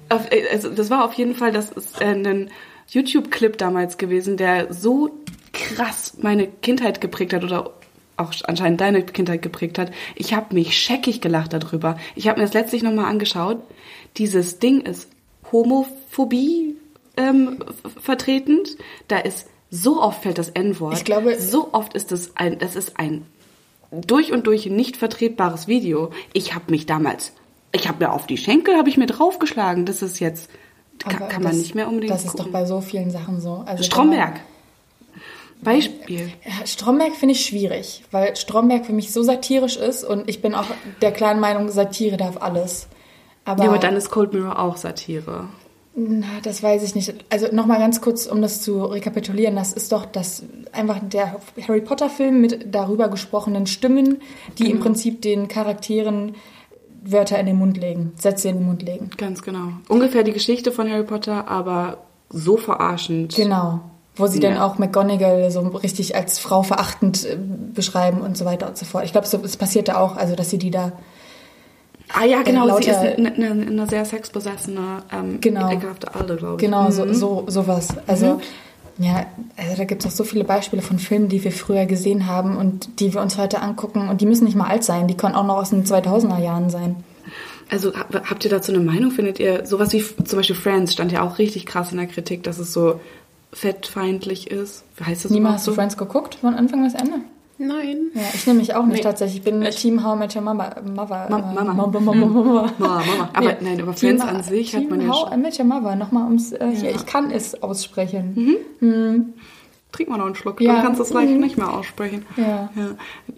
Äh, 0.30 0.48
also 0.52 0.70
das 0.70 0.92
war 0.92 1.06
auf 1.06 1.14
jeden 1.14 1.34
Fall, 1.34 1.52
das 1.52 1.72
ist 1.72 2.00
äh, 2.00 2.06
ein 2.06 2.52
YouTube-Clip 2.90 3.58
damals 3.58 3.98
gewesen, 3.98 4.38
der 4.38 4.72
so 4.72 5.10
krass 5.54 6.14
meine 6.22 6.46
Kindheit 6.48 7.02
geprägt 7.02 7.34
hat 7.34 7.44
oder 7.44 7.72
auch 8.18 8.32
anscheinend 8.46 8.80
deine 8.82 9.04
Kindheit 9.04 9.42
geprägt 9.42 9.80
hat. 9.80 9.92
Ich 10.16 10.34
habe 10.34 10.54
mich 10.54 10.78
scheckig 10.78 11.20
gelacht 11.22 11.54
darüber. 11.54 11.98
Ich 12.16 12.28
habe 12.28 12.40
mir 12.40 12.46
das 12.46 12.54
letztlich 12.54 12.84
nochmal 12.84 13.06
angeschaut. 13.06 13.58
Dieses 14.18 14.60
Ding 14.60 14.82
ist 14.82 15.10
Homophobie 15.52 16.76
ähm, 17.18 17.60
vertretend. 18.02 18.78
Da 19.08 19.18
ist 19.18 19.48
so 19.70 20.02
oft 20.02 20.24
fällt 20.24 20.38
das 20.38 20.50
N-Wort. 20.50 20.98
Ich 20.98 21.06
glaube- 21.06 21.40
so 21.40 21.70
oft 21.74 21.94
ist 21.94 22.12
es 22.12 22.36
ein, 22.36 22.60
das 22.60 22.76
ist 22.76 23.00
ein 23.00 23.26
durch 23.92 24.32
und 24.32 24.48
durch 24.48 24.66
nicht 24.68 24.98
vertretbares 24.98 25.68
Video. 25.68 26.12
Ich 26.34 26.54
habe 26.56 26.66
mich 26.72 26.86
damals, 26.86 27.34
ich 27.72 27.88
habe 27.88 28.06
mir 28.06 28.12
auf 28.12 28.28
die 28.28 28.38
Schenkel, 28.38 28.76
habe 28.78 28.90
ich 28.90 28.98
mir 28.98 29.06
draufgeschlagen. 29.08 29.86
Das 29.86 30.02
ist 30.02 30.20
jetzt, 30.20 30.50
kann, 31.00 31.18
kann 31.18 31.44
man 31.44 31.52
das- 31.54 31.58
nicht 31.58 31.76
mehr 31.76 31.88
unbedingt 31.88 32.12
Das 32.12 32.22
ist 32.26 32.34
doch 32.34 32.38
gucken. 32.38 32.52
bei 32.54 32.66
so 32.66 32.82
vielen 32.82 33.10
Sachen 33.12 33.40
so. 33.42 33.64
Also 33.66 33.84
Stromberg. 33.84 34.40
Beispiel. 35.64 36.32
Ja, 36.46 36.66
Stromberg 36.66 37.16
finde 37.16 37.34
ich 37.34 37.46
schwierig, 37.46 38.04
weil 38.12 38.36
Stromberg 38.36 38.86
für 38.86 38.94
mich 38.94 39.12
so 39.12 39.24
satirisch 39.24 39.78
ist 39.78 40.04
und 40.04 40.30
ich 40.30 40.42
bin 40.42 40.54
auch 40.56 40.66
der 41.02 41.12
klaren 41.12 41.40
Meinung, 41.40 41.70
Satire 41.70 42.18
darf 42.18 42.38
alles. 42.42 42.88
Aber, 43.46 43.64
Ja, 43.64 43.70
aber 43.70 43.80
dann 43.80 43.96
ist 43.96 44.10
Cold 44.12 44.34
Mirror 44.34 44.60
auch 44.60 44.78
Satire. 44.78 45.48
na, 45.96 46.26
das 46.44 46.64
weiß 46.64 46.82
ich 46.84 46.96
nicht. 46.96 47.14
Also 47.30 47.48
nochmal 47.52 47.80
ganz 47.80 48.00
kurz, 48.02 48.26
um 48.26 48.42
das 48.42 48.62
zu 48.62 48.84
rekapitulieren, 48.86 49.56
das 49.56 49.74
ist 49.74 49.92
doch 49.92 50.06
das 50.06 50.44
einfach 50.72 51.00
der 51.04 51.40
Harry 51.68 51.82
Potter 51.82 52.10
Film 52.10 52.42
mit 52.42 52.74
darüber 52.74 53.10
gesprochenen 53.10 53.68
Stimmen, 53.68 54.22
die 54.58 54.64
Genau. 54.64 54.76
im 54.76 54.80
Prinzip 54.82 55.22
den 55.22 55.48
Charakteren 55.48 56.36
Wörter 57.06 57.38
in 57.38 57.46
den 57.48 57.58
Mund 57.58 57.78
legen, 57.78 58.14
Sätze 58.16 58.48
in 58.48 58.60
den 58.60 58.66
Mund 58.66 58.82
legen. 58.82 59.10
Ganz 59.18 59.42
genau. 59.42 59.74
Ungefähr 59.90 60.24
die 60.24 60.32
Geschichte 60.32 60.72
von 60.72 60.90
Harry 60.90 61.04
Potter, 61.04 61.50
aber 61.50 61.98
so 62.30 62.56
verarschend. 62.56 63.36
Genau. 63.36 63.82
Wo 64.16 64.28
sie 64.28 64.40
dann 64.40 64.54
Ja. 64.56 64.66
auch 64.66 64.78
McGonagall 64.78 65.50
so 65.50 65.62
richtig 65.62 66.16
als 66.16 66.38
Frau 66.38 66.62
verachtend 66.62 67.26
äh, 67.26 67.36
beschreiben 67.74 68.22
und 68.22 68.38
so 68.38 68.46
weiter 68.46 68.68
und 68.68 68.78
so 68.78 68.86
fort. 68.86 69.06
Ich 69.06 69.12
glaube, 69.12 69.26
es 69.44 69.58
passierte 69.58 69.98
auch, 69.98 70.16
also 70.18 70.36
dass 70.36 70.50
sie 70.52 70.60
die 70.60 70.70
da 70.72 70.92
Ah 72.14 72.26
ja, 72.26 72.44
genau. 72.44 72.66
sie 72.78 72.90
ist 72.90 72.96
lauter- 72.98 73.18
eine, 73.18 73.34
eine, 73.34 73.50
eine 73.66 73.88
sehr 73.88 74.06
sexbesessene, 74.06 75.04
ähm, 75.12 75.42
Genau. 75.42 75.72
ekelhafte 75.72 76.14
Alte, 76.14 76.36
glaube 76.36 76.56
ich. 76.56 76.60
Genau, 76.62 76.84
Mhm. 76.84 76.92
so, 76.92 77.14
so 77.14 77.44
sowas. 77.48 77.88
Also, 78.06 78.40
ja, 79.00 79.26
also 79.58 79.78
da 79.78 79.84
gibt 79.86 80.06
es 80.06 80.12
auch 80.12 80.16
so 80.16 80.24
viele 80.24 80.44
Beispiele 80.44 80.84
von 80.84 81.00
Filmen, 81.00 81.28
die 81.30 81.44
wir 81.44 81.52
früher 81.52 81.86
gesehen 81.88 82.28
haben 82.28 82.56
und 82.58 83.00
die 83.00 83.14
wir 83.16 83.22
uns 83.22 83.38
heute 83.40 83.62
angucken. 83.62 84.10
Und 84.10 84.22
die 84.22 84.28
müssen 84.28 84.44
nicht 84.44 84.56
mal 84.56 84.68
alt 84.68 84.84
sein, 84.84 85.08
die 85.08 85.18
können 85.18 85.34
auch 85.34 85.46
noch 85.46 85.58
aus 85.58 85.72
den 85.72 85.86
2000er 85.86 86.40
Jahren 86.40 86.70
sein. 86.70 86.98
Also 87.72 87.94
hab- 87.96 88.30
habt 88.30 88.44
ihr 88.46 88.52
dazu 88.52 88.72
eine 88.72 88.84
Meinung? 88.84 89.10
Findet 89.10 89.40
ihr 89.40 89.66
sowas 89.66 89.92
wie 89.94 90.04
zum 90.24 90.38
Beispiel 90.38 90.56
Friends 90.56 90.94
stand 90.94 91.12
ja 91.12 91.24
auch 91.24 91.40
richtig 91.40 91.66
krass 91.66 91.92
in 91.92 91.98
der 91.98 92.06
Kritik, 92.08 92.44
dass 92.44 92.60
es 92.60 92.74
so 92.74 93.00
fettfeindlich 93.54 94.50
ist? 94.52 94.84
Wie 94.98 95.04
heißt 95.06 95.26
das 95.26 95.32
Niemals 95.32 95.56
hast 95.56 95.68
du 95.68 95.72
so? 95.72 95.76
Friends 95.76 95.98
geguckt, 95.98 96.36
von 96.36 96.54
Anfang 96.56 96.84
bis 96.84 96.94
Ende? 96.94 97.16
Nein. 97.60 97.98
Ja, 98.16 98.22
ich 98.34 98.46
nehme 98.48 98.60
mich 98.60 98.74
auch 98.76 98.86
nicht 98.86 98.98
Nee. 98.98 99.02
tatsächlich. 99.04 99.38
Ich 99.38 99.44
bin 99.44 99.62
Ich- 99.62 99.76
Team 99.76 100.04
How 100.04 100.16
I 100.16 100.20
Met 100.20 100.36
Your 100.36 100.42
Mama. 100.42 100.76
Mama, 100.84 101.06
Ma- 101.06 101.26
äh, 101.28 101.34
Mama. 101.64 101.74
Mama, 101.74 101.74
Mama, 101.88 102.00
Mama. 102.00 102.26
Mama, 102.26 102.72
Mama. 102.80 103.30
Aber 103.34 103.56
nein, 103.62 103.80
über 103.80 103.94
Friends 103.94 104.22
an 104.24 104.42
sich 104.44 104.74
hat 104.74 104.82
Team 104.82 104.90
man 104.90 105.02
ja 105.02 105.08
How 105.10 105.30
schon- 105.30 105.34
I 105.34 105.42
Met 105.42 105.60
Your 105.60 105.66
Mother. 105.66 105.96
Nochmal 105.96 106.24
ums, 106.26 106.52
äh, 106.52 106.72
hier, 106.76 106.90
Ja. 106.90 106.96
ich 106.96 107.06
kann 107.06 107.32
es 107.32 107.62
aussprechen. 107.62 108.58
Trink 109.92 110.10
mal 110.10 110.18
noch 110.18 110.26
einen 110.26 110.36
Schluck, 110.36 110.60
Ja. 110.60 110.74
dann 110.74 110.84
kannst 110.84 111.00
du 111.00 111.04
es 111.04 111.14
leicht 111.14 111.32
Mhm. 111.32 111.40
nicht 111.40 111.58
mehr 111.58 111.72
aussprechen. 111.72 112.26
Ja. 112.36 112.70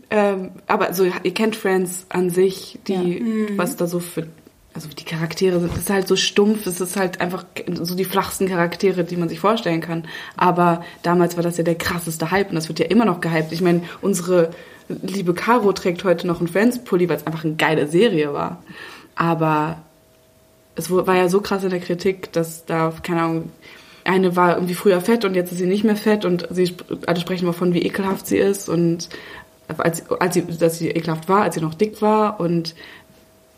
Ähm, 0.10 0.51
aber 0.67 0.93
so, 0.93 1.04
ihr 1.04 1.34
kennt 1.34 1.56
Friends 1.58 2.06
an 2.10 2.30
sich, 2.30 2.80
die, 2.88 2.93
Ja. 2.93 2.99
Mhm. 3.01 3.58
was 3.58 3.75
da 3.75 3.86
so 3.88 3.99
für, 3.99 4.28
also 4.75 4.89
die 4.89 5.05
Charaktere 5.05 5.61
sind, 5.61 5.75
ist 5.75 5.89
halt 5.89 6.05
so 6.05 6.17
stumpf, 6.17 6.67
es 6.67 6.81
ist 6.81 6.97
halt 6.97 7.21
einfach 7.21 7.45
so 7.81 7.95
die 7.95 8.03
flachsten 8.03 8.49
Charaktere, 8.49 9.05
die 9.05 9.15
man 9.15 9.29
sich 9.29 9.39
vorstellen 9.39 9.79
kann. 9.79 10.03
Aber 10.35 10.83
damals 11.01 11.38
war 11.38 11.43
das 11.43 11.55
ja 11.55 11.63
der 11.63 11.75
krasseste 11.75 12.29
Hype 12.29 12.49
und 12.49 12.55
das 12.55 12.67
wird 12.67 12.79
ja 12.79 12.85
immer 12.88 13.05
noch 13.05 13.21
gehypt. 13.21 13.53
Ich 13.53 13.61
meine, 13.61 13.83
unsere 14.01 14.51
liebe 14.89 15.33
Caro 15.33 15.71
trägt 15.71 16.03
heute 16.03 16.27
noch 16.27 16.39
einen 16.39 16.49
Friends-Pulli, 16.49 17.07
weil 17.07 17.15
es 17.15 17.25
einfach 17.25 17.45
eine 17.45 17.55
geile 17.55 17.88
Serie 17.88 18.33
war. 18.33 18.61
Aber 19.15 19.77
es 20.75 20.91
war 20.91 21.15
ja 21.15 21.29
so 21.29 21.39
krass 21.39 21.63
in 21.63 21.69
der 21.69 21.79
Kritik, 21.79 22.33
dass 22.33 22.65
da, 22.65 22.93
keine 23.01 23.21
Ahnung, 23.21 23.51
eine 24.03 24.35
war 24.35 24.55
irgendwie 24.55 24.75
früher 24.75 24.99
fett 24.99 25.23
und 25.23 25.35
jetzt 25.35 25.53
ist 25.53 25.57
sie 25.57 25.67
nicht 25.67 25.85
mehr 25.85 25.95
fett 25.95 26.25
und 26.25 26.49
sie, 26.51 26.75
alle 27.07 27.19
sprechen 27.21 27.45
mal 27.45 27.53
von, 27.53 27.73
wie 27.73 27.81
ekelhaft 27.81 28.27
sie 28.27 28.38
ist 28.38 28.67
und 28.67 29.07
als, 29.77 30.09
als 30.11 30.33
sie, 30.35 30.45
dass 30.45 30.77
sie 30.77 30.89
ekelhaft 30.89 31.27
war, 31.29 31.43
als 31.43 31.55
sie 31.55 31.61
noch 31.61 31.73
dick 31.73 32.01
war 32.01 32.39
und 32.39 32.75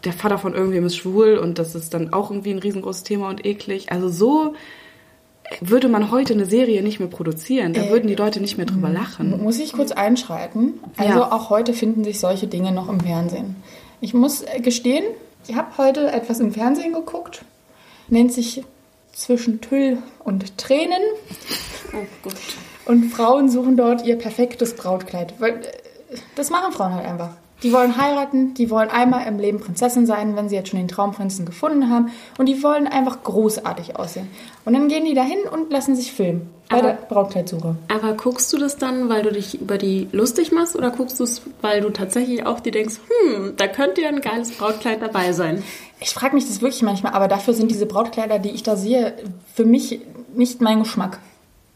der 0.03 0.13
Vater 0.13 0.37
von 0.37 0.53
irgendwem 0.53 0.85
ist 0.85 0.95
schwul 0.95 1.37
und 1.37 1.59
das 1.59 1.75
ist 1.75 1.93
dann 1.93 2.13
auch 2.13 2.29
irgendwie 2.31 2.51
ein 2.51 2.59
riesengroßes 2.59 3.03
Thema 3.03 3.29
und 3.29 3.45
eklig. 3.45 3.91
Also 3.91 4.09
so 4.09 4.53
würde 5.61 5.87
man 5.87 6.11
heute 6.11 6.33
eine 6.33 6.45
Serie 6.45 6.83
nicht 6.83 6.99
mehr 6.99 7.07
produzieren. 7.09 7.73
Da 7.73 7.83
Äh, 7.83 7.89
würden 7.89 8.07
die 8.07 8.15
Leute 8.15 8.39
nicht 8.41 8.57
mehr 8.57 8.65
drüber 8.65 8.89
lachen. 8.89 9.41
Muss 9.41 9.59
ich 9.59 9.73
kurz 9.73 9.91
einschreiten? 9.91 10.73
Also 10.97 11.19
Ja. 11.19 11.31
auch 11.31 11.49
heute 11.49 11.73
finden 11.73 12.03
sich 12.03 12.19
solche 12.19 12.47
Dinge 12.47 12.71
noch 12.71 12.89
im 12.89 12.99
Fernsehen. 12.99 13.55
Ich 14.01 14.13
muss 14.13 14.41
äh, 14.43 14.59
gestehen, 14.59 15.03
ich 15.47 15.55
habe 15.55 15.77
heute 15.77 16.11
etwas 16.11 16.39
im 16.41 16.51
Fernsehen 16.53 16.93
geguckt. 16.93 17.43
Nennt 18.09 18.33
sich 18.33 18.63
Zwischen 19.13 19.61
Tüll 19.61 19.97
und 20.23 20.57
Tränen. 20.59 21.01
Oh 21.91 22.05
Gott. 22.21 22.35
Und 22.85 23.05
Frauen 23.09 23.49
suchen 23.49 23.75
dort 23.75 24.05
ihr 24.05 24.15
perfektes 24.15 24.75
Brautkleid. 24.75 25.33
Weil 25.39 25.53
äh, 25.55 26.17
das 26.35 26.51
machen 26.51 26.71
Frauen 26.71 26.93
halt 26.93 27.05
einfach. 27.07 27.31
Die 27.63 27.73
wollen 27.73 27.97
heiraten, 27.97 28.53
die 28.53 28.69
wollen 28.69 28.89
einmal 28.89 29.25
im 29.25 29.39
Leben 29.39 29.59
Prinzessin 29.59 30.05
sein, 30.05 30.35
wenn 30.35 30.47
sie 30.47 30.55
jetzt 30.55 30.69
schon 30.69 30.79
den 30.79 30.87
Traumprinzen 30.87 31.45
gefunden 31.45 31.89
haben. 31.89 32.11
Und 32.37 32.45
die 32.45 32.61
wollen 32.61 32.85
einfach 32.87 33.23
großartig 33.23 33.95
aussehen. 33.95 34.27
Und 34.63 34.73
dann 34.73 34.87
gehen 34.89 35.05
die 35.05 35.15
dahin 35.15 35.39
und 35.51 35.71
lassen 35.71 35.95
sich 35.95 36.11
filmen. 36.11 36.49
Bei 36.69 36.77
Aber- 36.79 36.87
der 36.89 36.93
Brautkleidsuche. 37.09 37.75
Aber 37.87 38.13
guckst 38.13 38.51
du 38.53 38.57
das 38.57 38.77
dann, 38.77 39.09
weil 39.09 39.23
du 39.23 39.31
dich 39.31 39.59
über 39.59 39.77
die 39.77 40.07
lustig 40.11 40.51
machst 40.51 40.75
oder 40.75 40.91
guckst 40.91 41.19
du 41.19 41.23
es, 41.23 41.41
weil 41.61 41.81
du 41.81 41.89
tatsächlich 41.89 42.45
auch 42.45 42.59
dir 42.59 42.73
denkst, 42.73 42.95
hm, 43.07 43.53
da 43.57 43.67
könnte 43.67 44.01
ja 44.01 44.09
ein 44.09 44.21
geiles 44.21 44.51
Brautkleid 44.51 45.01
dabei 45.01 45.31
sein? 45.31 45.63
Ich 45.99 46.11
frage 46.11 46.35
mich 46.35 46.45
das 46.45 46.61
wirklich 46.61 46.83
manchmal, 46.83 47.13
aber 47.13 47.27
dafür 47.27 47.53
sind 47.55 47.71
diese 47.71 47.85
Brautkleider, 47.87 48.37
die 48.37 48.51
ich 48.51 48.61
da 48.63 48.75
sehe, 48.75 49.13
für 49.55 49.65
mich 49.65 50.01
nicht 50.35 50.61
mein 50.61 50.79
Geschmack. 50.79 51.19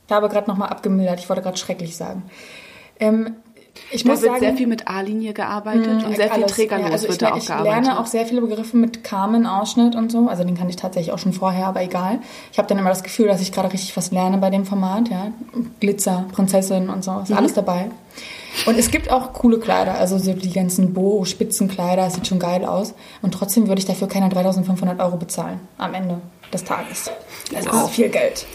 Ich 0.07 0.13
habe 0.13 0.29
gerade 0.29 0.47
nochmal 0.51 0.69
abgemildert, 0.69 1.19
ich 1.19 1.29
wollte 1.29 1.41
gerade 1.41 1.57
schrecklich 1.57 1.95
sagen. 1.95 2.23
Ähm, 2.99 3.35
ich 3.91 4.03
Da 4.03 4.09
muss 4.09 4.21
wird 4.21 4.31
sagen, 4.31 4.43
sehr 4.43 4.55
viel 4.55 4.67
mit 4.67 4.87
A-Linie 4.87 5.33
gearbeitet 5.33 6.01
mh, 6.01 6.07
und 6.07 6.15
sehr 6.15 6.25
viel 6.31 6.43
alles. 6.43 6.51
trägerlos 6.51 6.85
Ja, 6.87 6.91
also 6.91 7.03
wird 7.03 7.11
ich, 7.13 7.17
da 7.19 7.31
auch 7.33 7.37
ich 7.37 7.45
gearbeitet. 7.47 7.85
lerne 7.85 7.99
auch 7.99 8.05
sehr 8.05 8.25
viele 8.25 8.41
Begriffe 8.41 8.77
mit 8.77 9.03
Carmen-Ausschnitt 9.03 9.95
und 9.95 10.11
so. 10.11 10.27
Also 10.27 10.43
den 10.43 10.57
kann 10.57 10.69
ich 10.69 10.75
tatsächlich 10.75 11.13
auch 11.13 11.19
schon 11.19 11.33
vorher, 11.33 11.67
aber 11.67 11.81
egal. 11.81 12.19
Ich 12.51 12.57
habe 12.57 12.67
dann 12.67 12.77
immer 12.77 12.89
das 12.89 13.03
Gefühl, 13.03 13.27
dass 13.27 13.41
ich 13.41 13.51
gerade 13.51 13.71
richtig 13.71 13.95
was 13.97 14.11
lerne 14.11 14.37
bei 14.37 14.49
dem 14.49 14.65
Format. 14.65 15.09
Ja, 15.09 15.27
Glitzer, 15.79 16.25
Prinzessin 16.31 16.89
und 16.89 17.03
so, 17.03 17.19
ist 17.23 17.29
Mhm. 17.29 17.37
alles 17.37 17.53
dabei. 17.53 17.89
Und 18.65 18.77
es 18.77 18.91
gibt 18.91 19.09
auch 19.11 19.31
coole 19.31 19.59
Kleider, 19.59 19.93
also 19.95 20.17
so 20.17 20.33
die 20.33 20.51
ganzen 20.51 20.93
Bo-Spitzenkleider, 20.93 22.03
das 22.03 22.15
sieht 22.15 22.27
schon 22.27 22.39
geil 22.39 22.65
aus. 22.65 22.93
Und 23.21 23.33
trotzdem 23.33 23.67
würde 23.69 23.79
ich 23.79 23.85
dafür 23.85 24.07
keine 24.09 24.27
3500 24.27 24.99
Euro 24.99 25.15
bezahlen 25.17 25.59
am 25.77 25.93
Ende 25.93 26.17
des 26.51 26.63
Tages. 26.63 27.09
Das 27.51 27.65
ist 27.65 27.89
viel 27.89 28.09
Geld. 28.09 28.45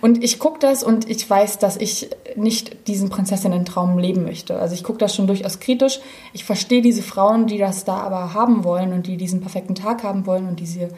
Und 0.00 0.22
ich 0.22 0.38
gucke 0.38 0.58
das 0.58 0.82
und 0.82 1.08
ich 1.08 1.28
weiß, 1.28 1.58
dass 1.58 1.76
ich 1.76 2.10
nicht 2.36 2.88
diesen 2.88 3.08
Prinzessinnen-Traum 3.08 3.98
leben 3.98 4.24
möchte. 4.24 4.58
Also 4.58 4.74
ich 4.74 4.84
gucke 4.84 4.98
das 4.98 5.14
schon 5.14 5.26
durchaus 5.26 5.60
kritisch. 5.60 6.00
Ich 6.32 6.44
verstehe 6.44 6.82
diese 6.82 7.02
Frauen, 7.02 7.46
die 7.46 7.58
das 7.58 7.84
da 7.84 7.96
aber 7.96 8.34
haben 8.34 8.64
wollen 8.64 8.92
und 8.92 9.06
die 9.06 9.16
diesen 9.16 9.40
perfekten 9.40 9.74
Tag 9.74 10.02
haben 10.02 10.26
wollen 10.26 10.48
und 10.48 10.60
diese 10.60 10.88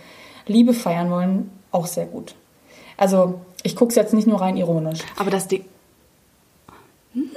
Liebe 0.47 0.75
feiern 0.75 1.11
wollen, 1.11 1.51
auch 1.71 1.87
sehr 1.87 2.07
gut. 2.07 2.35
Also 2.97 3.41
ich 3.63 3.77
gucke 3.77 3.91
es 3.91 3.97
jetzt 3.97 4.15
nicht 4.15 4.27
nur 4.27 4.41
rein 4.41 4.57
ironisch. 4.57 5.01
Aber 5.17 5.31
das 5.31 5.49
Ding. 5.49 5.65
Mhm. 7.13 7.31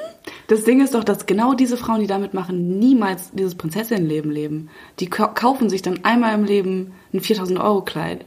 Das 0.48 0.64
Ding 0.64 0.82
ist 0.82 0.94
doch, 0.94 1.04
dass 1.04 1.26
genau 1.26 1.54
diese 1.54 1.78
Frauen, 1.78 2.00
die 2.00 2.08
damit 2.08 2.34
machen, 2.34 2.80
niemals 2.80 3.32
dieses 3.34 3.56
Prinzessinnenleben 3.56 4.32
leben. 4.32 4.70
Die 5.00 5.10
kaufen 5.10 5.70
sich 5.70 5.82
dann 5.82 6.06
einmal 6.06 6.34
im 6.36 6.46
Leben 6.46 6.94
ein 7.14 7.20
4000 7.20 7.60
Euro 7.60 7.82
Kleid 7.82 8.26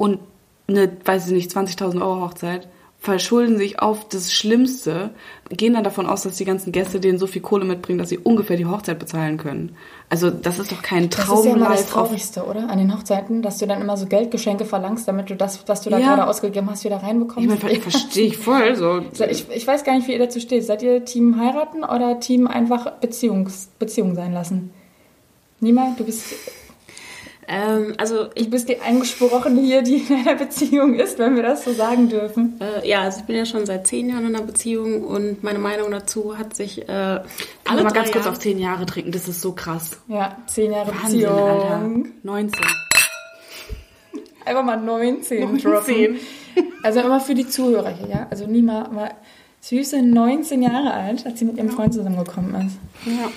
und 0.00 0.18
eine, 0.66 0.90
weiß 1.04 1.26
ich 1.26 1.32
nicht, 1.34 1.50
20.000 1.50 2.00
Euro 2.00 2.22
Hochzeit 2.22 2.68
verschulden 2.98 3.58
sich 3.58 3.80
auf 3.80 4.08
das 4.08 4.32
Schlimmste, 4.32 5.10
gehen 5.50 5.74
dann 5.74 5.84
davon 5.84 6.06
aus, 6.06 6.22
dass 6.22 6.36
die 6.36 6.46
ganzen 6.46 6.72
Gäste 6.72 7.00
denen 7.00 7.18
so 7.18 7.26
viel 7.26 7.42
Kohle 7.42 7.66
mitbringen, 7.66 7.98
dass 7.98 8.08
sie 8.08 8.16
ungefähr 8.16 8.56
die 8.56 8.64
Hochzeit 8.64 8.98
bezahlen 8.98 9.36
können. 9.36 9.76
Also 10.08 10.30
das 10.30 10.58
ist 10.58 10.72
doch 10.72 10.80
kein 10.80 11.10
Traum. 11.10 11.28
Das 11.28 11.40
ist 11.40 11.46
ja 11.46 11.56
immer 11.56 11.68
das 11.68 11.86
Traurigste, 11.86 12.44
oder? 12.46 12.70
An 12.70 12.78
den 12.78 12.96
Hochzeiten, 12.96 13.42
dass 13.42 13.58
du 13.58 13.66
dann 13.66 13.82
immer 13.82 13.98
so 13.98 14.06
Geldgeschenke 14.06 14.64
verlangst, 14.64 15.06
damit 15.06 15.28
du 15.28 15.36
das, 15.36 15.62
was 15.68 15.82
du 15.82 15.90
da 15.90 15.98
ja. 15.98 16.14
gerade 16.14 16.26
ausgegeben 16.26 16.70
hast, 16.70 16.84
wieder 16.84 17.02
reinbekommst. 17.02 17.52
Ich 17.52 17.62
meine, 17.62 17.80
verstehe 17.80 18.28
ich 18.28 18.38
voll. 18.38 18.74
So. 18.74 19.02
Ich, 19.30 19.50
ich 19.50 19.66
weiß 19.66 19.84
gar 19.84 19.94
nicht, 19.94 20.08
wie 20.08 20.12
ihr 20.12 20.18
dazu 20.18 20.40
steht. 20.40 20.64
Seid 20.64 20.82
ihr 20.82 21.04
Team 21.04 21.38
heiraten 21.38 21.84
oder 21.84 22.20
Team 22.20 22.46
einfach 22.46 22.90
Beziehungs, 22.92 23.68
Beziehung 23.78 24.14
sein 24.14 24.32
lassen? 24.32 24.70
Nima, 25.60 25.94
du 25.98 26.04
bist 26.04 26.24
ähm, 27.50 27.94
also 27.98 28.28
ich 28.36 28.48
bist 28.48 28.68
die 28.68 28.80
Eingesprochene 28.80 29.60
hier, 29.60 29.82
die 29.82 29.96
in 29.96 30.20
einer 30.20 30.36
Beziehung 30.36 30.94
ist, 30.94 31.18
wenn 31.18 31.34
wir 31.34 31.42
das 31.42 31.64
so 31.64 31.72
sagen 31.72 32.08
dürfen. 32.08 32.60
Äh, 32.60 32.88
ja, 32.88 33.00
also 33.02 33.20
ich 33.20 33.26
bin 33.26 33.34
ja 33.34 33.44
schon 33.44 33.66
seit 33.66 33.88
zehn 33.88 34.08
Jahren 34.08 34.26
in 34.26 34.36
einer 34.36 34.44
Beziehung 34.44 35.02
und 35.02 35.42
meine 35.42 35.58
Meinung 35.58 35.90
dazu 35.90 36.38
hat 36.38 36.54
sich 36.54 36.88
äh, 36.88 36.92
alle 36.92 37.82
mal 37.82 37.90
ganz 37.90 38.12
kurz 38.12 38.28
auf 38.28 38.38
zehn 38.38 38.60
Jahre 38.60 38.86
trinken, 38.86 39.10
das 39.10 39.26
ist 39.26 39.40
so 39.40 39.52
krass. 39.52 39.98
Ja, 40.06 40.36
zehn 40.46 40.70
Jahre 40.70 40.92
Wahnsinn, 40.94 41.20
Beziehung. 41.20 41.38
Alter. 41.38 41.90
19. 42.22 42.64
Einfach 44.44 44.64
mal 44.64 44.80
19, 44.80 45.40
19. 45.40 45.70
droppen. 45.70 46.20
Also 46.82 47.00
immer 47.00 47.20
für 47.20 47.34
die 47.34 47.48
Zuhörer 47.48 47.90
hier, 47.90 48.08
ja. 48.08 48.26
Also 48.30 48.46
Nima 48.46 48.88
war 48.92 49.10
süße 49.60 50.02
19 50.02 50.62
Jahre 50.62 50.92
alt, 50.92 51.26
als 51.26 51.38
sie 51.38 51.44
mit 51.44 51.56
ihrem 51.56 51.70
Freund 51.70 51.92
zusammengekommen 51.94 52.66
ist. 52.66 52.78
Ja. 53.06 53.30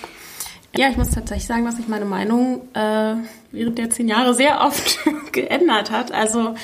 Ja, 0.76 0.90
ich 0.90 0.98
muss 0.98 1.12
tatsächlich 1.12 1.46
sagen, 1.46 1.66
dass 1.66 1.78
sich 1.78 1.88
meine 1.88 2.06
Meinung 2.06 2.68
äh, 2.74 3.16
während 3.52 3.78
der 3.78 3.92
zehn 3.92 4.08
Jahre 4.08 4.34
sehr 4.34 4.62
oft 4.62 5.00
geändert 5.32 5.92
hat. 5.92 6.12
Also 6.12 6.56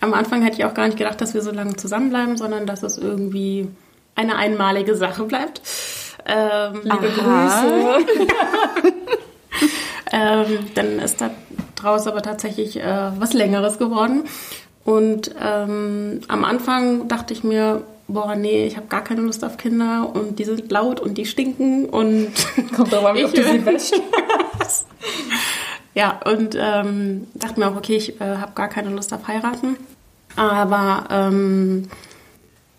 am 0.00 0.12
Anfang 0.12 0.42
hätte 0.42 0.58
ich 0.58 0.64
auch 0.66 0.74
gar 0.74 0.86
nicht 0.86 0.98
gedacht, 0.98 1.20
dass 1.20 1.32
wir 1.32 1.40
so 1.40 1.50
lange 1.50 1.76
zusammenbleiben, 1.76 2.36
sondern 2.36 2.66
dass 2.66 2.82
es 2.82 2.98
irgendwie 2.98 3.68
eine 4.16 4.36
einmalige 4.36 4.94
Sache 4.94 5.24
bleibt. 5.24 5.62
Ähm, 6.26 6.80
Liebe 6.82 7.08
Grüße. 7.08 8.06
ähm, 10.12 10.58
dann 10.74 10.98
ist 10.98 11.22
da 11.22 11.30
draus 11.76 12.06
aber 12.06 12.20
tatsächlich 12.20 12.78
äh, 12.78 13.10
was 13.18 13.32
Längeres 13.32 13.78
geworden. 13.78 14.24
Und 14.84 15.34
ähm, 15.40 16.20
am 16.28 16.44
Anfang 16.44 17.08
dachte 17.08 17.32
ich 17.32 17.44
mir, 17.44 17.82
boah, 18.08 18.34
nee, 18.34 18.66
ich 18.66 18.76
habe 18.76 18.86
gar 18.86 19.02
keine 19.02 19.22
Lust 19.22 19.44
auf 19.44 19.56
Kinder 19.56 20.10
und 20.14 20.38
die 20.38 20.44
sind 20.44 20.70
laut 20.70 21.00
und 21.00 21.16
die 21.16 21.26
stinken 21.26 21.86
und 21.86 22.32
kommt 22.76 22.92
drauf 22.92 23.04
an, 23.04 23.24
ob 23.24 23.34
du 23.34 23.42
sie 23.42 23.64
wäscht. 23.64 23.94
ja, 25.94 26.20
und 26.24 26.56
ähm, 26.58 27.26
dachte 27.34 27.60
mir 27.60 27.68
auch, 27.68 27.76
okay, 27.76 27.96
ich 27.96 28.20
äh, 28.20 28.36
habe 28.36 28.52
gar 28.54 28.68
keine 28.68 28.90
Lust 28.90 29.12
auf 29.12 29.26
heiraten. 29.26 29.76
Aber 30.36 31.06
ähm, 31.10 31.88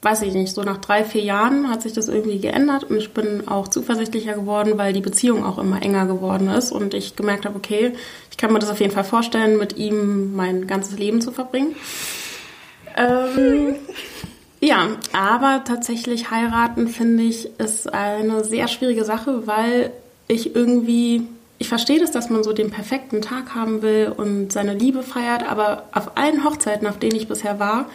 weiß 0.06 0.22
ich 0.22 0.34
nicht, 0.34 0.54
so 0.54 0.64
nach 0.64 0.78
drei, 0.78 1.04
vier 1.04 1.24
Jahren 1.24 1.70
hat 1.70 1.82
sich 1.82 1.94
das 1.94 2.08
irgendwie 2.08 2.40
geändert 2.40 2.84
und 2.84 2.98
ich 2.98 3.14
bin 3.14 3.48
auch 3.48 3.68
zuversichtlicher 3.68 4.34
geworden, 4.34 4.78
weil 4.78 4.94
die 4.94 5.02
Beziehung 5.02 5.44
auch 5.44 5.58
immer 5.58 5.82
enger 5.82 6.06
geworden 6.06 6.48
ist 6.48 6.72
und 6.72 6.94
ich 6.94 7.16
gemerkt 7.16 7.46
habe, 7.46 7.56
okay, 7.56 7.94
ich 8.30 8.38
kann 8.38 8.54
mir 8.54 8.60
das 8.60 8.70
auf 8.70 8.80
jeden 8.80 8.94
Fall 8.94 9.04
vorstellen, 9.04 9.58
mit 9.58 9.78
ihm 9.78 10.36
mein 10.36 10.68
ganzes 10.68 11.00
Leben 11.00 11.22
zu 11.22 11.32
verbringen. 11.32 11.76
Ähm, 12.96 13.76
ja, 14.66 14.88
aber 15.14 15.64
tatsächlich 15.64 16.32
heiraten, 16.32 16.88
finde 16.88 17.24
ich, 17.24 17.50
ist 17.60 17.92
eine 17.94 18.44
sehr 18.44 18.68
schwierige 18.68 19.06
Sache, 19.06 19.46
weil 19.46 19.92
ich 20.28 20.56
irgendwie, 20.56 21.28
ich 21.60 21.70
verstehe 21.70 22.00
das, 22.00 22.12
dass 22.12 22.30
man 22.30 22.44
so 22.44 22.52
den 22.52 22.72
perfekten 22.72 23.22
Tag 23.22 23.54
haben 23.54 23.82
will 23.84 24.12
und 24.16 24.52
seine 24.52 24.74
Liebe 24.74 25.04
feiert, 25.04 25.44
aber 25.50 25.84
auf 25.92 26.18
allen 26.18 26.44
Hochzeiten, 26.44 26.88
auf 26.88 26.98
denen 26.98 27.16
ich 27.16 27.28
bisher 27.28 27.60
war, 27.60 27.86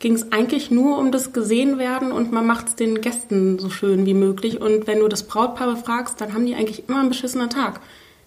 ging 0.00 0.14
es 0.14 0.30
eigentlich 0.30 0.70
nur 0.70 0.98
um 0.98 1.10
das 1.12 1.32
Gesehenwerden 1.32 2.12
und 2.12 2.30
man 2.30 2.46
macht 2.46 2.68
es 2.68 2.76
den 2.76 3.00
Gästen 3.00 3.58
so 3.58 3.70
schön 3.70 4.06
wie 4.06 4.14
möglich. 4.14 4.60
Und 4.60 4.86
wenn 4.86 5.00
du 5.00 5.08
das 5.08 5.24
Brautpaar 5.24 5.74
befragst, 5.74 6.20
dann 6.20 6.34
haben 6.34 6.46
die 6.46 6.54
eigentlich 6.54 6.88
immer 6.88 7.00
einen 7.00 7.08
beschissenen 7.08 7.50
Tag. 7.50 7.80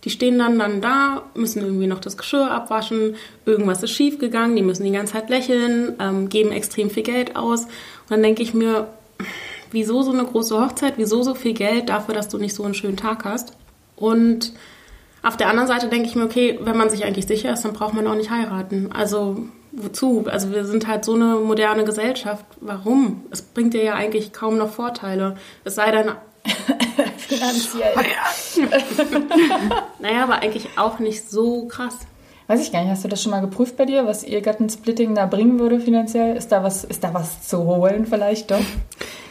Die 0.03 0.09
stehen 0.09 0.39
dann 0.39 0.57
dann 0.57 0.81
da, 0.81 1.23
müssen 1.35 1.61
irgendwie 1.61 1.87
noch 1.87 1.99
das 1.99 2.17
Geschirr 2.17 2.49
abwaschen, 2.49 3.15
irgendwas 3.45 3.83
ist 3.83 3.91
schief 3.91 4.17
gegangen, 4.17 4.55
die 4.55 4.63
müssen 4.63 4.83
die 4.83 4.91
ganze 4.91 5.13
Zeit 5.13 5.29
lächeln, 5.29 5.95
ähm, 5.99 6.29
geben 6.29 6.51
extrem 6.51 6.89
viel 6.89 7.03
Geld 7.03 7.35
aus. 7.35 7.65
Und 7.65 8.09
dann 8.09 8.23
denke 8.23 8.41
ich 8.41 8.53
mir, 8.53 8.87
wieso 9.71 10.01
so 10.01 10.11
eine 10.11 10.25
große 10.25 10.59
Hochzeit, 10.59 10.95
wieso 10.97 11.21
so 11.21 11.35
viel 11.35 11.53
Geld 11.53 11.89
dafür, 11.89 12.15
dass 12.15 12.29
du 12.29 12.37
nicht 12.37 12.55
so 12.55 12.63
einen 12.63 12.73
schönen 12.73 12.97
Tag 12.97 13.25
hast? 13.25 13.53
Und 13.95 14.53
auf 15.23 15.37
der 15.37 15.49
anderen 15.49 15.67
Seite 15.67 15.87
denke 15.87 16.07
ich 16.07 16.15
mir, 16.15 16.25
okay, 16.25 16.59
wenn 16.61 16.77
man 16.77 16.89
sich 16.89 17.05
eigentlich 17.05 17.27
sicher 17.27 17.53
ist, 17.53 17.63
dann 17.63 17.73
braucht 17.73 17.93
man 17.93 18.07
auch 18.07 18.15
nicht 18.15 18.31
heiraten. 18.31 18.91
Also 18.91 19.45
wozu? 19.71 20.25
Also 20.27 20.51
wir 20.51 20.65
sind 20.65 20.87
halt 20.87 21.05
so 21.05 21.13
eine 21.13 21.35
moderne 21.35 21.83
Gesellschaft. 21.83 22.45
Warum? 22.59 23.23
Es 23.29 23.41
bringt 23.41 23.73
dir 23.73 23.83
ja 23.83 23.93
eigentlich 23.93 24.33
kaum 24.33 24.57
noch 24.57 24.69
Vorteile. 24.69 25.37
Es 25.63 25.75
sei 25.75 25.91
denn, 25.91 26.11
Finanziell. 27.17 27.93
naja, 29.99 30.23
aber 30.23 30.39
eigentlich 30.39 30.67
auch 30.77 30.99
nicht 30.99 31.29
so 31.29 31.65
krass. 31.67 31.97
Weiß 32.47 32.61
ich 32.61 32.71
gar 32.71 32.81
nicht. 32.81 32.91
Hast 32.91 33.03
du 33.03 33.07
das 33.07 33.21
schon 33.21 33.31
mal 33.31 33.39
geprüft 33.39 33.77
bei 33.77 33.85
dir, 33.85 34.05
was 34.05 34.23
ihr 34.23 34.41
Gattensplitting 34.41 35.15
da 35.15 35.25
bringen 35.25 35.59
würde 35.59 35.79
finanziell? 35.79 36.35
Ist 36.35 36.51
da 36.51 36.63
was, 36.63 36.83
ist 36.83 37.03
da 37.03 37.13
was 37.13 37.47
zu 37.47 37.65
holen 37.65 38.05
vielleicht 38.05 38.51
doch? 38.51 38.59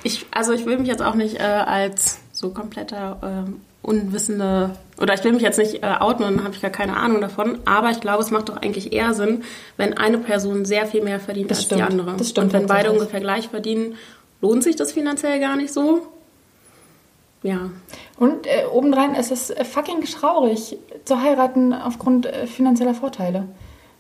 Ich, 0.03 0.25
also 0.31 0.53
ich 0.53 0.65
will 0.65 0.79
mich 0.79 0.89
jetzt 0.89 1.03
auch 1.03 1.15
nicht 1.15 1.39
äh, 1.39 1.43
als 1.43 2.19
so 2.33 2.51
kompletter 2.51 3.47
äh, 3.47 3.51
unwissende 3.83 4.71
oder 4.99 5.15
ich 5.15 5.25
will 5.25 5.33
mich 5.33 5.43
jetzt 5.43 5.59
nicht 5.59 5.83
äh, 5.83 5.97
outen 6.01 6.25
und 6.25 6.45
habe 6.45 6.55
ich 6.55 6.63
gar 6.63 6.71
keine 6.71 6.97
Ahnung 6.97 7.21
davon, 7.21 7.59
aber 7.65 7.91
ich 7.91 8.01
glaube, 8.01 8.23
es 8.23 8.31
macht 8.31 8.49
doch 8.49 8.57
eigentlich 8.57 8.93
eher 8.93 9.15
Sinn, 9.15 9.45
wenn 9.77 9.97
eine 9.97 10.19
Person 10.19 10.65
sehr 10.65 10.87
viel 10.87 11.03
mehr 11.03 11.21
verdient 11.21 11.51
das 11.51 11.59
als 11.59 11.67
stimmt, 11.67 11.81
die 11.81 11.85
andere. 11.85 12.17
Das 12.17 12.29
stimmt 12.31 12.47
und 12.47 12.53
wenn 12.53 12.67
beide 12.67 12.93
ungefähr 12.93 13.21
gleich 13.21 13.49
verdienen, 13.49 13.97
lohnt 14.41 14.63
sich 14.63 14.77
das 14.77 14.93
finanziell 14.93 15.41
gar 15.41 15.57
nicht 15.57 15.73
so. 15.73 16.07
Ja. 17.43 17.71
Und 18.19 18.47
äh, 18.47 18.65
obendrein 18.71 19.15
ist 19.15 19.31
es 19.31 19.51
äh, 19.51 19.65
fucking 19.65 20.03
traurig 20.03 20.77
zu 21.05 21.21
heiraten 21.21 21.73
aufgrund 21.73 22.27
äh, 22.27 22.47
finanzieller 22.47 22.95
Vorteile. 22.95 23.49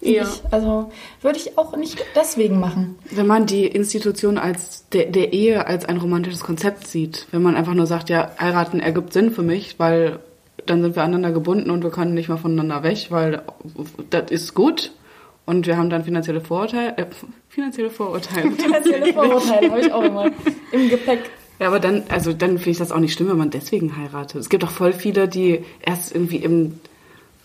Ja. 0.03 0.23
Ich, 0.23 0.43
also 0.51 0.91
würde 1.21 1.39
ich 1.39 1.59
auch 1.59 1.77
nicht 1.77 2.03
deswegen 2.15 2.59
machen. 2.59 2.99
Wenn 3.11 3.27
man 3.27 3.47
die 3.47 3.67
Institution 3.67 4.39
als 4.39 4.89
der, 4.91 5.07
der 5.07 5.33
Ehe 5.33 5.67
als 5.67 5.85
ein 5.85 5.99
romantisches 5.99 6.41
Konzept 6.41 6.87
sieht, 6.87 7.27
wenn 7.33 7.43
man 7.43 7.55
einfach 7.55 7.75
nur 7.75 7.87
sagt, 7.87 8.09
ja, 8.09 8.31
heiraten 8.39 8.81
ergibt 8.81 9.13
Sinn 9.13 9.31
für 9.31 9.43
mich, 9.43 9.79
weil 9.79 10.21
dann 10.67 10.83
sind 10.83 10.97
wir 10.97 11.03
aneinander 11.03 11.33
gebunden 11.33 11.71
und 11.71 11.83
wir 11.83 11.91
können 11.91 12.15
nicht 12.15 12.29
mehr 12.29 12.39
voneinander 12.39 12.83
weg, 12.83 13.07
weil 13.11 13.43
das 14.11 14.31
ist 14.31 14.55
gut 14.55 14.93
und 15.45 15.67
wir 15.67 15.77
haben 15.77 15.91
dann 15.91 16.05
finanzielle 16.05 16.41
Vorurteile. 16.41 16.97
Äh, 16.97 17.07
finanzielle 17.49 17.91
Vorurteile. 17.91 18.51
finanzielle 18.59 19.13
Vorurteile 19.13 19.71
habe 19.71 19.81
ich 19.81 19.93
auch 19.93 20.03
immer 20.03 20.31
im 20.73 20.89
Gepäck. 20.89 21.31
Ja, 21.61 21.67
aber 21.67 21.79
dann, 21.79 22.05
also 22.09 22.33
dann 22.33 22.57
finde 22.57 22.71
ich 22.71 22.79
das 22.79 22.91
auch 22.91 22.99
nicht 22.99 23.13
schlimm, 23.13 23.29
wenn 23.29 23.37
man 23.37 23.51
deswegen 23.51 23.97
heiratet. 23.99 24.41
Es 24.41 24.49
gibt 24.49 24.65
auch 24.65 24.71
voll 24.71 24.95
viele, 24.95 25.29
die 25.29 25.63
erst 25.83 26.15
irgendwie 26.15 26.39
im, 26.39 26.81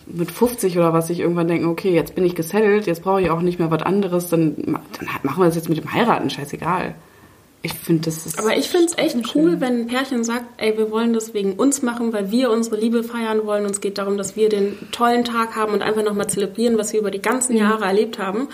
mit 0.06 0.30
50 0.30 0.78
oder 0.78 0.94
was 0.94 1.08
sich 1.08 1.20
irgendwann 1.20 1.48
denken, 1.48 1.66
okay, 1.66 1.92
jetzt 1.92 2.14
bin 2.14 2.24
ich 2.24 2.34
gesettelt, 2.34 2.86
jetzt 2.86 3.02
brauche 3.02 3.20
ich 3.20 3.28
auch 3.28 3.42
nicht 3.42 3.58
mehr 3.58 3.70
was 3.70 3.82
anderes, 3.82 4.30
dann, 4.30 4.56
dann 4.56 5.08
machen 5.22 5.42
wir 5.42 5.44
das 5.44 5.56
jetzt 5.56 5.68
mit 5.68 5.76
dem 5.76 5.92
Heiraten, 5.92 6.30
scheißegal. 6.30 6.94
Ich 7.60 7.74
finde, 7.74 8.04
das 8.06 8.24
ist. 8.24 8.38
Aber 8.38 8.56
ich 8.56 8.68
finde 8.68 8.86
es 8.86 8.96
echt 8.96 9.16
cool, 9.34 9.50
schön. 9.50 9.60
wenn 9.60 9.80
ein 9.80 9.86
Pärchen 9.86 10.24
sagt, 10.24 10.46
ey, 10.56 10.78
wir 10.78 10.90
wollen 10.90 11.12
das 11.12 11.34
wegen 11.34 11.52
uns 11.54 11.82
machen, 11.82 12.12
weil 12.14 12.30
wir 12.30 12.50
unsere 12.50 12.76
Liebe 12.76 13.02
feiern 13.02 13.44
wollen. 13.44 13.66
Uns 13.66 13.80
geht 13.82 13.98
darum, 13.98 14.16
dass 14.16 14.34
wir 14.36 14.48
den 14.48 14.78
tollen 14.92 15.24
Tag 15.24 15.56
haben 15.56 15.72
und 15.72 15.82
einfach 15.82 16.04
nochmal 16.04 16.28
zelebrieren, 16.28 16.78
was 16.78 16.92
wir 16.92 17.00
über 17.00 17.10
die 17.10 17.20
ganzen 17.20 17.52
mhm. 17.52 17.58
Jahre 17.58 17.84
erlebt 17.84 18.18
haben. 18.18 18.48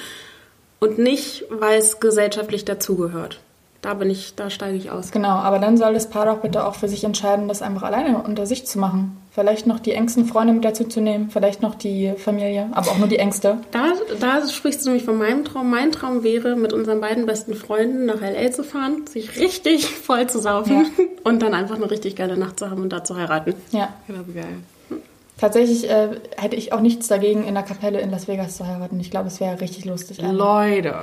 Und 0.80 0.98
nicht, 0.98 1.44
weil 1.50 1.78
es 1.78 2.00
gesellschaftlich 2.00 2.64
dazugehört 2.64 3.40
da 3.82 3.94
bin 3.94 4.10
ich, 4.10 4.36
da 4.36 4.48
steige 4.48 4.78
ich 4.78 4.92
aus. 4.92 5.10
Genau, 5.10 5.28
aber 5.28 5.58
dann 5.58 5.76
soll 5.76 5.92
das 5.92 6.08
Paar 6.08 6.24
doch 6.26 6.38
bitte 6.38 6.64
auch 6.64 6.76
für 6.76 6.88
sich 6.88 7.02
entscheiden, 7.02 7.48
das 7.48 7.62
einfach 7.62 7.82
alleine 7.82 8.22
unter 8.22 8.46
sich 8.46 8.64
zu 8.64 8.78
machen. 8.78 9.16
Vielleicht 9.32 9.66
noch 9.66 9.80
die 9.80 9.92
engsten 9.92 10.24
Freunde 10.24 10.52
mit 10.52 10.64
dazu 10.64 10.84
zu 10.84 11.00
nehmen, 11.00 11.30
vielleicht 11.30 11.62
noch 11.62 11.74
die 11.74 12.12
Familie, 12.16 12.68
aber 12.72 12.92
auch 12.92 12.98
nur 12.98 13.08
die 13.08 13.18
Ängste. 13.18 13.58
Da, 13.72 13.92
da 14.20 14.46
sprichst 14.48 14.82
du 14.82 14.90
nämlich 14.90 15.04
von 15.04 15.18
meinem 15.18 15.44
Traum. 15.44 15.68
Mein 15.68 15.90
Traum 15.90 16.22
wäre, 16.22 16.54
mit 16.54 16.72
unseren 16.72 17.00
beiden 17.00 17.26
besten 17.26 17.54
Freunden 17.54 18.06
nach 18.06 18.22
L.A. 18.22 18.52
zu 18.52 18.62
fahren, 18.62 19.06
sich 19.08 19.40
richtig 19.40 19.86
voll 19.86 20.28
zu 20.28 20.38
saufen 20.38 20.86
ja. 20.96 21.04
und 21.24 21.42
dann 21.42 21.52
einfach 21.52 21.76
eine 21.76 21.90
richtig 21.90 22.14
geile 22.14 22.36
Nacht 22.36 22.60
zu 22.60 22.70
haben 22.70 22.82
und 22.82 22.92
da 22.92 23.02
zu 23.02 23.16
heiraten. 23.16 23.54
Ja. 23.72 23.88
Wäre 24.06 24.22
geil. 24.32 25.00
Tatsächlich 25.38 25.90
äh, 25.90 26.10
hätte 26.36 26.54
ich 26.54 26.72
auch 26.72 26.80
nichts 26.80 27.08
dagegen, 27.08 27.42
in 27.42 27.54
der 27.54 27.64
Kapelle 27.64 28.00
in 28.00 28.12
Las 28.12 28.28
Vegas 28.28 28.58
zu 28.58 28.64
heiraten. 28.64 29.00
Ich 29.00 29.10
glaube, 29.10 29.26
es 29.26 29.40
wäre 29.40 29.60
richtig 29.60 29.86
lustig. 29.86 30.22
Leute. 30.22 30.94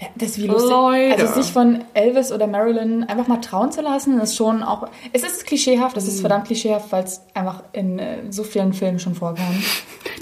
Ja, 0.00 0.06
das 0.14 0.30
ist 0.30 0.42
wie 0.42 0.46
lustig. 0.46 0.70
Leute. 0.70 1.22
Also 1.22 1.42
sich 1.42 1.52
von 1.52 1.84
Elvis 1.94 2.30
oder 2.30 2.46
Marilyn 2.46 3.04
einfach 3.04 3.26
mal 3.26 3.38
trauen 3.38 3.72
zu 3.72 3.80
lassen, 3.80 4.20
ist 4.20 4.36
schon 4.36 4.62
auch. 4.62 4.88
Es 5.12 5.24
ist 5.24 5.44
klischeehaft, 5.44 5.96
es 5.96 6.06
ist 6.06 6.18
mhm. 6.18 6.20
verdammt 6.20 6.46
klischeehaft, 6.46 6.92
weil 6.92 7.02
es 7.02 7.20
einfach 7.34 7.64
in 7.72 7.98
äh, 7.98 8.18
so 8.30 8.44
vielen 8.44 8.72
Filmen 8.72 8.98
schon 8.98 9.14
vorkam. 9.14 9.46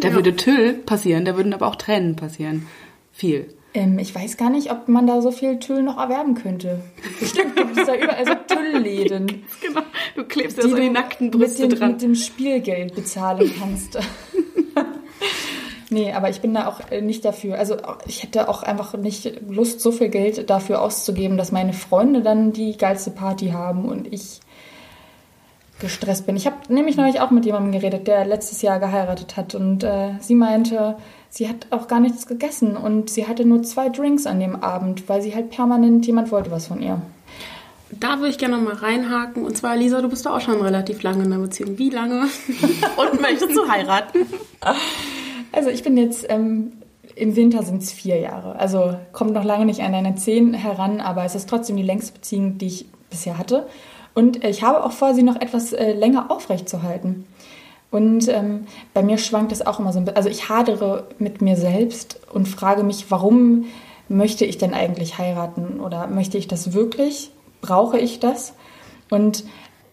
Da 0.01 0.09
ja. 0.09 0.15
würde 0.15 0.37
Tüll 0.37 0.75
passieren, 0.75 1.25
da 1.25 1.37
würden 1.37 1.55
aber 1.55 1.67
auch 1.69 1.77
Tränen 1.77 2.17
passieren. 2.17 2.67
Viel. 3.13 3.49
Ähm, 3.73 3.99
ich 3.99 4.15
weiß 4.15 4.37
gar 4.37 4.51
nicht, 4.51 4.71
ob 4.71 4.89
man 4.89 5.07
da 5.07 5.23
so 5.23 5.31
viel 5.31 5.59
Tüll 5.59 5.83
noch 5.83 5.99
erwerben 5.99 6.35
könnte. 6.35 6.81
Bestimmt 7.21 7.57
gibt 7.57 7.79
es 7.79 7.87
da 7.87 7.95
überall 7.95 8.27
so 8.27 8.35
Tüllläden. 8.55 9.27
genau. 9.61 9.83
Du 10.15 10.25
klebst 10.25 10.57
ja 10.57 10.65
so 10.65 10.77
die 10.77 10.91
nackten 10.91 11.31
Brüste 11.31 11.63
mit 11.63 11.73
dem, 11.73 11.79
dran. 11.79 11.93
mit 11.93 12.03
dem 12.03 12.15
Spielgeld 12.15 12.95
bezahlen 12.95 13.51
kannst. 13.59 13.99
nee, 15.91 16.13
aber 16.13 16.31
ich 16.31 16.41
bin 16.41 16.55
da 16.55 16.67
auch 16.67 16.81
äh, 16.91 17.01
nicht 17.01 17.25
dafür. 17.25 17.59
Also 17.59 17.77
ich 18.07 18.23
hätte 18.23 18.49
auch 18.49 18.63
einfach 18.63 18.95
nicht 18.95 19.41
Lust, 19.49 19.81
so 19.81 19.93
viel 19.93 20.09
Geld 20.09 20.49
dafür 20.51 20.83
auszugeben, 20.83 21.37
dass 21.37 21.53
meine 21.53 21.73
Freunde 21.73 22.23
dann 22.23 22.53
die 22.53 22.77
geilste 22.77 23.11
Party 23.11 23.49
haben 23.49 23.85
und 23.87 24.13
ich 24.13 24.41
gestresst 25.79 26.27
bin. 26.27 26.37
Ich 26.37 26.47
habe 26.47 26.57
nämlich 26.69 26.97
neulich 26.97 27.21
auch 27.21 27.31
mit 27.31 27.45
jemandem 27.45 27.73
geredet, 27.73 28.07
der 28.07 28.25
letztes 28.25 28.63
Jahr 28.63 28.81
geheiratet 28.81 29.37
hat 29.37 29.55
und 29.55 29.85
äh, 29.85 30.13
sie 30.21 30.35
meinte, 30.35 30.97
sie 31.29 31.49
hat 31.49 31.67
auch 31.71 31.87
gar 31.87 32.01
nichts 32.01 32.27
gegessen 32.27 32.77
und 32.77 33.11
sie 33.11 33.27
hatte 33.27 33.45
nur 33.45 33.63
zwei 33.63 33.91
Drinks 33.91 34.27
an 34.27 34.41
dem 34.41 34.57
Abend, 34.57 35.09
weil 35.09 35.21
sie 35.21 35.35
halt 35.35 35.51
permanent 35.51 36.07
jemand 36.07 36.33
wollte 36.33 36.51
was 36.51 36.67
von 36.67 36.81
ihr. 36.81 37.03
Da 37.91 38.19
würde 38.19 38.31
ich 38.31 38.39
gerne 38.39 38.57
noch 38.57 38.65
mal 38.65 38.75
reinhaken. 38.75 39.45
Und 39.45 39.57
zwar, 39.57 39.77
Lisa, 39.77 40.01
du 40.01 40.09
bist 40.09 40.27
doch 40.27 40.33
auch 40.33 40.41
schon 40.41 40.61
relativ 40.61 41.03
lange 41.03 41.25
in 41.25 41.33
einer 41.33 41.43
Beziehung. 41.43 41.79
Wie 41.79 41.91
lange? 41.91 42.23
Und 42.97 43.21
möchtest 43.21 43.55
du 43.55 43.69
heiraten? 43.69 44.27
Also 45.53 45.71
ich 45.71 45.83
bin 45.83 45.97
jetzt, 45.97 46.27
ähm, 46.29 46.73
im 47.15 47.37
Winter 47.37 47.63
sind 47.63 47.83
es 47.83 47.93
vier 47.93 48.19
Jahre. 48.19 48.59
Also 48.59 48.97
kommt 49.13 49.33
noch 49.33 49.45
lange 49.45 49.65
nicht 49.65 49.81
an 49.83 49.93
deine 49.93 50.17
zehn 50.17 50.55
heran, 50.55 51.01
aber 51.01 51.25
es 51.25 51.35
ist 51.35 51.49
trotzdem 51.49 51.77
die 51.77 51.83
längste 51.83 52.13
Beziehung, 52.13 52.59
die 52.59 52.67
ich 52.67 52.87
bisher 53.11 53.39
hatte. 53.39 53.67
Und 54.15 54.45
ich 54.45 54.63
habe 54.63 54.85
auch 54.85 54.93
vor, 54.93 55.15
sie 55.15 55.23
noch 55.23 55.41
etwas 55.41 55.73
äh, 55.73 55.93
länger 55.93 56.31
aufrechtzuerhalten. 56.31 57.27
Und 57.91 58.29
ähm, 58.29 58.67
bei 58.95 59.03
mir 59.03 59.19
schwankt 59.19 59.53
es 59.53 59.65
auch 59.65 59.79
immer 59.79 59.93
so 59.93 59.99
ein 59.99 60.05
bisschen. 60.05 60.17
Also 60.17 60.29
ich 60.29 60.49
hadere 60.49 61.09
mit 61.19 61.41
mir 61.41 61.57
selbst 61.57 62.21
und 62.33 62.49
frage 62.49 62.83
mich, 62.83 63.11
warum 63.11 63.67
möchte 64.09 64.45
ich 64.45 64.59
denn 64.59 64.75
eigentlich 64.75 65.19
heiraten? 65.19 65.81
Oder 65.81 66.07
möchte 66.07 66.39
ich 66.39 66.49
das 66.49 66.73
wirklich? 66.73 67.31
Brauche 67.61 67.99
ich 67.99 68.21
das? 68.21 68.55
Und 69.11 69.45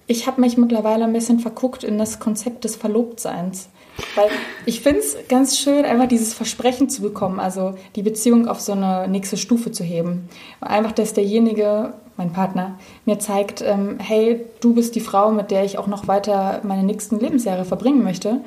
ich 0.08 0.28
habe 0.28 0.41
mich 0.41 0.58
mittlerweile 0.58 1.06
ein 1.06 1.14
bisschen 1.14 1.39
verguckt 1.39 1.84
in 1.84 1.97
das 1.97 2.20
Konzept 2.20 2.64
des 2.64 2.76
Verlobtseins. 2.76 3.70
Weil 4.16 4.30
ich 4.66 4.82
finde 4.82 5.00
es 5.00 5.16
ganz 5.30 5.58
schön, 5.58 5.86
einfach 5.86 6.08
dieses 6.08 6.34
Versprechen 6.34 6.89
zu 6.89 7.02
bekommen, 7.02 7.39
also 7.39 7.76
die 7.96 8.02
Beziehung 8.02 8.48
auf 8.48 8.60
so 8.60 8.72
eine 8.72 9.08
nächste 9.08 9.38
Stufe 9.38 9.72
zu 9.72 9.84
heben. 9.84 10.28
Einfach, 10.62 10.91
dass 10.91 11.14
derjenige, 11.14 11.94
mein 12.18 12.32
Partner, 12.32 12.78
mir 13.06 13.20
zeigt, 13.20 13.62
ähm, 13.62 13.98
hey, 14.00 14.41
du 14.62 14.74
bist 14.74 14.96
die 14.96 15.00
Frau, 15.00 15.32
mit 15.32 15.52
der 15.52 15.64
ich 15.64 15.78
auch 15.78 15.88
noch 15.88 16.08
weiter 16.08 16.62
meine 16.64 16.84
nächsten 16.84 17.20
Lebensjahre 17.20 17.66
verbringen 17.66 18.04
möchte. 18.04 18.41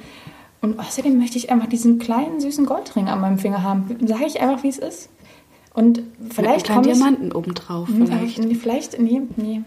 Und 0.63 0.81
außerdem 0.81 1.17
möchte 1.17 1.39
ich 1.39 1.51
einfach 1.51 1.69
diesen 1.69 1.99
kleinen, 1.99 2.41
süßen 2.41 2.67
Goldring 2.67 3.09
an 3.09 3.21
meinem 3.21 3.39
Finger 3.39 3.63
haben. 3.63 3.97
Sage 4.05 4.25
ich 4.27 4.41
einfach, 4.41 4.63
wie 4.65 4.69
es 4.69 4.79
ist. 4.79 5.11
Und 5.75 6.03
vielleicht 6.31 6.69
komme 6.69 6.89
ich... 6.89 6.95
Diamanten 6.95 7.33
obendrauf 7.33 7.89
vielleicht. 7.89 8.39
Nee, 8.39 8.55
vielleicht, 8.55 8.99
nee, 8.99 9.23
nee. 9.37 9.61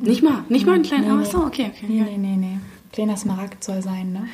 Nicht 0.00 0.22
mal, 0.22 0.44
nicht 0.48 0.64
mal 0.64 0.74
einen 0.74 0.84
kleinen. 0.84 1.08
Nee, 1.08 1.24
nee. 1.24 1.30
so, 1.30 1.38
okay, 1.38 1.70
okay. 1.74 1.86
Nee, 1.88 2.02
nee, 2.02 2.16
nee, 2.16 2.36
nee. 2.36 2.58
Kleiner 2.96 3.16
Smaragd 3.18 3.62
soll 3.62 3.82
sein, 3.82 4.12
ne? 4.12 4.26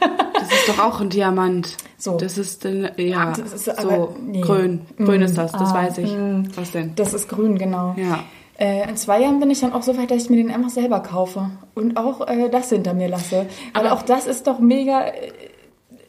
Das 0.34 0.52
ist 0.52 0.68
doch 0.68 0.78
auch 0.78 1.00
ein 1.00 1.08
Diamant. 1.10 1.76
So. 1.98 2.16
Das 2.16 2.38
ist, 2.38 2.64
äh, 2.64 2.92
ja, 3.02 3.32
Das 3.32 3.52
ist 3.52 3.64
so 3.64 3.72
aber- 3.72 4.14
nee. 4.24 4.40
grün. 4.40 4.82
Grün 4.96 5.20
Mm, 5.20 5.24
ist 5.24 5.36
das, 5.36 5.50
das 5.50 5.70
ah, 5.72 5.74
weiß 5.74 5.98
ich. 5.98 6.12
mm. 6.12 6.42
Was 6.54 6.70
denn? 6.70 6.92
Das 6.94 7.12
ist 7.12 7.28
grün, 7.28 7.58
genau. 7.58 7.96
Ja. 7.98 8.20
Äh, 8.56 8.88
in 8.88 8.96
zwei 8.96 9.20
Jahren 9.22 9.40
bin 9.40 9.50
ich 9.50 9.58
dann 9.60 9.72
auch 9.72 9.82
so 9.82 9.98
weit, 9.98 10.12
dass 10.12 10.22
ich 10.22 10.30
mir 10.30 10.36
den 10.36 10.52
einfach 10.52 10.70
selber 10.70 11.00
kaufe 11.00 11.50
und 11.74 11.96
auch 11.96 12.28
äh, 12.28 12.48
das 12.48 12.68
hinter 12.68 12.94
mir 12.94 13.08
lasse. 13.08 13.46
Weil 13.74 13.88
auch 13.88 14.02
das 14.02 14.28
ist 14.28 14.46
doch 14.46 14.60
mega 14.60 15.00
äh, 15.06 15.32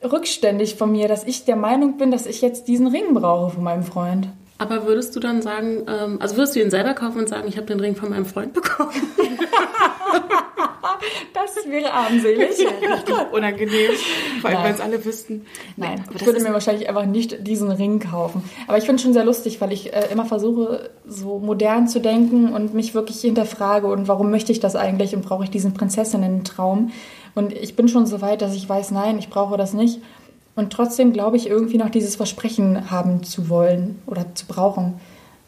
rückständig 0.06 0.76
von 0.76 0.92
mir, 0.92 1.08
dass 1.08 1.24
ich 1.24 1.46
der 1.46 1.56
Meinung 1.56 1.98
bin, 1.98 2.12
dass 2.12 2.28
ich 2.28 2.42
jetzt 2.42 2.68
diesen 2.68 2.86
Ring 2.86 3.16
brauche 3.16 3.50
von 3.56 3.64
meinem 3.64 3.84
Freund. 3.84 4.28
Aber 4.60 4.86
würdest 4.86 5.16
du 5.16 5.20
dann 5.20 5.42
sagen, 5.42 5.86
ähm, 5.88 6.18
also 6.22 6.36
würdest 6.36 6.56
du 6.56 6.62
ihn 6.62 6.70
selber 6.70 6.94
kaufen 6.94 7.18
und 7.18 7.30
sagen, 7.30 7.48
ich 7.48 7.58
habe 7.58 7.66
den 7.66 7.80
Ring 7.80 7.96
von 7.96 8.10
meinem 8.12 8.26
Freund 8.26 8.54
bekommen? 8.54 8.92
Das 11.34 11.56
wäre 11.68 11.92
armselig. 11.92 12.40
Richtig 12.50 12.68
unangenehm. 13.32 13.92
Vor 14.42 14.50
allem, 14.50 14.60
Nein. 14.60 14.66
wenn 14.66 14.76
es 14.76 14.82
alle 14.82 15.06
wüssten. 15.06 15.46
Nein, 15.76 16.04
aber 16.08 16.16
ich 16.16 16.26
würde 16.26 16.42
mir 16.42 16.54
wahrscheinlich 16.54 16.90
einfach 16.90 17.06
nicht 17.06 17.46
diesen 17.46 17.72
Ring 17.72 18.00
kaufen. 18.00 18.44
Aber 18.68 18.78
ich 18.78 18.86
finde 18.86 18.98
es 18.98 19.04
schon 19.04 19.14
sehr 19.14 19.26
lustig, 19.26 19.62
weil 19.62 19.72
ich 19.72 19.94
äh, 19.94 20.08
immer 20.12 20.26
versuche, 20.26 20.90
so 21.06 21.40
modern 21.40 21.88
zu 21.88 22.00
denken 22.00 22.54
und 22.54 22.74
mich 22.74 22.94
wirklich 22.94 23.22
hinterfrage 23.22 23.88
und 23.88 24.08
warum 24.08 24.32
möchte 24.32 24.52
ich 24.52 24.60
das 24.60 24.76
eigentlich 24.76 25.16
und 25.16 25.24
brauche 25.24 25.44
ich 25.44 25.50
diesen 25.50 25.74
Prinzessinnen-Traum. 25.74 26.92
Und 27.36 27.54
ich 27.54 27.76
bin 27.76 27.88
schon 27.88 28.06
so 28.06 28.22
weit, 28.22 28.42
dass 28.42 28.56
ich 28.56 28.68
weiß, 28.68 28.92
nein, 28.92 29.20
ich 29.20 29.30
brauche 29.30 29.58
das 29.58 29.74
nicht. 29.74 30.00
Und 30.56 30.74
trotzdem 30.74 31.14
glaube 31.14 31.38
ich 31.38 31.48
irgendwie 31.48 31.78
noch 31.78 31.92
dieses 31.92 32.16
Versprechen 32.16 32.90
haben 32.90 33.24
zu 33.24 33.48
wollen 33.48 34.02
oder 34.08 34.34
zu 34.34 34.48
brauchen. 34.48 35.00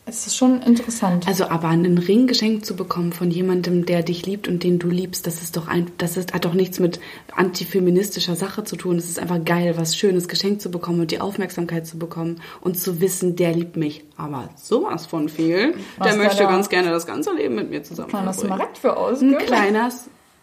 Es 0.10 0.26
ist 0.28 0.36
schon 0.36 0.62
interessant. 0.64 1.28
Also, 1.28 1.46
aber 1.46 1.68
einen 1.68 1.98
Ring 2.00 2.26
geschenkt 2.28 2.66
zu 2.66 2.76
bekommen 2.76 3.14
von 3.14 3.30
jemandem, 3.30 3.86
der 3.86 4.02
dich 4.02 4.26
liebt 4.26 4.48
und 4.48 4.64
den 4.64 4.80
du 4.80 4.88
liebst, 4.90 5.28
das 5.28 5.42
ist 5.44 5.56
doch 5.56 5.68
ein, 5.68 5.92
das 6.00 6.18
ist, 6.18 6.34
hat 6.34 6.46
doch 6.46 6.54
nichts 6.56 6.80
mit 6.80 7.00
antifeministischer 7.36 8.36
Sache 8.36 8.64
zu 8.64 8.76
tun. 8.76 8.98
Es 8.98 9.10
ist 9.10 9.20
einfach 9.20 9.44
geil, 9.44 9.74
was 9.78 9.96
Schönes 9.96 10.28
geschenkt 10.28 10.62
zu 10.62 10.72
bekommen 10.72 11.00
und 11.02 11.12
die 11.12 11.22
Aufmerksamkeit 11.22 11.86
zu 11.86 11.98
bekommen 11.98 12.42
und 12.62 12.78
zu 12.80 13.02
wissen, 13.02 13.36
der 13.36 13.54
liebt 13.54 13.76
mich. 13.78 14.04
Aber 14.18 14.50
sowas 14.56 15.06
von 15.06 15.30
viel. 15.30 15.76
Was 15.98 16.08
der 16.10 16.18
möchte 16.18 16.44
da? 16.44 16.50
ganz 16.50 16.70
gerne 16.70 16.90
das 16.92 17.06
ganze 17.06 17.34
Leben 17.34 17.56
mit 17.56 17.70
mir 17.70 17.84
zusammen 17.84 18.10
das 18.12 18.38
verbringen. 18.38 18.48
Smaragd 18.58 18.78
für 18.78 18.92
Ein 18.92 18.98
ausgeben? 18.98 19.38
kleiner 19.38 19.90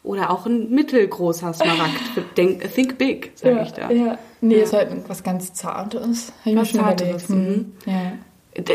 oder 0.02 0.30
auch 0.30 0.46
ein 0.46 0.70
mittelgroßer 0.70 1.52
Smaragd. 1.54 2.00
Denk, 2.36 2.72
think 2.74 2.98
big, 2.98 3.32
sag 3.34 3.52
Ja, 3.56 3.62
ich 3.62 3.72
da. 3.72 3.90
ja. 3.90 4.18
Nee, 4.40 4.56
ist 4.62 4.72
halt 4.72 4.90
was 5.08 5.22
ganz 5.24 5.52
Zartes. 5.54 6.32
Hab 6.40 6.46
ich 6.46 6.54
mir 6.54 6.60
Was 6.60 6.68
schon 6.70 6.80
Zarteres, 6.80 7.24
überlegt. 7.24 7.48
mhm. 7.84 7.92
Hm. 7.92 7.92
Ja. 7.92 8.12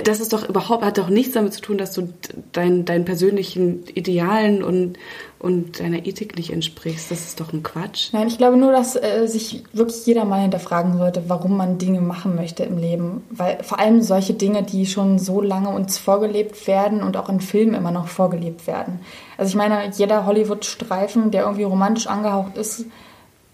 Das 0.04 0.20
ist 0.20 0.32
doch 0.32 0.48
überhaupt, 0.48 0.84
hat 0.84 1.00
doch 1.00 1.10
nichts 1.10 1.34
damit 1.34 1.54
zu 1.54 1.62
tun, 1.62 1.80
dass 1.80 1.94
du 1.94 2.14
dein, 2.52 2.86
deinen 2.86 3.04
persönlichen 3.04 3.84
Idealen 3.96 4.64
und, 4.64 5.00
und 5.40 5.80
deiner 5.80 6.06
Ethik 6.06 6.38
nicht 6.38 6.54
entsprichst. 6.54 7.10
Das 7.10 7.22
ist 7.22 7.40
doch 7.40 7.52
ein 7.52 7.64
Quatsch. 7.64 8.10
Nein, 8.14 8.28
ich 8.28 8.38
glaube 8.38 8.58
nur, 8.58 8.72
dass 8.72 8.96
äh, 8.96 9.26
sich 9.26 9.64
wirklich 9.74 10.06
jeder 10.06 10.24
mal 10.24 10.42
hinterfragen 10.42 11.00
sollte, 11.00 11.24
warum 11.28 11.58
man 11.58 11.80
Dinge 11.80 12.00
machen 12.00 12.36
möchte 12.36 12.64
im 12.64 12.78
Leben. 12.78 13.24
Weil 13.32 13.64
vor 13.64 13.80
allem 13.80 14.04
solche 14.04 14.36
Dinge, 14.36 14.62
die 14.62 14.86
schon 14.86 15.18
so 15.18 15.42
lange 15.42 15.70
uns 15.70 15.98
vorgelebt 15.98 16.68
werden 16.68 17.02
und 17.02 17.18
auch 17.18 17.30
in 17.30 17.42
Filmen 17.42 17.74
immer 17.74 17.92
noch 17.92 18.08
vorgelebt 18.08 18.68
werden. 18.68 19.00
Also 19.38 19.50
ich 19.50 19.56
meine, 19.56 19.90
jeder 19.98 20.28
Hollywood-Streifen, 20.28 21.32
der 21.32 21.44
irgendwie 21.44 21.64
romantisch 21.64 22.06
angehaucht 22.06 22.56
ist, 22.58 22.86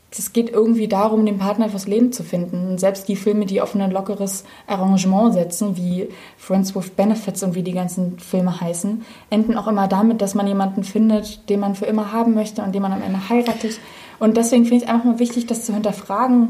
es 0.10 0.32
geht 0.32 0.50
irgendwie 0.50 0.88
darum, 0.88 1.26
den 1.26 1.38
Partner 1.38 1.70
fürs 1.70 1.88
Leben 1.88 2.12
zu 2.12 2.24
finden. 2.24 2.78
Selbst 2.78 3.08
die 3.10 3.16
Filme, 3.16 3.46
die 3.46 3.62
auf 3.62 3.76
ein 3.76 3.92
lockeres 3.92 4.46
Arrangement 4.66 5.34
setzen, 5.34 5.76
wie 5.76 6.08
Friends 6.38 6.76
with 6.76 6.92
Benefits 6.92 7.44
und 7.44 7.56
wie 7.56 7.64
die 7.64 7.74
ganzen 7.74 8.18
Filme 8.18 8.60
heißen, 8.60 9.04
enden 9.30 9.58
auch 9.58 9.68
immer 9.68 9.88
damit, 9.88 10.22
dass 10.22 10.34
man 10.34 10.48
jemanden 10.48 10.84
findet, 10.84 11.50
den 11.50 11.60
man 11.60 11.76
für 11.76 11.86
immer 11.86 12.14
haben 12.14 12.34
möchte 12.34 12.62
und 12.62 12.74
den 12.74 12.82
man 12.82 12.94
am 12.94 13.02
Ende 13.02 13.30
heiratet. 13.30 13.80
Und 14.20 14.38
deswegen 14.38 14.64
finde 14.64 14.78
ich 14.78 14.84
es 14.84 14.90
einfach 14.90 15.06
mal 15.06 15.20
wichtig, 15.20 15.46
das 15.46 15.66
zu 15.66 15.74
hinterfragen, 15.74 16.50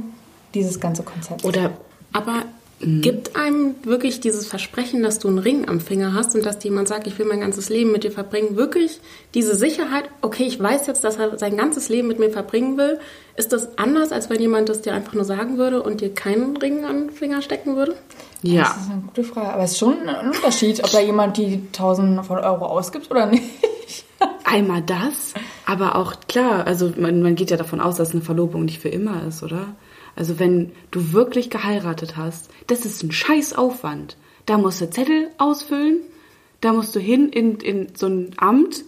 dieses 0.53 0.80
ganze 0.80 1.03
Konzept. 1.03 1.43
Oder 1.43 1.72
Aber 2.14 2.43
gibt 2.80 3.36
einem 3.36 3.76
wirklich 3.84 4.20
dieses 4.20 4.46
Versprechen, 4.46 5.02
dass 5.02 5.18
du 5.18 5.28
einen 5.28 5.40
Ring 5.40 5.68
am 5.68 5.80
Finger 5.80 6.14
hast 6.14 6.36
und 6.36 6.46
dass 6.46 6.60
dir 6.60 6.70
jemand 6.70 6.88
sagt, 6.88 7.08
ich 7.08 7.18
will 7.18 7.26
mein 7.26 7.40
ganzes 7.40 7.70
Leben 7.70 7.92
mit 7.92 8.04
dir 8.04 8.12
verbringen, 8.12 8.56
wirklich 8.56 9.00
diese 9.34 9.56
Sicherheit, 9.56 10.06
okay, 10.22 10.44
ich 10.44 10.62
weiß 10.62 10.86
jetzt, 10.86 11.04
dass 11.04 11.18
er 11.18 11.40
sein 11.40 11.58
ganzes 11.58 11.90
Leben 11.90 12.08
mit 12.08 12.20
mir 12.20 12.30
verbringen 12.30 12.78
will, 12.78 13.00
ist 13.36 13.52
das 13.52 13.80
anders, 13.80 14.12
als 14.12 14.30
wenn 14.30 14.40
jemand 14.40 14.70
das 14.70 14.82
dir 14.82 14.94
einfach 14.94 15.14
nur 15.14 15.26
sagen 15.26 15.58
würde 15.58 15.82
und 15.82 16.02
dir 16.02 16.14
keinen 16.14 16.56
Ring 16.58 16.84
den 16.84 17.10
Finger 17.10 17.42
stecken 17.42 17.76
würde? 17.76 17.96
ja. 18.44 18.64
Das 18.64 18.78
ist 18.78 18.92
eine 18.92 19.02
gute 19.02 19.24
Frage. 19.24 19.54
Aber 19.54 19.64
es 19.64 19.72
ist 19.72 19.80
schon 19.80 20.08
ein 20.08 20.28
Unterschied, 20.28 20.84
ob 20.84 20.92
da 20.92 21.00
jemand 21.00 21.38
die 21.38 21.72
Tausende 21.72 22.24
von 22.24 22.38
Euro 22.38 22.66
ausgibt 22.66 23.10
oder 23.10 23.26
nicht. 23.26 23.44
Einmal 24.44 24.84
das, 24.84 25.34
aber 25.66 25.96
auch 25.96 26.16
klar, 26.28 26.66
also 26.66 26.94
man, 26.96 27.22
man 27.22 27.36
geht 27.36 27.52
ja 27.52 27.58
davon 27.58 27.82
aus, 27.82 27.96
dass 27.96 28.12
eine 28.12 28.22
Verlobung 28.22 28.66
nicht 28.66 28.80
für 28.80 28.90
immer 28.90 29.24
ist, 29.28 29.44
oder? 29.44 29.76
Also 30.18 30.39
wenn 30.39 30.72
du 30.89 31.13
wirklich 31.13 31.51
geheiratet 31.51 32.18
hast, 32.18 32.49
das 32.65 32.86
ist 32.86 33.03
ein 33.03 33.11
scheiß 33.11 33.53
Aufwand. 33.53 34.18
Da 34.47 34.57
musst 34.57 34.82
du 34.82 34.89
Zettel 34.89 35.30
ausfüllen, 35.38 35.99
da 36.59 36.74
musst 36.74 36.95
du 36.95 36.99
hin 36.99 37.30
in, 37.30 37.57
in 37.59 37.95
so 37.95 38.07
ein 38.07 38.32
Amt 38.38 38.84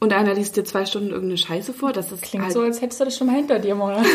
und 0.00 0.14
einer 0.14 0.32
liest 0.34 0.56
dir 0.56 0.64
zwei 0.64 0.86
Stunden 0.86 1.10
irgendeine 1.10 1.36
Scheiße 1.36 1.74
vor. 1.74 1.92
Das 1.92 2.12
ist 2.12 2.22
Klingt 2.22 2.44
halt 2.44 2.54
so, 2.54 2.62
als 2.62 2.80
hättest 2.80 3.00
du 3.00 3.04
das 3.04 3.18
schon 3.18 3.26
mal 3.26 3.36
hinter 3.36 3.58
dir, 3.58 3.74
Mona. 3.74 4.02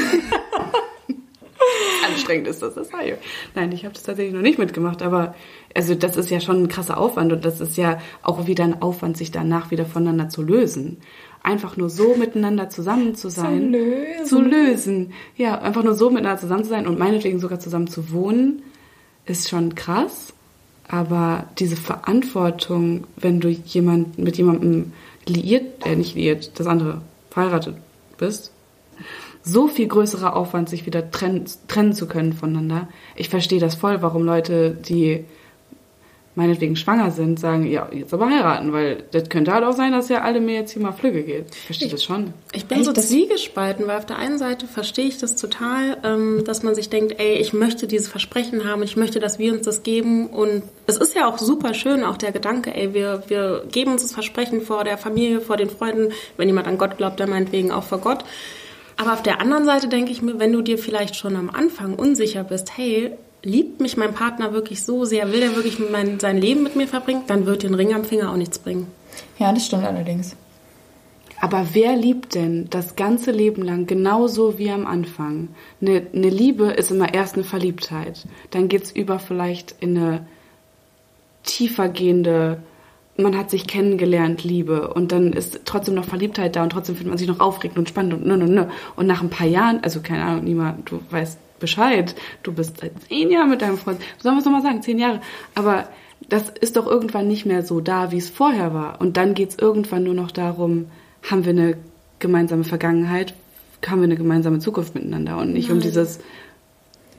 anstrengend 2.14 2.48
ist 2.48 2.62
das, 2.62 2.76
das 2.76 2.90
sei. 2.90 3.18
Nein, 3.56 3.72
ich 3.72 3.86
habe 3.86 3.94
das 3.94 4.04
tatsächlich 4.04 4.34
noch 4.34 4.42
nicht 4.42 4.60
mitgemacht, 4.60 5.02
aber 5.02 5.36
also 5.74 5.96
das 5.96 6.18
ist 6.18 6.30
ja 6.30 6.40
schon 6.40 6.64
ein 6.64 6.68
krasser 6.68 6.98
Aufwand 6.98 7.32
und 7.32 7.46
das 7.46 7.62
ist 7.62 7.78
ja 7.78 8.00
auch 8.22 8.48
wieder 8.48 8.64
ein 8.64 8.82
Aufwand, 8.82 9.18
sich 9.18 9.32
danach 9.32 9.72
wieder 9.72 9.86
voneinander 9.86 10.30
zu 10.30 10.42
lösen. 10.42 10.98
Einfach 11.44 11.76
nur 11.76 11.90
so 11.90 12.16
miteinander 12.16 12.70
zusammen 12.70 13.16
zu 13.16 13.30
sein. 13.30 13.72
lösen. 13.72 14.26
Zu 14.26 14.42
lösen. 14.42 15.14
Ja, 15.36 15.60
einfach 15.60 15.84
nur 15.84 15.94
so 15.94 16.10
miteinander 16.10 16.40
zusammen 16.40 16.64
zu 16.64 16.70
sein 16.70 16.88
und 16.88 16.98
meinetwegen 16.98 17.40
sogar 17.40 17.60
zusammen 17.60 17.88
zu 17.88 18.12
wohnen, 18.14 18.64
ist 19.26 19.50
schon 19.50 19.76
krass. 19.76 20.34
Aber 20.88 21.46
diese 21.60 21.76
Verantwortung, 21.76 23.06
wenn 23.18 23.40
du 23.40 23.50
jemand, 23.50 24.18
mit 24.18 24.38
jemandem 24.38 24.94
liiert, 25.26 25.86
äh, 25.86 25.96
nicht 25.96 26.16
liiert, 26.16 26.60
das 26.60 26.68
andere, 26.68 27.02
verheiratet 27.30 27.76
bist, 28.18 28.52
so 29.44 29.68
viel 29.68 29.88
größerer 29.88 30.36
Aufwand, 30.36 30.70
sich 30.70 30.86
wieder 30.86 31.12
trennen, 31.12 31.46
trennen 31.68 31.94
zu 31.94 32.08
können 32.08 32.34
voneinander. 32.34 32.88
Ich 33.16 33.30
verstehe 33.30 33.60
das 33.60 33.76
voll, 33.76 34.02
warum 34.02 34.24
Leute, 34.24 34.72
die 34.72 35.26
meinetwegen 36.36 36.76
schwanger 36.76 37.12
sind, 37.12 37.40
sagen, 37.40 37.66
ja, 37.66 37.88
jetzt 37.92 38.14
aber 38.14 38.30
heiraten, 38.30 38.74
weil 38.74 39.04
das 39.12 39.30
könnte 39.30 39.54
halt 39.54 39.64
auch 39.64 39.74
sein, 39.74 39.92
dass 39.92 40.10
ja 40.10 40.22
alle 40.22 40.42
mir 40.42 40.56
jetzt 40.56 40.72
hier 40.72 40.82
mal 40.82 40.92
Flügge 40.92 41.24
geht. 41.24 41.46
Ich 41.54 41.62
verstehe 41.62 41.90
das 41.90 42.04
schon. 42.04 42.34
Ich 42.54 42.66
bin 42.66 42.80
Echt? 42.80 42.86
so 42.86 42.94
zwiegespalten, 42.94 43.86
weil 43.88 43.98
auf 43.98 44.06
der 44.06 44.18
einen 44.18 44.38
Seite 44.38 44.68
verstehe 44.68 45.06
ich 45.06 45.20
das 45.20 45.36
total, 45.36 45.98
ähm, 46.04 46.44
dass 46.46 46.64
man 46.64 46.74
sich 46.74 46.90
denkt, 46.90 47.20
ey, 47.20 47.36
ich 47.36 47.54
möchte 47.54 47.88
dieses 47.88 48.08
Versprechen 48.08 48.68
haben, 48.68 48.82
ich 48.82 48.96
möchte, 48.96 49.20
dass 49.20 49.38
wir 49.38 49.54
uns 49.54 49.64
das 49.64 49.84
geben 49.84 50.28
und 50.28 50.64
es 50.88 50.98
ist 50.98 51.16
ja 51.16 51.28
auch 51.28 51.38
super 51.38 51.74
schön, 51.74 52.04
auch 52.04 52.18
der 52.18 52.32
Gedanke, 52.32 52.76
ey, 52.76 52.94
wir, 52.94 53.24
wir 53.28 53.66
geben 53.72 53.92
uns 53.92 54.02
das 54.02 54.14
Versprechen 54.14 54.62
vor 54.62 54.84
der 54.84 54.98
Familie, 54.98 55.40
vor 55.40 55.58
den 55.58 55.70
Freunden, 55.70 56.14
wenn 56.38 56.48
jemand 56.48 56.68
an 56.68 56.78
Gott 56.78 56.98
glaubt, 56.98 57.20
dann 57.20 57.30
meinetwegen 57.30 57.72
auch 57.72 57.84
vor 57.84 58.00
Gott. 58.00 58.26
Aber 58.98 59.14
auf 59.14 59.24
der 59.24 59.42
anderen 59.42 59.66
Seite 59.66 59.88
denke 59.88 60.12
ich 60.12 60.22
mir, 60.22 60.40
wenn 60.40 60.52
du 60.52 60.62
dir 60.62 60.78
vielleicht 60.78 61.16
schon 61.16 61.36
am 61.36 61.50
Anfang 61.50 61.96
unsicher 61.96 62.44
bist, 62.44 62.78
hey, 62.78 63.12
liebt 63.44 63.82
mich 63.82 63.98
mein 63.98 64.14
Partner 64.14 64.54
wirklich 64.54 64.84
so 64.84 65.06
sehr, 65.06 65.32
will 65.32 65.42
er 65.42 65.56
wirklich 65.56 65.78
mein, 65.80 66.20
sein 66.20 66.38
Leben 66.38 66.64
mit 66.64 66.76
mir 66.76 66.88
verbringen, 66.88 67.24
dann 67.28 67.46
wird 67.46 67.64
den 67.64 67.74
Ring 67.74 67.94
am 67.94 68.06
Finger 68.06 68.32
auch 68.32 68.38
nichts 68.38 68.58
bringen. 68.58 68.88
Ja, 69.38 69.52
das 69.52 69.66
stimmt 69.66 69.86
allerdings. 69.86 70.36
Aber 71.42 71.68
wer 71.74 71.98
liebt 71.98 72.36
denn 72.36 72.70
das 72.70 72.96
ganze 72.96 73.32
Leben 73.32 73.64
lang 73.64 73.86
genauso 73.86 74.58
wie 74.58 74.72
am 74.72 74.88
Anfang? 74.88 75.50
Eine, 75.82 76.08
eine 76.14 76.30
Liebe 76.30 76.68
ist 76.68 76.90
immer 76.90 77.14
erst 77.14 77.36
eine 77.36 77.44
Verliebtheit. 77.44 78.26
Dann 78.52 78.70
geht 78.70 78.84
es 78.84 78.92
über 78.94 79.20
vielleicht 79.20 79.76
in 79.82 79.98
eine 79.98 80.26
tiefer 81.44 81.90
gehende, 81.90 82.64
man 83.18 83.38
hat 83.38 83.50
sich 83.50 83.68
kennengelernt, 83.68 84.46
Liebe. 84.46 84.94
Und 84.94 85.12
dann 85.12 85.34
ist 85.34 85.62
trotzdem 85.66 85.96
noch 85.96 86.06
Verliebtheit 86.06 86.56
da 86.56 86.64
und 86.64 86.70
trotzdem 86.70 86.96
findet 86.96 87.12
man 87.12 87.18
sich 87.18 87.28
noch 87.28 87.42
aufregend 87.42 87.78
und 87.78 87.90
spannend 87.90 88.14
und 88.14 88.26
ne, 88.26 88.38
ne, 88.38 88.48
ne. 88.48 88.70
Und 88.96 89.08
nach 89.08 89.22
ein 89.22 89.30
paar 89.30 89.46
Jahren, 89.46 89.84
also 89.84 90.00
keine 90.00 90.24
Ahnung, 90.24 90.46
niemand, 90.46 90.90
du 90.90 91.02
weißt 91.10 91.38
Bescheid. 91.64 92.14
Du 92.44 92.52
bist 92.52 92.82
seit 92.82 92.92
zehn 93.08 93.32
Jahren 93.32 93.50
mit 93.50 93.62
deinem 93.62 93.78
Freund. 93.78 94.02
Sollen 94.20 94.36
wir 94.36 94.40
es 94.40 94.46
nochmal 94.46 94.62
sagen? 94.62 94.82
Zehn 94.82 95.00
Jahre. 95.00 95.22
Aber 95.56 95.88
das 96.28 96.50
ist 96.50 96.76
doch 96.76 96.88
irgendwann 96.88 97.30
nicht 97.30 97.46
mehr 97.46 97.64
so 97.64 97.80
da, 97.80 98.12
wie 98.12 98.18
es 98.18 98.30
vorher 98.30 98.74
war. 98.74 99.00
Und 99.00 99.16
dann 99.16 99.34
geht 99.34 99.52
es 99.52 99.58
irgendwann 99.58 100.04
nur 100.04 100.14
noch 100.14 100.32
darum, 100.32 100.88
haben 101.30 101.46
wir 101.46 101.52
eine 101.52 101.78
gemeinsame 102.20 102.66
Vergangenheit, 102.66 103.34
haben 103.88 104.02
wir 104.02 104.06
eine 104.06 104.18
gemeinsame 104.18 104.60
Zukunft 104.60 104.94
miteinander 104.94 105.38
und 105.38 105.54
nicht 105.54 105.70
Nein. 105.70 105.78
um 105.78 105.82
dieses 105.82 106.20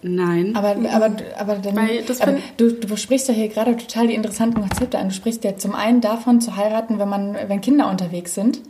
Nein. 0.02 0.54
Aber, 0.54 0.72
aber, 0.72 1.16
aber, 1.38 1.54
dann, 1.54 1.78
aber 1.78 2.38
du, 2.58 2.72
du 2.72 2.96
sprichst 2.98 3.28
ja 3.28 3.32
hier 3.32 3.48
gerade 3.48 3.74
total 3.78 4.08
die 4.08 4.14
interessanten 4.14 4.60
Konzepte 4.60 4.98
an. 4.98 5.08
Du 5.08 5.14
sprichst 5.14 5.42
ja 5.44 5.56
zum 5.56 5.74
einen 5.74 6.02
davon 6.02 6.42
zu 6.42 6.56
heiraten, 6.56 6.98
wenn 6.98 7.08
man, 7.08 7.34
wenn 7.48 7.62
Kinder 7.62 7.90
unterwegs 7.90 8.34
sind. 8.34 8.60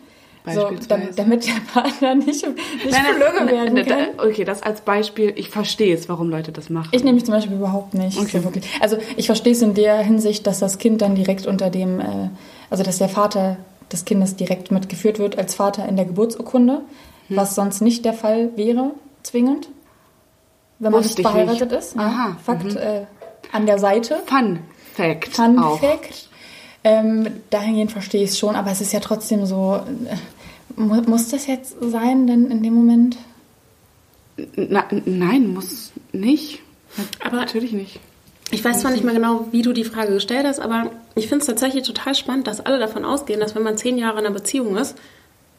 So, 0.47 0.69
damit 1.17 1.47
der 1.47 1.53
Partner 1.73 2.15
nicht, 2.15 2.27
nicht 2.27 2.47
nein, 2.91 3.03
nein, 3.19 3.49
werden 3.49 3.75
nein, 3.75 3.87
kann. 3.87 4.29
Okay, 4.29 4.45
das 4.45 4.63
als 4.63 4.83
Beispiel. 4.83 5.33
Ich 5.37 5.49
verstehe 5.49 5.95
es, 5.95 6.07
warum 6.11 6.29
Leute 6.29 6.53
das 6.53 6.69
machen. 6.69 6.91
Ich 6.93 7.03
nehme 7.03 7.15
mich 7.15 7.25
zum 7.25 7.33
Beispiel 7.33 7.57
überhaupt 7.57 7.95
nicht. 7.95 8.19
Okay. 8.19 8.39
So 8.39 8.45
wirklich. 8.45 8.67
Also 8.81 8.99
ich 9.17 9.25
verstehe 9.25 9.53
es 9.53 9.63
in 9.63 9.73
der 9.73 9.97
Hinsicht, 10.01 10.47
dass 10.47 10.59
das 10.59 10.77
Kind 10.77 11.01
dann 11.01 11.15
direkt 11.15 11.47
unter 11.47 11.71
dem, 11.71 11.99
äh, 11.99 12.29
also 12.69 12.83
dass 12.85 12.99
der 12.99 13.09
Vater 13.09 13.57
des 13.91 14.05
Kindes 14.05 14.37
direkt 14.37 14.71
mitgeführt 14.71 15.19
wird 15.19 15.39
als 15.39 15.55
Vater 15.55 15.89
in 15.89 15.97
der 15.97 16.05
Geburtsurkunde, 16.05 16.83
hm. 17.29 17.37
was 17.37 17.55
sonst 17.55 17.81
nicht 17.81 18.05
der 18.05 18.13
Fall 18.13 18.51
wäre, 18.55 18.91
zwingend, 19.23 19.71
wenn 20.79 20.93
man 20.93 21.03
nicht 21.03 21.19
verheiratet 21.19 21.71
nicht. 21.71 21.81
ist. 21.81 21.99
Aha. 21.99 22.37
Fakt 22.45 22.65
mhm. 22.65 22.77
äh, 22.77 23.07
an 23.51 23.65
der 23.65 23.79
Seite. 23.79 24.21
Fun 24.27 24.59
Fact. 24.95 25.29
Fun 25.29 25.59
auch. 25.59 25.81
Fact. 25.81 26.29
Ähm, 26.87 27.41
dahingehend 27.49 27.93
verstehe 27.93 28.23
ich 28.23 28.31
es 28.31 28.39
schon, 28.39 28.57
aber 28.57 28.71
es 28.71 28.83
ist 28.83 28.93
ja 28.93 29.01
trotzdem 29.01 29.47
so, 29.47 29.77
äh, 29.77 30.17
muss 30.77 31.29
das 31.29 31.47
jetzt 31.47 31.77
sein, 31.81 32.27
denn 32.27 32.51
in 32.51 32.63
dem 32.63 32.75
Moment? 32.75 33.17
Na, 34.57 34.87
nein, 35.05 35.53
muss 35.53 35.93
nicht. 36.13 36.61
Aber 37.25 37.37
natürlich 37.37 37.73
nicht. 37.73 38.01
Ich 38.51 38.65
weiß 38.65 38.81
zwar 38.81 38.91
nicht 38.91 39.05
mehr 39.05 39.15
genau, 39.15 39.49
wie 39.51 39.63
du 39.63 39.73
die 39.73 39.85
Frage 39.85 40.13
gestellt 40.13 40.47
hast, 40.47 40.61
aber 40.61 40.91
ich 41.15 41.29
finde 41.29 41.43
es 41.43 41.47
tatsächlich 41.47 41.85
total 41.85 42.15
spannend, 42.15 42.47
dass 42.47 42.61
alle 42.61 42.79
davon 42.79 43.05
ausgehen, 43.05 43.41
dass 43.41 43.55
wenn 43.55 43.63
man 43.63 43.77
zehn 43.77 43.99
Jahre 43.99 44.21
in 44.21 44.27
einer 44.27 44.35
Beziehung 44.35 44.77
ist, 44.77 44.97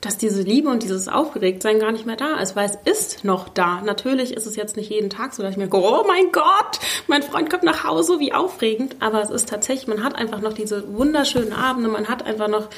dass 0.01 0.18
diese 0.18 0.43
Liebe 0.43 0.70
und 0.70 0.84
dieses 0.84 1.08
Aufgeregtsein 1.08 1.80
gar 1.80 1.91
nicht 1.91 2.06
mehr 2.06 2.16
da 2.16 2.38
ist, 2.38 2.56
weil 2.56 2.70
es 2.70 2.99
ist 2.99 3.24
noch 3.24 3.49
da. 3.49 3.82
Natürlich 3.82 4.34
ist 4.34 4.45
es 4.45 4.56
jetzt 4.56 4.78
nicht 4.78 4.91
jeden 4.91 5.10
Tag 5.10 5.34
so, 5.34 5.41
dass 5.41 5.51
ich 5.51 5.58
mir 5.58 5.64
denke, 5.64 5.78
oh 5.78 6.03
mein 6.08 6.32
Gott, 6.32 6.80
mein 7.08 7.24
Freund 7.24 7.49
kommt 7.49 7.64
nach 7.64 7.84
Hause, 7.84 8.20
wie 8.20 8.32
aufregend. 8.32 8.97
Aber 8.99 9.22
es 9.22 9.32
ist 9.32 9.49
tatsächlich, 9.49 9.88
man 9.88 10.03
hat 10.03 10.16
einfach 10.16 10.41
noch 10.41 10.53
diese 10.53 10.95
wunderschönen 10.95 11.53
Abende, 11.53 11.89
man 11.89 12.08
hat 12.08 12.24
einfach 12.24 12.47
noch 12.47 12.70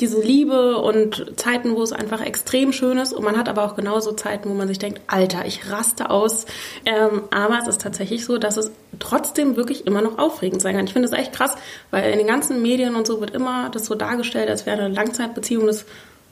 diese 0.00 0.20
Liebe 0.20 0.76
und 0.78 1.32
Zeiten, 1.36 1.74
wo 1.74 1.82
es 1.82 1.92
einfach 1.92 2.20
extrem 2.20 2.72
schön 2.72 2.98
ist. 2.98 3.12
Und 3.12 3.24
man 3.24 3.36
hat 3.36 3.48
aber 3.48 3.64
auch 3.64 3.76
genauso 3.76 4.12
Zeiten, 4.12 4.50
wo 4.50 4.54
man 4.54 4.68
sich 4.68 4.78
denkt, 4.78 5.00
Alter, 5.06 5.46
ich 5.46 5.70
raste 5.70 6.10
aus. 6.10 6.46
Ähm, 6.84 7.22
aber 7.30 7.58
es 7.60 7.68
ist 7.68 7.80
tatsächlich 7.80 8.24
so, 8.24 8.38
dass 8.38 8.56
es 8.56 8.70
trotzdem 8.98 9.56
wirklich 9.56 9.86
immer 9.86 10.02
noch 10.02 10.18
aufregend 10.18 10.60
sein 10.60 10.76
kann. 10.76 10.86
Ich 10.86 10.92
finde 10.92 11.08
das 11.08 11.18
echt 11.18 11.32
krass, 11.32 11.56
weil 11.90 12.10
in 12.10 12.18
den 12.18 12.26
ganzen 12.26 12.60
Medien 12.60 12.94
und 12.94 13.06
so 13.06 13.20
wird 13.20 13.30
immer 13.30 13.70
das 13.70 13.86
so 13.86 13.94
dargestellt, 13.94 14.50
als 14.50 14.66
wäre 14.66 14.82
eine 14.82 14.94
Langzeitbeziehung 14.94 15.66
das 15.66 15.86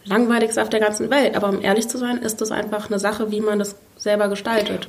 langweiligste 0.04 0.60
auf 0.60 0.68
der 0.68 0.80
ganzen 0.80 1.10
Welt. 1.10 1.36
Aber 1.36 1.48
um 1.48 1.62
ehrlich 1.62 1.88
zu 1.88 1.96
sein, 1.98 2.18
ist 2.18 2.40
das 2.40 2.50
einfach 2.50 2.90
eine 2.90 2.98
Sache, 2.98 3.30
wie 3.30 3.40
man 3.40 3.58
das 3.58 3.76
selber 3.96 4.28
gestaltet. 4.28 4.88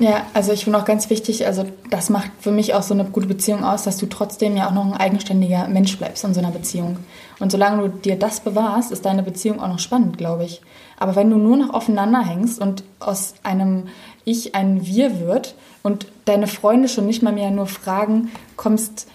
Ja, 0.00 0.26
also 0.34 0.52
ich 0.52 0.64
finde 0.64 0.78
auch 0.78 0.84
ganz 0.84 1.08
wichtig, 1.08 1.46
also 1.46 1.64
das 1.90 2.10
macht 2.10 2.30
für 2.40 2.50
mich 2.50 2.74
auch 2.74 2.82
so 2.82 2.92
eine 2.92 3.04
gute 3.04 3.26
Beziehung 3.26 3.64
aus, 3.64 3.84
dass 3.84 3.96
du 3.96 4.06
trotzdem 4.06 4.56
ja 4.56 4.68
auch 4.68 4.74
noch 4.74 4.84
ein 4.84 4.94
eigenständiger 4.94 5.68
Mensch 5.68 5.96
bleibst 5.96 6.24
in 6.24 6.34
so 6.34 6.40
einer 6.40 6.50
Beziehung. 6.50 6.98
Und 7.38 7.52
solange 7.52 7.82
du 7.82 7.88
dir 7.88 8.18
das 8.18 8.40
bewahrst, 8.40 8.92
ist 8.92 9.04
deine 9.04 9.22
Beziehung 9.22 9.60
auch 9.60 9.68
noch 9.68 9.78
spannend, 9.78 10.16
glaube 10.16 10.44
ich. 10.44 10.62
Aber 10.98 11.16
wenn 11.16 11.30
du 11.30 11.36
nur 11.36 11.56
noch 11.56 11.70
aufeinander 11.70 12.24
hängst 12.24 12.60
und 12.60 12.82
aus 12.98 13.34
einem 13.42 13.88
Ich 14.24 14.54
ein 14.54 14.86
Wir 14.86 15.20
wird 15.20 15.54
und 15.82 16.06
deine 16.24 16.46
Freunde 16.46 16.88
schon 16.88 17.06
nicht 17.06 17.22
mal 17.22 17.32
mehr 17.32 17.50
nur 17.50 17.66
fragen, 17.66 18.30
kommst, 18.56 19.06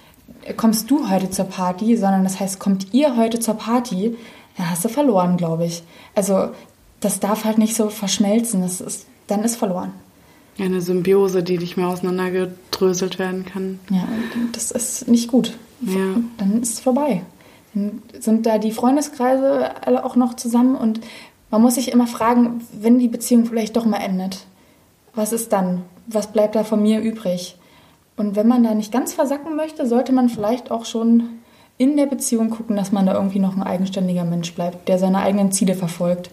kommst 0.57 0.91
du 0.91 1.09
heute 1.09 1.31
zur 1.31 1.45
Party, 1.45 1.97
sondern 1.97 2.23
das 2.23 2.39
heißt, 2.39 2.59
kommt 2.59 2.93
ihr 2.93 3.17
heute 3.17 3.39
zur 3.39 3.55
Party, 3.55 4.15
dann 4.57 4.69
hast 4.69 4.85
du 4.85 4.89
verloren, 4.89 5.37
glaube 5.37 5.65
ich. 5.65 5.81
Also 6.13 6.49
das 6.99 7.19
darf 7.19 7.45
halt 7.45 7.57
nicht 7.57 7.75
so 7.75 7.89
verschmelzen, 7.89 8.61
das 8.61 8.79
ist, 8.79 9.07
dann 9.27 9.43
ist 9.43 9.55
verloren. 9.55 9.91
Eine 10.59 10.81
Symbiose, 10.81 11.41
die 11.41 11.57
nicht 11.57 11.77
mehr 11.77 11.87
auseinandergedröselt 11.87 13.17
werden 13.17 13.45
kann. 13.45 13.79
Ja, 13.89 14.07
das 14.51 14.69
ist 14.69 15.07
nicht 15.07 15.27
gut. 15.29 15.57
Ja. 15.81 16.17
Dann 16.37 16.61
ist 16.61 16.73
es 16.73 16.79
vorbei. 16.79 17.23
Sind 17.73 18.45
da 18.45 18.57
die 18.57 18.71
Freundeskreise 18.71 19.85
alle 19.85 20.03
auch 20.03 20.15
noch 20.15 20.33
zusammen 20.33 20.75
und 20.75 20.99
man 21.51 21.61
muss 21.61 21.75
sich 21.75 21.91
immer 21.91 22.07
fragen, 22.07 22.61
wenn 22.73 22.99
die 22.99 23.07
Beziehung 23.07 23.45
vielleicht 23.45 23.75
doch 23.75 23.85
mal 23.85 23.97
endet, 23.97 24.45
was 25.13 25.33
ist 25.33 25.51
dann? 25.51 25.83
Was 26.07 26.27
bleibt 26.27 26.55
da 26.55 26.63
von 26.63 26.81
mir 26.81 27.01
übrig? 27.01 27.57
Und 28.17 28.35
wenn 28.35 28.47
man 28.47 28.63
da 28.63 28.73
nicht 28.73 28.91
ganz 28.91 29.13
versacken 29.13 29.55
möchte, 29.55 29.85
sollte 29.85 30.13
man 30.13 30.29
vielleicht 30.29 30.71
auch 30.71 30.85
schon 30.85 31.29
in 31.77 31.97
der 31.97 32.05
Beziehung 32.05 32.49
gucken, 32.49 32.75
dass 32.75 32.91
man 32.91 33.05
da 33.05 33.13
irgendwie 33.13 33.39
noch 33.39 33.55
ein 33.55 33.63
eigenständiger 33.63 34.23
Mensch 34.23 34.53
bleibt, 34.53 34.87
der 34.87 34.99
seine 34.99 35.19
eigenen 35.19 35.51
Ziele 35.51 35.75
verfolgt. 35.75 36.29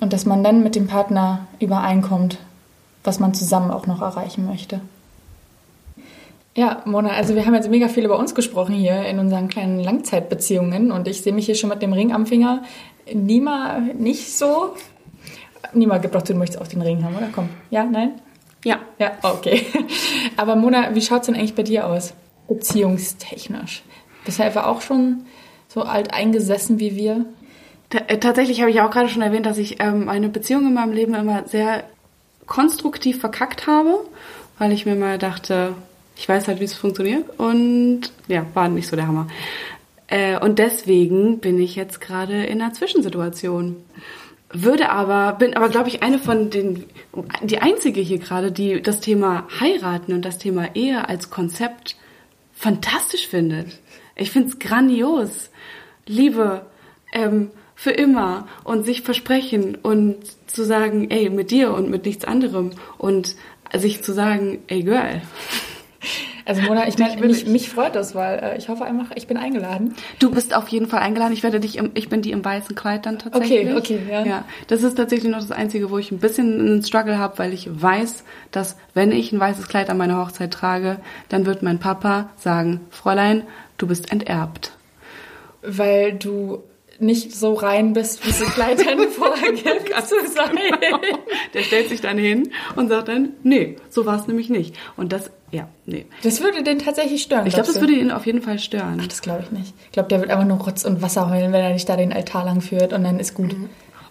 Und 0.00 0.12
dass 0.12 0.26
man 0.26 0.42
dann 0.42 0.62
mit 0.62 0.74
dem 0.74 0.86
Partner 0.86 1.46
übereinkommt, 1.58 2.38
was 3.04 3.20
man 3.20 3.34
zusammen 3.34 3.70
auch 3.70 3.86
noch 3.86 4.02
erreichen 4.02 4.46
möchte. 4.46 4.80
Ja, 6.58 6.82
Mona, 6.86 7.10
also 7.10 7.36
wir 7.36 7.46
haben 7.46 7.54
jetzt 7.54 7.70
mega 7.70 7.86
viel 7.86 8.04
über 8.04 8.18
uns 8.18 8.34
gesprochen 8.34 8.74
hier 8.74 9.06
in 9.06 9.20
unseren 9.20 9.46
kleinen 9.46 9.78
Langzeitbeziehungen 9.78 10.90
und 10.90 11.06
ich 11.06 11.22
sehe 11.22 11.32
mich 11.32 11.46
hier 11.46 11.54
schon 11.54 11.70
mit 11.70 11.82
dem 11.82 11.92
Ring 11.92 12.12
am 12.12 12.26
Finger. 12.26 12.64
Nima 13.14 13.78
nicht 13.96 14.36
so. 14.36 14.74
Nima 15.72 15.98
gibt 15.98 16.16
doch 16.16 16.22
du 16.22 16.34
möchtest 16.34 16.60
auch 16.60 16.66
den 16.66 16.82
Ring 16.82 17.04
haben, 17.04 17.14
oder? 17.14 17.28
Komm. 17.32 17.48
Ja, 17.70 17.84
nein? 17.84 18.14
Ja. 18.64 18.80
Ja, 18.98 19.12
okay. 19.22 19.66
Aber 20.36 20.56
Mona, 20.56 20.96
wie 20.96 21.00
schaut 21.00 21.20
es 21.20 21.26
denn 21.26 21.36
eigentlich 21.36 21.54
bei 21.54 21.62
dir 21.62 21.86
aus? 21.86 22.12
Beziehungstechnisch. 22.48 23.84
Bist 24.24 24.40
du 24.40 24.42
einfach 24.42 24.66
auch 24.66 24.80
schon 24.80 25.26
so 25.68 25.82
alt 25.82 26.12
eingesessen 26.12 26.80
wie 26.80 26.96
wir? 26.96 27.24
Äh, 27.90 28.18
tatsächlich 28.18 28.62
habe 28.62 28.72
ich 28.72 28.80
auch 28.80 28.90
gerade 28.90 29.08
schon 29.08 29.22
erwähnt, 29.22 29.46
dass 29.46 29.58
ich 29.58 29.80
ähm, 29.80 30.08
eine 30.08 30.28
Beziehung 30.28 30.66
in 30.66 30.74
meinem 30.74 30.92
Leben 30.92 31.14
immer 31.14 31.46
sehr 31.46 31.84
konstruktiv 32.46 33.20
verkackt 33.20 33.68
habe, 33.68 34.00
weil 34.58 34.72
ich 34.72 34.86
mir 34.86 34.96
mal 34.96 35.18
dachte, 35.18 35.76
ich 36.18 36.28
weiß 36.28 36.48
halt, 36.48 36.58
wie 36.58 36.64
es 36.64 36.74
funktioniert 36.74 37.24
und 37.38 38.12
ja, 38.26 38.44
war 38.52 38.68
nicht 38.68 38.88
so 38.88 38.96
der 38.96 39.06
Hammer. 39.06 39.28
Äh, 40.08 40.38
und 40.38 40.58
deswegen 40.58 41.38
bin 41.38 41.60
ich 41.60 41.76
jetzt 41.76 42.00
gerade 42.00 42.44
in 42.44 42.60
einer 42.60 42.72
Zwischensituation. 42.72 43.76
Würde 44.50 44.90
aber, 44.90 45.38
bin 45.38 45.56
aber, 45.56 45.68
glaube 45.68 45.88
ich, 45.88 46.02
eine 46.02 46.18
von 46.18 46.50
den, 46.50 46.84
die 47.42 47.58
einzige 47.58 48.00
hier 48.00 48.18
gerade, 48.18 48.50
die 48.50 48.82
das 48.82 49.00
Thema 49.00 49.46
heiraten 49.60 50.12
und 50.12 50.24
das 50.24 50.38
Thema 50.38 50.74
Ehe 50.74 51.08
als 51.08 51.30
Konzept 51.30 51.96
fantastisch 52.52 53.28
findet. 53.28 53.78
Ich 54.16 54.32
finde 54.32 54.48
es 54.48 54.58
grandios. 54.58 55.50
Liebe, 56.06 56.62
ähm, 57.12 57.50
für 57.76 57.92
immer 57.92 58.48
und 58.64 58.84
sich 58.84 59.02
versprechen 59.02 59.76
und 59.76 60.16
zu 60.48 60.64
sagen, 60.64 61.12
ey, 61.12 61.30
mit 61.30 61.52
dir 61.52 61.72
und 61.72 61.90
mit 61.90 62.06
nichts 62.06 62.24
anderem 62.24 62.72
und 62.96 63.36
sich 63.72 64.02
zu 64.02 64.12
sagen, 64.12 64.58
ey, 64.66 64.82
Girl. 64.82 65.22
Also 66.44 66.62
Mona, 66.62 66.88
ich 66.88 66.96
meine, 66.98 67.20
mich, 67.26 67.42
ich. 67.42 67.48
mich 67.48 67.68
freut 67.68 67.94
das, 67.94 68.14
weil 68.14 68.38
äh, 68.38 68.58
ich 68.58 68.68
hoffe 68.68 68.84
einfach, 68.84 69.14
ich 69.14 69.26
bin 69.26 69.36
eingeladen. 69.36 69.94
Du 70.18 70.30
bist 70.30 70.54
auf 70.54 70.68
jeden 70.68 70.86
Fall 70.86 71.00
eingeladen. 71.00 71.32
Ich 71.32 71.42
werde 71.42 71.60
dich, 71.60 71.76
im, 71.76 71.90
ich 71.94 72.08
bin 72.08 72.22
die 72.22 72.30
im 72.30 72.44
weißen 72.44 72.74
Kleid 72.74 73.04
dann 73.04 73.18
tatsächlich. 73.18 73.70
Okay, 73.70 73.76
okay, 73.76 74.00
ja. 74.10 74.24
Ja, 74.24 74.44
das 74.68 74.82
ist 74.82 74.94
tatsächlich 74.94 75.30
noch 75.30 75.40
das 75.40 75.50
Einzige, 75.50 75.90
wo 75.90 75.98
ich 75.98 76.10
ein 76.10 76.18
bisschen 76.18 76.60
einen 76.60 76.82
Struggle 76.82 77.18
habe, 77.18 77.38
weil 77.38 77.52
ich 77.52 77.68
weiß, 77.70 78.24
dass 78.50 78.76
wenn 78.94 79.12
ich 79.12 79.32
ein 79.32 79.40
weißes 79.40 79.68
Kleid 79.68 79.90
an 79.90 79.98
meiner 79.98 80.18
Hochzeit 80.18 80.52
trage, 80.52 80.98
dann 81.28 81.44
wird 81.44 81.62
mein 81.62 81.80
Papa 81.80 82.30
sagen, 82.36 82.80
Fräulein, 82.90 83.42
du 83.76 83.86
bist 83.86 84.10
enterbt. 84.10 84.72
Weil 85.62 86.14
du 86.14 86.62
nicht 87.00 87.34
so 87.34 87.54
rein 87.54 87.92
bist, 87.92 88.24
wie 88.24 88.30
es 88.30 88.40
Kleid 88.54 88.84
dann 88.84 89.08
vorgibt 89.08 89.88
zu 90.06 90.16
sein. 90.26 90.58
Der 91.54 91.62
stellt 91.62 91.88
sich 91.88 92.00
dann 92.00 92.18
hin 92.18 92.50
und 92.76 92.88
sagt 92.88 93.08
dann, 93.08 93.30
nee, 93.42 93.76
so 93.88 94.06
war 94.06 94.18
es 94.20 94.26
nämlich 94.26 94.50
nicht. 94.50 94.74
Und 94.96 95.12
das, 95.12 95.30
ja, 95.50 95.68
nee. 95.86 96.06
Das 96.22 96.42
würde 96.42 96.62
den 96.62 96.78
tatsächlich 96.78 97.22
stören. 97.22 97.46
Ich 97.46 97.54
glaube, 97.54 97.68
das 97.68 97.80
würde 97.80 97.92
ihn 97.92 98.10
auf 98.10 98.26
jeden 98.26 98.42
Fall 98.42 98.58
stören. 98.58 99.02
Das 99.08 99.22
glaube 99.22 99.44
ich 99.44 99.50
nicht. 99.50 99.74
Ich 99.86 99.92
glaube, 99.92 100.08
der 100.08 100.20
wird 100.20 100.30
einfach 100.30 100.46
nur 100.46 100.58
Rotz 100.58 100.84
und 100.84 101.02
Wasser 101.02 101.30
heulen, 101.30 101.52
wenn 101.52 101.62
er 101.62 101.72
dich 101.72 101.84
da 101.84 101.96
den 101.96 102.12
Altar 102.12 102.44
lang 102.44 102.60
führt 102.60 102.92
und 102.92 103.04
dann 103.04 103.20
ist 103.20 103.34
gut. 103.34 103.54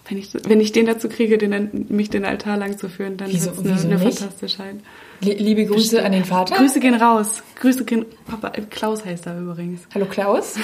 Wenn 0.08 0.18
ich, 0.18 0.30
wenn 0.46 0.60
ich 0.60 0.72
den 0.72 0.86
dazu 0.86 1.08
kriege, 1.08 1.36
den, 1.38 1.86
mich 1.88 2.08
den 2.10 2.24
Altar 2.24 2.56
lang 2.56 2.78
zu 2.78 2.88
führen, 2.88 3.16
dann 3.16 3.28
Wieso- 3.30 3.56
wird 3.56 3.66
es 3.76 3.84
eine, 3.84 3.96
eine? 3.96 4.12
Fantastische 4.12 4.62
Lie- 5.20 5.34
Liebe 5.34 5.66
Grüße 5.66 6.02
an 6.04 6.12
den 6.12 6.24
Vater. 6.24 6.56
Grüße 6.56 6.80
gehen 6.80 6.94
raus. 6.94 7.42
Grüße 7.60 7.84
gehen. 7.84 8.06
Papa, 8.26 8.50
Klaus 8.70 9.04
heißt 9.04 9.26
er 9.26 9.38
übrigens. 9.38 9.82
Hallo 9.94 10.06
Klaus. 10.06 10.54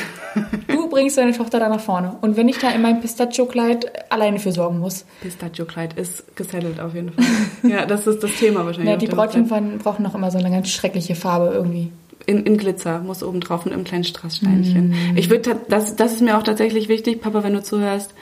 Du 0.69 0.89
bringst 0.89 1.19
deine 1.19 1.33
Tochter 1.33 1.59
da 1.59 1.69
nach 1.69 1.81
vorne. 1.81 2.17
Und 2.21 2.37
wenn 2.37 2.49
ich 2.49 2.59
da 2.59 2.71
in 2.71 2.81
meinem 2.83 3.01
Pistachio-Kleid 3.01 4.11
alleine 4.13 4.39
für 4.39 4.53
sorgen 4.53 4.79
muss. 4.79 5.05
Pistachio-Kleid 5.23 5.95
ist 5.99 6.37
gesettelt 6.37 6.81
auf 6.81 6.95
jeden 6.95 7.11
Fall. 7.13 7.25
ja, 7.71 7.85
das 7.85 8.07
ist 8.07 8.23
das 8.23 8.31
Thema 8.37 8.65
wahrscheinlich. 8.65 8.93
Ja, 8.93 8.97
die 8.97 9.07
Brautjungfern 9.07 9.79
brauchen 9.79 10.03
noch 10.05 10.15
immer 10.15 10.31
so 10.31 10.39
eine 10.39 10.51
ganz 10.51 10.69
schreckliche 10.71 11.17
Farbe 11.17 11.51
irgendwie. 11.53 11.91
in, 12.27 12.45
in 12.47 12.57
Glitzer 12.57 13.01
muss 13.01 13.23
oben 13.23 13.41
drauf 13.41 13.65
mit 13.65 13.75
einem 13.75 13.85
kleinen 13.85 14.05
Strasssteinchen. 14.05 14.91
Mm. 14.91 15.17
Ich 15.17 15.29
würde, 15.31 15.61
das, 15.69 15.97
das 15.97 16.13
ist 16.15 16.23
mir 16.23 16.39
auch 16.39 16.43
tatsächlich 16.45 16.89
wichtig, 16.89 17.21
Papa, 17.21 17.43
wenn 17.43 17.53
du 17.55 17.63
zuhörst, 17.63 18.15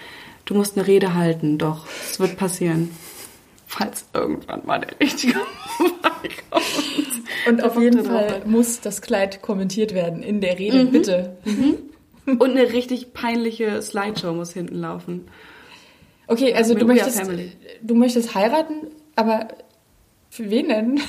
du 0.44 0.54
musst 0.54 0.76
eine 0.76 0.86
Rede 0.86 1.14
halten, 1.14 1.58
doch. 1.58 1.86
Es 2.10 2.20
wird 2.20 2.36
passieren. 2.36 2.90
Falls 3.66 4.04
irgendwann 4.12 4.66
mal 4.66 4.80
der 4.80 5.00
richtige 5.00 5.40
vorbeikommt. 5.76 7.22
Und 7.48 7.64
auf 7.64 7.80
jeden 7.80 8.04
Fall 8.04 8.42
muss 8.44 8.80
das 8.80 9.00
Kleid 9.02 9.42
kommentiert 9.42 9.94
werden 9.94 10.22
in 10.22 10.40
der 10.40 10.58
Rede, 10.58 10.84
bitte. 10.84 11.36
Und 12.26 12.42
eine 12.42 12.72
richtig 12.72 13.14
peinliche 13.14 13.80
Slideshow 13.82 14.32
muss 14.32 14.52
hinten 14.52 14.76
laufen. 14.76 15.28
Okay, 16.26 16.54
also 16.54 16.74
du 16.74 16.86
möchtest, 16.86 17.18
family. 17.18 17.52
du 17.82 17.94
möchtest 17.94 18.34
heiraten, 18.34 18.88
aber 19.16 19.48
für 20.30 20.48
wen 20.50 20.68
denn? 20.68 21.00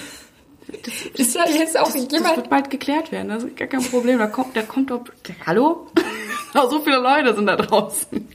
ist 1.13 1.35
da 1.35 1.45
jetzt 1.45 1.77
auch 1.77 1.91
Das, 1.91 2.07
das 2.07 2.11
jemand? 2.11 2.37
wird 2.37 2.49
bald 2.49 2.69
geklärt 2.69 3.11
werden, 3.11 3.29
das 3.29 3.43
ist 3.43 3.55
gar 3.55 3.67
kein 3.67 3.83
Problem. 3.83 4.17
Da 4.19 4.27
kommt, 4.27 4.55
da 4.57 4.63
kommt 4.63 4.89
doch. 4.89 5.01
Hallo? 5.45 5.87
so 6.53 6.79
viele 6.81 6.97
Leute 6.97 7.35
sind 7.35 7.45
da 7.45 7.55
draußen. 7.57 8.27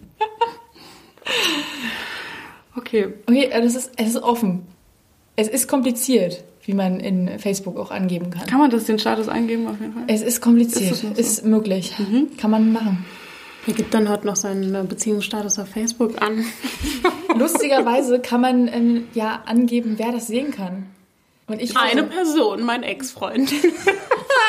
Okay. 2.76 3.14
Okay, 3.26 3.50
das 3.50 3.74
ist, 3.74 3.90
es 3.96 4.08
ist 4.10 4.22
offen. 4.22 4.66
Es 5.36 5.48
ist 5.48 5.68
kompliziert, 5.68 6.44
wie 6.64 6.74
man 6.74 7.00
in 7.00 7.38
Facebook 7.38 7.76
auch 7.78 7.90
angeben 7.90 8.30
kann. 8.30 8.46
Kann 8.46 8.58
man 8.58 8.70
das 8.70 8.84
den 8.84 8.98
Status 8.98 9.28
eingeben 9.28 9.66
auf 9.68 9.80
jeden 9.80 9.94
Fall? 9.94 10.04
Es 10.06 10.22
ist 10.22 10.40
kompliziert, 10.40 10.92
Ist 10.92 11.04
noch 11.04 11.16
ist, 11.16 11.36
so? 11.36 11.48
möglich. 11.48 11.94
Kann 12.38 12.50
man 12.50 12.72
machen. 12.72 13.04
Er 13.66 13.74
gibt 13.74 13.92
dann 13.92 14.08
heute 14.08 14.26
noch 14.26 14.36
seinen 14.36 14.74
äh, 14.74 14.82
Beziehungsstatus 14.88 15.58
auf 15.58 15.68
Facebook 15.68 16.22
an. 16.22 16.44
Lustigerweise 17.36 18.18
kann 18.18 18.40
man 18.40 18.68
ähm, 18.68 19.08
ja 19.12 19.42
angeben, 19.44 19.94
wer 19.98 20.10
das 20.10 20.26
sehen 20.26 20.52
kann. 20.52 20.86
Und 21.46 21.60
ich 21.60 21.76
Eine 21.76 22.04
Person, 22.04 22.62
mein 22.62 22.82
Ex-Freund. 22.82 23.52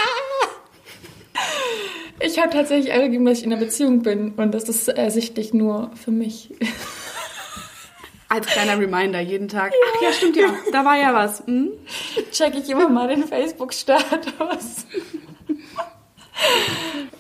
Ich 2.22 2.38
habe 2.40 2.50
tatsächlich 2.50 2.94
angegeben, 2.94 3.26
dass 3.26 3.40
ich 3.40 3.46
in 3.46 3.54
einer 3.54 3.62
Beziehung 3.62 4.02
bin 4.02 4.34
und 4.34 4.54
das 4.54 4.68
ist 4.68 4.88
ersichtlich 4.88 5.54
nur 5.54 5.92
für 5.96 6.12
mich. 6.12 6.54
Als 8.28 8.46
kleiner 8.46 8.80
Reminder 8.80 9.20
jeden 9.20 9.48
Tag. 9.48 9.74
Ach 9.74 10.02
ja, 10.04 10.14
stimmt 10.14 10.36
ja. 10.36 10.54
Da 10.72 10.86
war 10.86 10.98
ja 10.98 11.14
was. 11.16 11.46
Hm? 11.48 11.72
Check 12.32 12.54
ich 12.56 12.70
immer 12.70 12.88
mal 12.88 13.08
den 13.08 13.24
Facebook-Status. 13.24 14.86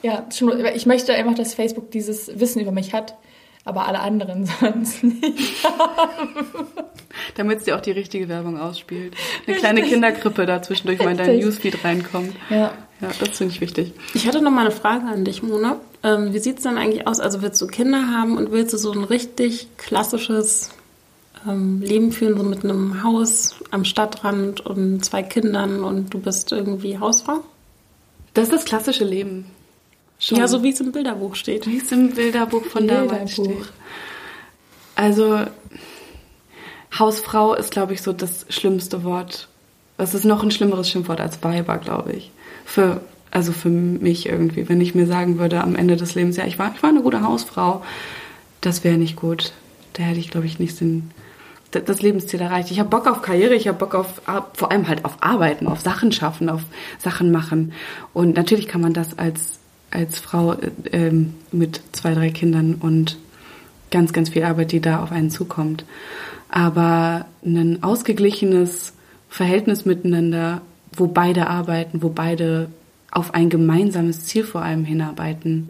ja, 0.03 0.27
schon, 0.31 0.63
ich 0.75 0.85
möchte 0.85 1.13
einfach, 1.13 1.33
dass 1.33 1.55
Facebook 1.55 1.89
dieses 1.89 2.39
Wissen 2.39 2.61
über 2.61 2.71
mich 2.71 2.93
hat, 2.93 3.17
aber 3.69 3.87
alle 3.87 3.99
anderen 3.99 4.45
sonst 4.59 5.03
nicht. 5.03 5.65
Damit 7.35 7.59
es 7.59 7.63
dir 7.65 7.75
auch 7.75 7.81
die 7.81 7.91
richtige 7.91 8.27
Werbung 8.27 8.59
ausspielt. 8.59 9.15
Eine 9.47 9.57
kleine 9.57 9.81
Kinderkrippe 9.83 10.45
da 10.45 10.61
zwischendurch 10.61 10.99
mal 10.99 11.11
in 11.11 11.17
deinen. 11.17 11.39
Newsfeed 11.39 11.83
reinkommt. 11.83 12.35
Ja. 12.49 12.73
Ja, 13.01 13.07
das 13.17 13.37
finde 13.37 13.53
ich 13.53 13.61
wichtig. 13.61 13.93
Ich 14.13 14.27
hatte 14.27 14.41
noch 14.41 14.51
mal 14.51 14.61
eine 14.61 14.71
Frage 14.71 15.05
an 15.05 15.23
dich, 15.23 15.41
Mona. 15.41 15.77
Ähm, 16.03 16.33
wie 16.33 16.39
sieht's 16.39 16.63
denn 16.63 16.77
eigentlich 16.77 17.07
aus? 17.07 17.21
Also 17.21 17.41
willst 17.41 17.61
du 17.61 17.67
Kinder 17.67 18.11
haben 18.11 18.37
und 18.37 18.51
willst 18.51 18.73
du 18.73 18.77
so 18.77 18.91
ein 18.91 19.05
richtig 19.05 19.69
klassisches 19.77 20.71
ähm, 21.47 21.81
Leben 21.81 22.11
führen, 22.11 22.37
so 22.37 22.43
mit 22.43 22.65
einem 22.65 23.01
Haus 23.03 23.55
am 23.71 23.85
Stadtrand 23.85 24.65
und 24.65 25.05
zwei 25.05 25.23
Kindern 25.23 25.83
und 25.83 26.13
du 26.13 26.19
bist 26.19 26.51
irgendwie 26.51 26.97
Hausfrau? 26.97 27.39
Das 28.33 28.45
ist 28.45 28.53
das 28.53 28.65
klassische 28.65 29.05
Leben. 29.05 29.45
Schon. 30.19 30.37
Ja, 30.37 30.47
so 30.47 30.61
wie 30.63 30.69
es 30.69 30.79
im 30.81 30.91
Bilderbuch 30.91 31.35
steht. 31.35 31.65
wie 31.65 31.77
es 31.77 31.91
im 31.91 32.11
Bilderbuch 32.11 32.65
von 32.65 32.87
damals 32.87 33.35
Bilderbuch. 33.35 33.63
steht. 33.63 33.73
Also, 34.95 35.45
Hausfrau 36.97 37.53
ist, 37.53 37.71
glaube 37.71 37.93
ich, 37.93 38.01
so 38.01 38.11
das 38.11 38.45
schlimmste 38.49 39.03
Wort. 39.03 39.47
Das 39.97 40.13
ist 40.13 40.25
noch 40.25 40.43
ein 40.43 40.51
schlimmeres 40.51 40.89
Schimpfwort 40.89 41.21
als 41.21 41.43
Weiber, 41.43 41.77
glaube 41.77 42.13
ich. 42.13 42.31
Für, 42.65 43.01
also 43.31 43.51
für 43.51 43.69
mich 43.69 44.27
irgendwie. 44.27 44.67
Wenn 44.67 44.81
ich 44.81 44.95
mir 44.95 45.07
sagen 45.07 45.39
würde 45.39 45.61
am 45.61 45.75
Ende 45.75 45.95
des 45.95 46.15
Lebens, 46.15 46.37
ja, 46.37 46.45
ich 46.45 46.59
war, 46.59 46.73
ich 46.75 46.83
war 46.83 46.89
eine 46.89 47.01
gute 47.01 47.21
Hausfrau, 47.21 47.83
das 48.61 48.83
wäre 48.83 48.97
nicht 48.97 49.15
gut. 49.15 49.53
Da 49.93 50.03
hätte 50.03 50.19
ich, 50.19 50.31
glaube 50.31 50.47
ich, 50.47 50.59
nicht 50.59 50.79
den, 50.81 51.11
das 51.71 52.01
Lebensziel 52.01 52.41
erreicht. 52.41 52.71
Ich 52.71 52.79
habe 52.79 52.89
Bock 52.89 53.07
auf 53.07 53.21
Karriere, 53.21 53.55
ich 53.55 53.67
habe 53.67 53.77
Bock 53.77 53.95
auf, 53.95 54.21
vor 54.53 54.71
allem 54.71 54.87
halt 54.87 55.05
auf 55.05 55.17
Arbeiten, 55.21 55.67
auf 55.67 55.81
Sachen 55.81 56.11
schaffen, 56.11 56.49
auf 56.49 56.61
Sachen 56.97 57.31
machen. 57.31 57.73
Und 58.13 58.35
natürlich 58.35 58.67
kann 58.67 58.81
man 58.81 58.93
das 58.93 59.17
als, 59.17 59.58
als 59.91 60.19
Frau 60.19 60.53
äh, 60.53 60.71
ähm, 60.91 61.33
mit 61.51 61.81
zwei, 61.91 62.13
drei 62.13 62.29
Kindern 62.29 62.75
und 62.75 63.17
ganz, 63.91 64.13
ganz 64.13 64.29
viel 64.29 64.43
Arbeit, 64.43 64.71
die 64.71 64.81
da 64.81 65.03
auf 65.03 65.11
einen 65.11 65.31
zukommt. 65.31 65.85
Aber 66.49 67.25
ein 67.45 67.83
ausgeglichenes 67.83 68.93
Verhältnis 69.29 69.85
miteinander, 69.85 70.61
wo 70.91 71.07
beide 71.07 71.47
arbeiten, 71.47 72.01
wo 72.01 72.09
beide 72.09 72.69
auf 73.11 73.33
ein 73.33 73.49
gemeinsames 73.49 74.25
Ziel 74.25 74.43
vor 74.43 74.61
allem 74.61 74.85
hinarbeiten, 74.85 75.69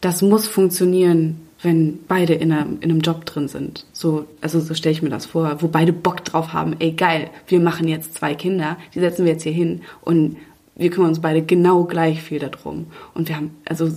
das 0.00 0.22
muss 0.22 0.46
funktionieren, 0.46 1.40
wenn 1.62 1.98
beide 2.08 2.34
in, 2.34 2.52
einer, 2.52 2.66
in 2.80 2.90
einem 2.90 3.00
Job 3.00 3.26
drin 3.26 3.48
sind. 3.48 3.84
So, 3.92 4.26
also 4.40 4.60
so 4.60 4.74
stelle 4.74 4.92
ich 4.92 5.02
mir 5.02 5.10
das 5.10 5.26
vor, 5.26 5.60
wo 5.60 5.68
beide 5.68 5.92
Bock 5.92 6.24
drauf 6.24 6.52
haben, 6.52 6.76
ey 6.78 6.92
geil, 6.92 7.30
wir 7.48 7.60
machen 7.60 7.86
jetzt 7.86 8.14
zwei 8.14 8.34
Kinder, 8.34 8.78
die 8.94 9.00
setzen 9.00 9.24
wir 9.24 9.32
jetzt 9.32 9.42
hier 9.42 9.52
hin 9.52 9.82
und 10.00 10.36
wir 10.76 10.90
kümmern 10.90 11.10
uns 11.10 11.20
beide 11.20 11.42
genau 11.42 11.84
gleich 11.84 12.22
viel 12.22 12.38
darum. 12.38 12.86
Und 13.14 13.28
wir 13.28 13.36
haben, 13.36 13.56
also 13.68 13.90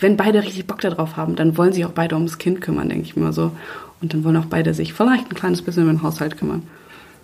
wenn 0.00 0.16
beide 0.16 0.42
richtig 0.42 0.66
Bock 0.66 0.80
darauf 0.80 1.16
haben, 1.16 1.36
dann 1.36 1.56
wollen 1.56 1.72
sich 1.72 1.84
auch 1.84 1.92
beide 1.92 2.14
ums 2.14 2.38
Kind 2.38 2.60
kümmern, 2.60 2.88
denke 2.88 3.04
ich 3.04 3.16
mir 3.16 3.32
so. 3.32 3.52
Und 4.00 4.14
dann 4.14 4.24
wollen 4.24 4.36
auch 4.36 4.46
beide 4.46 4.74
sich 4.74 4.94
vielleicht 4.94 5.30
ein 5.30 5.34
kleines 5.34 5.62
bisschen 5.62 5.84
um 5.84 5.90
den 5.90 6.02
Haushalt 6.02 6.38
kümmern. 6.38 6.62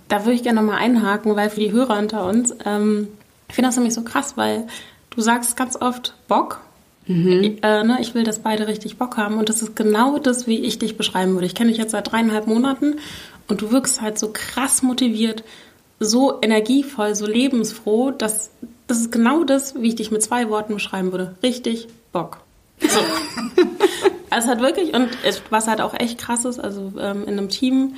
Da 0.09 0.24
würde 0.24 0.34
ich 0.34 0.42
gerne 0.42 0.61
nochmal 0.61 0.78
einhaken, 0.78 1.36
weil 1.36 1.51
für 1.51 1.61
die 1.61 1.72
Hörer 1.72 1.99
unter 1.99 2.26
uns, 2.26 2.55
ähm, 2.64 3.09
ich 3.49 3.55
finde 3.55 3.68
das 3.68 3.76
nämlich 3.76 3.94
so 3.94 4.03
krass, 4.03 4.36
weil 4.36 4.66
du 5.11 5.20
sagst 5.20 5.57
ganz 5.57 5.76
oft 5.80 6.14
Bock. 6.28 6.61
Ich, 7.42 7.64
äh, 7.64 7.84
ne, 7.84 7.99
ich 8.01 8.14
will, 8.14 8.22
dass 8.22 8.40
beide 8.40 8.66
richtig 8.66 8.99
Bock 8.99 9.16
haben. 9.16 9.38
Und 9.38 9.49
das 9.49 9.62
ist 9.62 9.74
genau 9.74 10.18
das, 10.18 10.46
wie 10.46 10.59
ich 10.61 10.78
dich 10.78 10.99
beschreiben 10.99 11.32
würde. 11.32 11.46
Ich 11.46 11.55
kenne 11.55 11.70
dich 11.70 11.78
jetzt 11.78 11.92
seit 11.92 12.12
dreieinhalb 12.12 12.46
Monaten 12.46 12.96
und 13.49 13.62
du 13.62 13.72
wirkst 13.72 14.03
halt 14.03 14.18
so 14.18 14.30
krass 14.32 14.82
motiviert, 14.82 15.42
so 16.01 16.38
energievoll, 16.42 17.14
so 17.14 17.26
lebensfroh, 17.26 18.11
dass 18.11 18.51
das 18.86 18.99
ist 19.01 19.12
genau 19.12 19.44
das, 19.44 19.74
wie 19.74 19.88
ich 19.88 19.96
dich 19.96 20.11
mit 20.11 20.22
zwei 20.22 20.49
Worten 20.49 20.74
beschreiben 20.74 21.12
würde. 21.12 21.34
Richtig 21.42 21.88
Bock. 22.12 22.38
So. 22.80 23.01
also 24.30 24.46
es 24.49 24.55
hat 24.55 24.61
wirklich, 24.62 24.94
und 24.94 25.09
was 25.51 25.66
halt 25.68 25.80
auch 25.80 25.94
echt 25.99 26.18
krass 26.18 26.44
ist, 26.44 26.59
also 26.59 26.92
ähm, 26.99 27.22
in 27.24 27.36
einem 27.36 27.49
Team, 27.51 27.96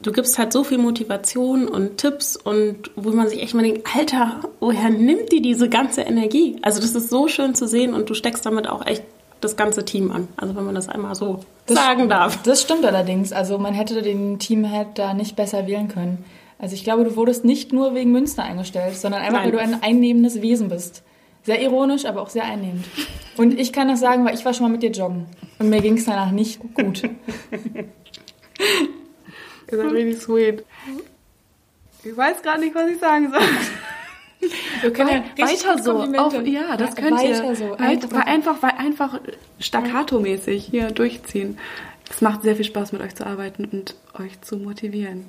du 0.00 0.12
gibst 0.12 0.38
halt 0.38 0.52
so 0.52 0.64
viel 0.64 0.78
Motivation 0.78 1.68
und 1.68 1.98
Tipps 1.98 2.36
und 2.36 2.90
wo 2.96 3.10
man 3.10 3.28
sich 3.28 3.42
echt 3.42 3.54
mal 3.54 3.62
denkt, 3.62 3.86
Alter, 3.94 4.40
woher 4.60 4.88
nimmt 4.88 5.30
die 5.32 5.42
diese 5.42 5.68
ganze 5.68 6.02
Energie? 6.02 6.56
Also 6.62 6.80
das 6.80 6.94
ist 6.94 7.10
so 7.10 7.28
schön 7.28 7.54
zu 7.54 7.66
sehen 7.66 7.92
und 7.92 8.08
du 8.08 8.14
steckst 8.14 8.46
damit 8.46 8.66
auch 8.68 8.86
echt 8.86 9.02
das 9.40 9.56
ganze 9.56 9.84
Team 9.84 10.10
an. 10.10 10.28
Also 10.36 10.56
wenn 10.56 10.64
man 10.64 10.74
das 10.74 10.88
einmal 10.88 11.14
so 11.14 11.40
Das- 11.66 11.76
sagen 11.76 12.08
darf. 12.08 12.42
Das 12.44 12.62
stimmt 12.62 12.84
allerdings. 12.86 13.32
Also 13.32 13.58
man 13.58 13.74
hätte 13.74 14.00
den 14.00 14.38
Teamhead 14.38 14.86
da 14.94 15.12
nicht 15.12 15.36
besser 15.36 15.66
wählen 15.66 15.88
können. 15.88 16.24
Also 16.58 16.74
ich 16.74 16.84
glaube, 16.84 17.04
du 17.04 17.16
wurdest 17.16 17.44
nicht 17.44 17.72
nur 17.72 17.94
wegen 17.94 18.12
Münster 18.12 18.42
eingestellt, 18.44 18.96
sondern 18.96 19.20
einfach, 19.22 19.34
Nein. 19.42 19.44
weil 19.46 19.52
du 19.52 19.58
ein 19.58 19.82
einnehmendes 19.82 20.40
Wesen 20.42 20.68
bist. 20.68 21.02
Sehr 21.42 21.60
ironisch, 21.60 22.04
aber 22.06 22.22
auch 22.22 22.30
sehr 22.30 22.44
einnehmend. 22.44 22.86
Und 23.36 23.58
ich 23.58 23.72
kann 23.72 23.88
das 23.88 24.00
sagen, 24.00 24.24
weil 24.24 24.34
ich 24.34 24.44
war 24.44 24.54
schon 24.54 24.64
mal 24.66 24.72
mit 24.72 24.82
dir 24.82 24.90
joggen. 24.90 25.26
Und 25.58 25.68
mir 25.68 25.80
ging 25.82 25.98
es 25.98 26.06
danach 26.06 26.30
nicht 26.30 26.58
gut. 26.74 27.02
Ihr 29.70 29.78
seid 29.78 29.92
richtig 29.92 30.20
sweet. 30.22 30.64
Ich 32.04 32.16
weiß 32.16 32.42
gerade 32.42 32.60
nicht, 32.60 32.74
was 32.74 32.88
ich 32.90 32.98
sagen 32.98 33.30
soll. 33.30 33.40
Wir 34.82 34.92
können 34.92 35.24
ja 35.36 35.46
weiter 35.46 35.82
so. 35.82 35.92
Auf, 36.18 36.34
ja, 36.46 36.76
das 36.76 36.90
Ja, 36.90 36.94
könnt 36.96 37.18
weiter 37.18 37.44
ihr. 37.48 37.56
so. 37.56 37.70
Weit- 37.70 37.80
Einfach 37.80 38.26
einfach, 38.26 38.62
einfach 38.62 39.20
staccato-mäßig 39.58 40.64
hier 40.70 40.90
durchziehen. 40.90 41.58
Es 42.10 42.20
macht 42.20 42.42
sehr 42.42 42.54
viel 42.54 42.66
Spaß, 42.66 42.92
mit 42.92 43.00
euch 43.00 43.14
zu 43.14 43.26
arbeiten 43.26 43.64
und 43.64 43.94
euch 44.18 44.38
zu 44.42 44.58
motivieren. 44.58 45.24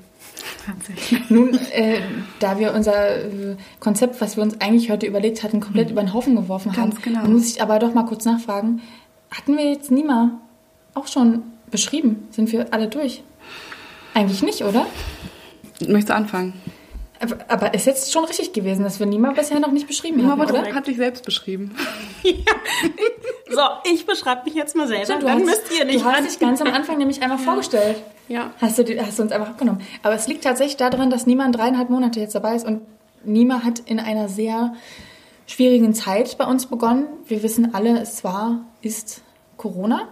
Tatsächlich. 0.65 1.29
Nun, 1.29 1.57
äh, 1.71 1.99
da 2.39 2.59
wir 2.59 2.73
unser 2.73 3.17
äh, 3.17 3.55
Konzept, 3.79 4.19
was 4.21 4.35
wir 4.35 4.43
uns 4.43 4.59
eigentlich 4.61 4.89
heute 4.89 5.05
überlegt 5.05 5.43
hatten, 5.43 5.59
komplett 5.59 5.91
über 5.91 6.01
den 6.01 6.13
Haufen 6.13 6.35
geworfen. 6.35 6.71
Ganz 6.71 6.95
haben, 6.95 7.03
genau. 7.03 7.25
muss 7.25 7.51
ich 7.51 7.61
aber 7.61 7.79
doch 7.79 7.93
mal 7.93 8.05
kurz 8.05 8.25
nachfragen. 8.25 8.81
Hatten 9.31 9.57
wir 9.57 9.69
jetzt 9.69 9.91
Nima 9.91 10.39
auch 10.93 11.07
schon 11.07 11.43
beschrieben? 11.71 12.27
Sind 12.31 12.51
wir 12.51 12.73
alle 12.73 12.87
durch? 12.87 13.23
Eigentlich 14.13 14.41
nicht, 14.43 14.63
oder? 14.63 14.85
Möchtest 15.81 16.09
du 16.09 16.15
anfangen? 16.15 16.53
Aber, 17.19 17.37
aber 17.47 17.73
ist 17.73 17.85
jetzt 17.85 18.11
schon 18.11 18.25
richtig 18.25 18.53
gewesen, 18.53 18.83
dass 18.83 18.99
wir 18.99 19.05
Nima 19.05 19.31
bisher 19.31 19.59
noch 19.59 19.71
nicht 19.71 19.87
beschrieben 19.87 20.21
Ja, 20.21 20.29
haben, 20.29 20.41
aber 20.41 20.51
oder? 20.51 20.63
du 20.63 20.73
hat 20.73 20.87
dich 20.87 20.97
selbst 20.97 21.25
beschrieben. 21.25 21.75
So, 23.49 23.61
ich 23.83 24.05
beschreibe 24.05 24.45
mich 24.45 24.55
jetzt 24.55 24.75
mal 24.75 24.87
selber. 24.87 25.19
Du 25.19 25.25
dann 25.25 25.39
hast, 25.39 25.45
müsst 25.45 25.71
ihr 25.77 25.85
nicht 25.85 26.03
du 26.03 26.05
hast 26.05 26.25
dich 26.25 26.39
ganz 26.39 26.61
am 26.61 26.67
Anfang 26.67 26.97
nämlich 26.97 27.21
einmal 27.21 27.37
vorgestellt. 27.37 28.01
Ja. 28.27 28.51
Hast 28.59 28.79
du, 28.79 28.83
hast 28.99 29.19
du 29.19 29.23
uns 29.23 29.31
einfach 29.31 29.49
abgenommen. 29.49 29.81
Aber 30.01 30.15
es 30.15 30.27
liegt 30.27 30.43
tatsächlich 30.43 30.77
daran, 30.77 31.09
dass 31.09 31.27
niemand 31.27 31.55
dreieinhalb 31.55 31.89
Monate 31.89 32.19
jetzt 32.19 32.33
dabei 32.33 32.55
ist 32.55 32.65
und 32.65 32.81
Nima 33.23 33.63
hat 33.63 33.79
in 33.79 33.99
einer 33.99 34.29
sehr 34.29 34.73
schwierigen 35.47 35.93
Zeit 35.93 36.37
bei 36.37 36.45
uns 36.45 36.65
begonnen. 36.65 37.07
Wir 37.27 37.43
wissen 37.43 37.75
alle, 37.75 37.99
es 37.99 38.23
war, 38.23 38.61
ist 38.81 39.21
Corona. 39.57 40.07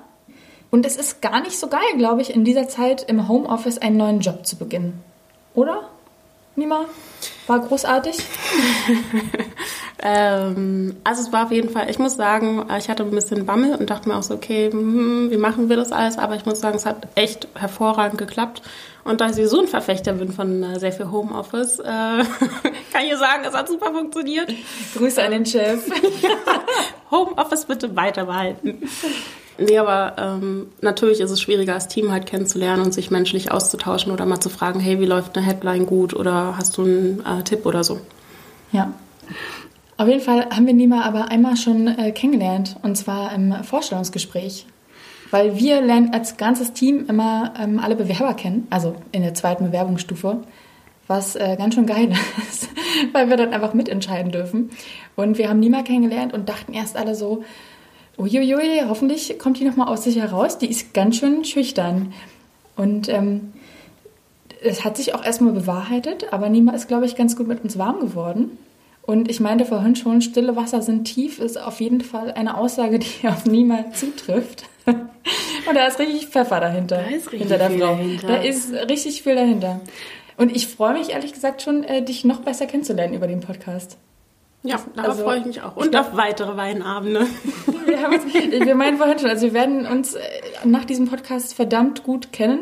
Und 0.69 0.85
es 0.85 0.95
ist 0.95 1.21
gar 1.21 1.41
nicht 1.41 1.57
so 1.57 1.67
geil, 1.67 1.81
glaube 1.97 2.21
ich, 2.21 2.33
in 2.33 2.43
dieser 2.43 2.67
Zeit 2.67 3.03
im 3.07 3.27
Homeoffice 3.27 3.77
einen 3.77 3.97
neuen 3.97 4.19
Job 4.21 4.45
zu 4.45 4.57
beginnen. 4.57 5.03
Oder? 5.53 5.89
Nima? 6.55 6.85
War 7.47 7.59
großartig? 7.59 8.17
Ähm, 10.05 10.97
also 11.05 11.21
es 11.21 11.31
war 11.31 11.45
auf 11.45 11.51
jeden 11.51 11.69
Fall, 11.69 11.89
ich 11.89 11.97
muss 11.97 12.17
sagen, 12.17 12.65
ich 12.77 12.89
hatte 12.89 13.03
ein 13.03 13.11
bisschen 13.11 13.45
Bammel 13.45 13.73
und 13.75 13.89
dachte 13.89 14.09
mir 14.09 14.17
auch 14.17 14.23
so, 14.23 14.33
okay, 14.33 14.69
hm, 14.69 15.31
wie 15.31 15.37
machen 15.37 15.69
wir 15.69 15.77
das 15.77 15.93
alles? 15.93 16.17
Aber 16.17 16.35
ich 16.35 16.45
muss 16.45 16.59
sagen, 16.59 16.75
es 16.75 16.85
hat 16.85 17.07
echt 17.15 17.47
hervorragend 17.55 18.17
geklappt. 18.17 18.61
Und 19.05 19.21
da 19.21 19.29
ich 19.29 19.35
sowieso 19.35 19.61
ein 19.61 19.67
Verfechter 19.67 20.11
bin 20.13 20.33
von 20.33 20.61
äh, 20.61 20.77
sehr 20.77 20.91
viel 20.91 21.09
Homeoffice, 21.09 21.79
äh, 21.79 21.83
kann 21.85 23.05
ich 23.05 23.15
sagen, 23.15 23.43
es 23.47 23.53
hat 23.53 23.69
super 23.69 23.93
funktioniert. 23.93 24.53
Grüße 24.93 25.23
an 25.23 25.31
den 25.31 25.45
Chef. 25.45 25.89
Homeoffice 27.11 27.63
bitte 27.63 27.95
weiter 27.95 28.25
behalten. 28.25 28.81
Nee, 29.57 29.77
aber 29.77 30.15
ähm, 30.17 30.67
natürlich 30.81 31.21
ist 31.21 31.31
es 31.31 31.39
schwieriger, 31.39 31.75
das 31.75 31.87
Team 31.87 32.11
halt 32.11 32.25
kennenzulernen 32.25 32.81
und 32.81 32.93
sich 32.93 33.09
menschlich 33.09 33.51
auszutauschen 33.51 34.11
oder 34.11 34.25
mal 34.25 34.41
zu 34.41 34.49
fragen, 34.49 34.81
hey, 34.81 34.99
wie 34.99 35.05
läuft 35.05 35.37
eine 35.37 35.45
Headline 35.45 35.85
gut 35.85 36.13
oder 36.13 36.57
hast 36.57 36.77
du 36.77 36.83
einen 36.83 37.25
äh, 37.25 37.43
Tipp 37.43 37.65
oder 37.65 37.85
so. 37.85 38.01
Ja. 38.73 38.91
Auf 39.97 40.07
jeden 40.07 40.21
Fall 40.21 40.49
haben 40.49 40.65
wir 40.65 40.73
Nima 40.73 41.03
aber 41.03 41.29
einmal 41.29 41.55
schon 41.55 41.87
äh, 41.87 42.11
kennengelernt 42.11 42.77
und 42.81 42.95
zwar 42.95 43.33
im 43.33 43.63
Vorstellungsgespräch. 43.63 44.65
Weil 45.29 45.57
wir 45.57 45.81
lernen 45.81 46.13
als 46.13 46.37
ganzes 46.37 46.73
Team 46.73 47.05
immer 47.07 47.53
ähm, 47.59 47.79
alle 47.79 47.95
Bewerber 47.95 48.33
kennen, 48.33 48.67
also 48.69 48.95
in 49.11 49.23
der 49.23 49.33
zweiten 49.33 49.65
Bewerbungsstufe, 49.65 50.43
was 51.07 51.35
äh, 51.35 51.55
ganz 51.57 51.75
schön 51.75 51.85
geil 51.85 52.11
ist, 52.49 52.69
weil 53.13 53.29
wir 53.29 53.37
dann 53.37 53.53
einfach 53.53 53.73
mitentscheiden 53.73 54.31
dürfen. 54.31 54.71
Und 55.15 55.37
wir 55.37 55.49
haben 55.49 55.59
Nima 55.59 55.83
kennengelernt 55.83 56.33
und 56.33 56.49
dachten 56.49 56.73
erst 56.73 56.97
alle 56.97 57.15
so, 57.15 57.43
uiuiui, 58.17 58.83
hoffentlich 58.87 59.37
kommt 59.39 59.59
die 59.59 59.65
nochmal 59.65 59.87
aus 59.87 60.03
sich 60.03 60.17
heraus, 60.17 60.57
die 60.57 60.69
ist 60.69 60.93
ganz 60.93 61.17
schön 61.17 61.43
schüchtern. 61.45 62.13
Und 62.75 63.09
ähm, 63.09 63.53
es 64.63 64.85
hat 64.85 64.97
sich 64.97 65.13
auch 65.13 65.23
erstmal 65.23 65.53
bewahrheitet, 65.53 66.31
aber 66.31 66.49
Nima 66.49 66.73
ist, 66.73 66.87
glaube 66.87 67.05
ich, 67.05 67.15
ganz 67.15 67.35
gut 67.35 67.47
mit 67.47 67.63
uns 67.63 67.77
warm 67.77 67.99
geworden. 67.99 68.57
Und 69.05 69.29
ich 69.29 69.39
meinte 69.41 69.65
vorhin 69.65 69.95
schon, 69.97 70.21
stille 70.21 70.55
Wasser 70.55 70.81
sind 70.81 71.03
tief, 71.03 71.39
ist 71.39 71.57
auf 71.61 71.81
jeden 71.81 72.01
Fall 72.01 72.31
eine 72.31 72.57
Aussage, 72.57 72.99
die 72.99 73.27
auf 73.27 73.45
Nima 73.45 73.91
zutrifft. 73.91 74.63
Und 74.85 75.75
da 75.75 75.87
ist 75.87 75.99
richtig 75.99 76.27
Pfeffer 76.27 76.59
dahinter. 76.59 76.97
Da 76.97 77.15
ist 77.15 77.31
richtig 77.31 77.39
hinter 77.41 77.57
der 77.57 77.69
viel 77.69 77.79
Frau. 77.79 77.87
dahinter. 77.87 78.27
Da 78.27 78.35
ist 78.37 78.73
richtig 78.89 79.23
viel 79.23 79.35
dahinter. 79.35 79.79
Und 80.37 80.55
ich 80.55 80.67
freue 80.67 80.93
mich 80.93 81.11
ehrlich 81.11 81.33
gesagt 81.33 81.61
schon, 81.61 81.83
äh, 81.83 82.01
dich 82.03 82.25
noch 82.25 82.39
besser 82.41 82.65
kennenzulernen 82.65 83.13
über 83.13 83.27
den 83.27 83.39
Podcast. 83.39 83.97
Ja, 84.63 84.77
darauf 84.95 85.11
Also, 85.11 85.23
freue 85.23 85.39
ich 85.39 85.45
mich 85.45 85.61
auch. 85.61 85.75
Und 85.75 85.91
glaub- 85.91 86.07
auf 86.11 86.17
weitere 86.17 86.55
Weinabende. 86.55 87.27
Wir, 87.85 88.01
haben 88.01 88.13
uns, 88.15 88.33
wir 88.33 88.75
meinen 88.75 88.97
vorhin 88.97 89.19
schon, 89.19 89.29
also 89.29 89.45
wir 89.47 89.53
werden 89.53 89.85
uns 89.85 90.13
äh, 90.15 90.21
nach 90.63 90.85
diesem 90.85 91.07
Podcast 91.09 91.53
verdammt 91.53 92.03
gut 92.03 92.31
kennen 92.31 92.61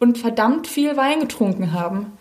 und 0.00 0.18
verdammt 0.18 0.66
viel 0.66 0.96
Wein 0.96 1.20
getrunken 1.20 1.72
haben. 1.72 2.12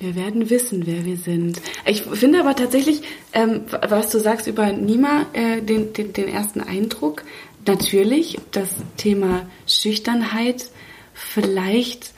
Wir 0.00 0.14
werden 0.14 0.48
wissen, 0.48 0.86
wer 0.86 1.04
wir 1.04 1.16
sind. 1.16 1.60
Ich 1.84 2.02
finde 2.02 2.40
aber 2.40 2.54
tatsächlich, 2.54 3.02
ähm, 3.32 3.62
was 3.88 4.10
du 4.10 4.20
sagst 4.20 4.46
über 4.46 4.72
Nima, 4.72 5.26
äh, 5.32 5.60
den, 5.60 5.92
den, 5.92 6.12
den 6.12 6.28
ersten 6.28 6.60
Eindruck, 6.60 7.24
natürlich 7.66 8.38
das 8.52 8.68
Thema 8.96 9.46
Schüchternheit, 9.66 10.70
vielleicht 11.14 12.12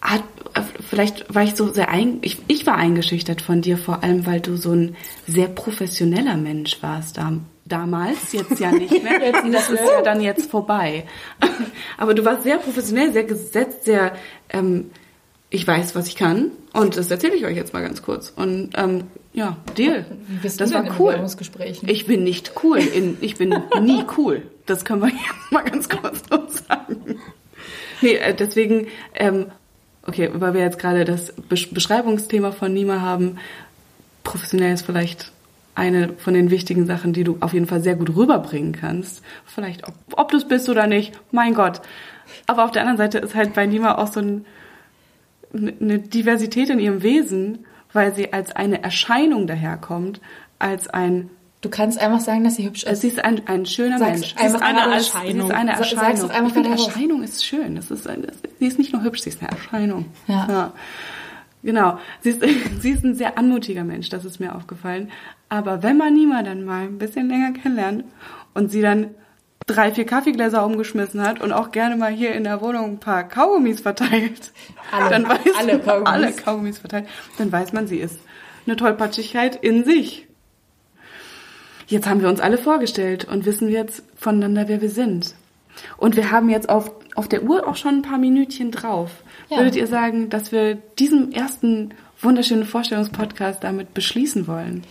hat, 0.00 0.22
äh, 0.54 0.62
vielleicht 0.88 1.34
war 1.34 1.42
ich 1.42 1.56
so 1.56 1.72
sehr 1.72 1.88
ein, 1.88 2.18
ich, 2.22 2.38
ich 2.46 2.64
war 2.64 2.76
eingeschüchtert 2.76 3.42
von 3.42 3.60
dir, 3.60 3.76
vor 3.76 4.04
allem 4.04 4.24
weil 4.24 4.40
du 4.40 4.56
so 4.56 4.72
ein 4.72 4.94
sehr 5.26 5.48
professioneller 5.48 6.36
Mensch 6.36 6.80
warst 6.80 7.18
da, 7.18 7.32
damals, 7.64 8.32
jetzt 8.32 8.60
ja 8.60 8.70
nicht 8.70 9.02
mehr. 9.02 9.20
Jetzt 9.24 9.42
das 9.52 9.70
ist 9.70 9.80
ja 9.80 10.00
dann 10.02 10.20
jetzt 10.20 10.48
vorbei. 10.48 11.04
Aber 11.98 12.14
du 12.14 12.24
warst 12.24 12.44
sehr 12.44 12.58
professionell, 12.58 13.12
sehr 13.12 13.24
gesetzt, 13.24 13.84
sehr 13.84 14.14
ähm, 14.50 14.92
ich 15.50 15.66
weiß, 15.66 15.94
was 15.94 16.08
ich 16.08 16.16
kann 16.16 16.50
und 16.72 16.96
das 16.96 17.10
erzähle 17.10 17.34
ich 17.34 17.46
euch 17.46 17.56
jetzt 17.56 17.72
mal 17.72 17.82
ganz 17.82 18.02
kurz. 18.02 18.32
Und 18.34 18.70
ähm, 18.76 19.04
ja, 19.32 19.56
Deal. 19.76 20.04
Wie 20.26 20.36
bist 20.38 20.60
das 20.60 20.70
du 20.70 20.74
war 20.74 20.82
denn 20.82 20.92
in 20.92 20.98
cool. 20.98 21.08
Bewerbungsgesprächen? 21.12 21.88
Ich 21.88 22.06
bin 22.06 22.24
nicht 22.24 22.52
cool. 22.62 22.78
In, 22.78 23.18
ich 23.20 23.36
bin 23.36 23.50
nie 23.82 24.04
cool. 24.16 24.42
Das 24.66 24.84
können 24.84 25.02
wir 25.02 25.08
jetzt 25.10 25.52
mal 25.52 25.62
ganz 25.62 25.88
kurz 25.88 26.28
noch 26.30 26.48
sagen. 26.48 27.20
Nee, 28.00 28.14
äh, 28.14 28.34
deswegen, 28.34 28.88
ähm, 29.14 29.46
okay, 30.06 30.30
weil 30.32 30.54
wir 30.54 30.62
jetzt 30.62 30.78
gerade 30.78 31.04
das 31.04 31.32
Besch 31.32 31.70
Beschreibungsthema 31.70 32.52
von 32.52 32.72
Nima 32.72 33.00
haben, 33.00 33.38
professionell 34.24 34.74
ist 34.74 34.84
vielleicht 34.84 35.32
eine 35.74 36.14
von 36.18 36.34
den 36.34 36.50
wichtigen 36.50 36.86
Sachen, 36.86 37.12
die 37.12 37.22
du 37.22 37.36
auf 37.40 37.52
jeden 37.52 37.66
Fall 37.66 37.82
sehr 37.82 37.94
gut 37.94 38.16
rüberbringen 38.16 38.72
kannst. 38.72 39.22
Vielleicht, 39.44 39.86
ob, 39.86 39.94
ob 40.12 40.30
du 40.30 40.38
es 40.38 40.48
bist 40.48 40.68
oder 40.68 40.86
nicht, 40.86 41.12
mein 41.30 41.54
Gott. 41.54 41.82
Aber 42.46 42.64
auf 42.64 42.70
der 42.72 42.82
anderen 42.82 42.98
Seite 42.98 43.18
ist 43.18 43.34
halt 43.34 43.54
bei 43.54 43.66
Nima 43.66 43.96
auch 43.96 44.10
so 44.10 44.20
ein, 44.20 44.46
eine 45.56 45.98
Diversität 45.98 46.70
in 46.70 46.78
ihrem 46.78 47.02
Wesen, 47.02 47.64
weil 47.92 48.14
sie 48.14 48.32
als 48.32 48.54
eine 48.54 48.82
Erscheinung 48.82 49.46
daherkommt, 49.46 50.20
als 50.58 50.88
ein, 50.88 51.30
Du 51.62 51.70
kannst 51.70 51.98
einfach 51.98 52.20
sagen, 52.20 52.44
dass 52.44 52.56
sie 52.56 52.66
hübsch 52.66 52.84
ist. 52.84 53.00
sie 53.00 53.08
ist 53.08 53.24
ein, 53.24 53.40
ein 53.48 53.66
schöner 53.66 53.98
Sag's 53.98 54.20
Mensch. 54.20 54.34
einfach 54.36 54.48
sie 54.50 54.54
ist 54.56 54.62
eine. 54.62 54.94
Erscheinung. 54.94 55.32
Sie 55.32 55.38
ist 55.48 55.50
eine 55.58 55.70
Sa- 55.72 55.76
sag's 55.78 55.92
Erscheinung. 55.92 56.20
doch 56.20 56.30
einfach 56.34 56.46
ich 56.48 56.52
finde. 56.54 56.70
Erscheinung 56.70 57.22
ist 57.22 57.44
schön. 57.44 57.74
Das 57.74 57.90
ist 57.90 58.06
ein, 58.06 58.22
das, 58.22 58.36
sie 58.60 58.66
ist 58.66 58.78
nicht 58.78 58.92
nur 58.92 59.02
hübsch, 59.02 59.22
sie 59.22 59.30
ist 59.30 59.40
eine 59.42 59.50
Erscheinung. 59.50 60.04
Ja. 60.28 60.72
Genau. 61.62 61.98
Sie 62.20 62.30
ist, 62.30 62.42
sie 62.80 62.90
ist 62.90 63.04
ein 63.04 63.14
sehr 63.14 63.36
anmutiger 63.38 63.82
Mensch, 63.84 64.10
das 64.10 64.24
ist 64.24 64.38
mir 64.38 64.54
aufgefallen. 64.54 65.10
Aber 65.48 65.82
wenn 65.82 65.96
man 65.96 66.14
Nima 66.14 66.42
dann 66.42 66.64
mal 66.64 66.82
ein 66.84 66.98
bisschen 66.98 67.28
länger 67.28 67.52
kennenlernt 67.52 68.04
und 68.54 68.70
sie 68.70 68.82
dann 68.82 69.08
drei, 69.66 69.92
vier 69.92 70.06
Kaffeegläser 70.06 70.64
umgeschmissen 70.64 71.20
hat 71.22 71.40
und 71.40 71.52
auch 71.52 71.72
gerne 71.72 71.96
mal 71.96 72.12
hier 72.12 72.34
in 72.34 72.44
der 72.44 72.60
Wohnung 72.60 72.92
ein 72.92 73.00
paar 73.00 73.24
Kaugummis 73.24 73.80
verteilt, 73.80 74.52
Alle. 74.92 75.10
dann 75.10 75.28
weiß 75.28 75.40
Alle 75.58 75.72
man, 75.74 75.84
Kaugummis. 75.84 76.12
alle 76.12 76.32
Kaugummis 76.32 76.78
verteilt, 76.78 77.08
dann 77.38 77.50
weiß 77.50 77.72
man, 77.72 77.86
sie 77.86 77.98
ist 77.98 78.20
eine 78.66 78.76
Tollpatschigkeit 78.76 79.56
in 79.56 79.84
sich. 79.84 80.26
Jetzt 81.88 82.08
haben 82.08 82.20
wir 82.20 82.28
uns 82.28 82.40
alle 82.40 82.58
vorgestellt 82.58 83.26
und 83.26 83.44
wissen 83.44 83.68
jetzt 83.68 84.02
voneinander, 84.16 84.68
wer 84.68 84.80
wir 84.80 84.90
sind. 84.90 85.34
Und 85.96 86.16
wir 86.16 86.30
haben 86.30 86.48
jetzt 86.48 86.68
auf, 86.68 86.90
auf 87.14 87.28
der 87.28 87.42
Uhr 87.44 87.68
auch 87.68 87.76
schon 87.76 87.96
ein 87.96 88.02
paar 88.02 88.18
Minütchen 88.18 88.70
drauf. 88.70 89.10
Ja. 89.50 89.58
Würdet 89.58 89.76
ihr 89.76 89.86
sagen, 89.86 90.30
dass 90.30 90.50
wir 90.50 90.76
diesen 90.98 91.32
ersten 91.32 91.90
wunderschönen 92.20 92.64
Vorstellungspodcast 92.64 93.62
damit 93.62 93.94
beschließen 93.94 94.46
wollen? 94.48 94.84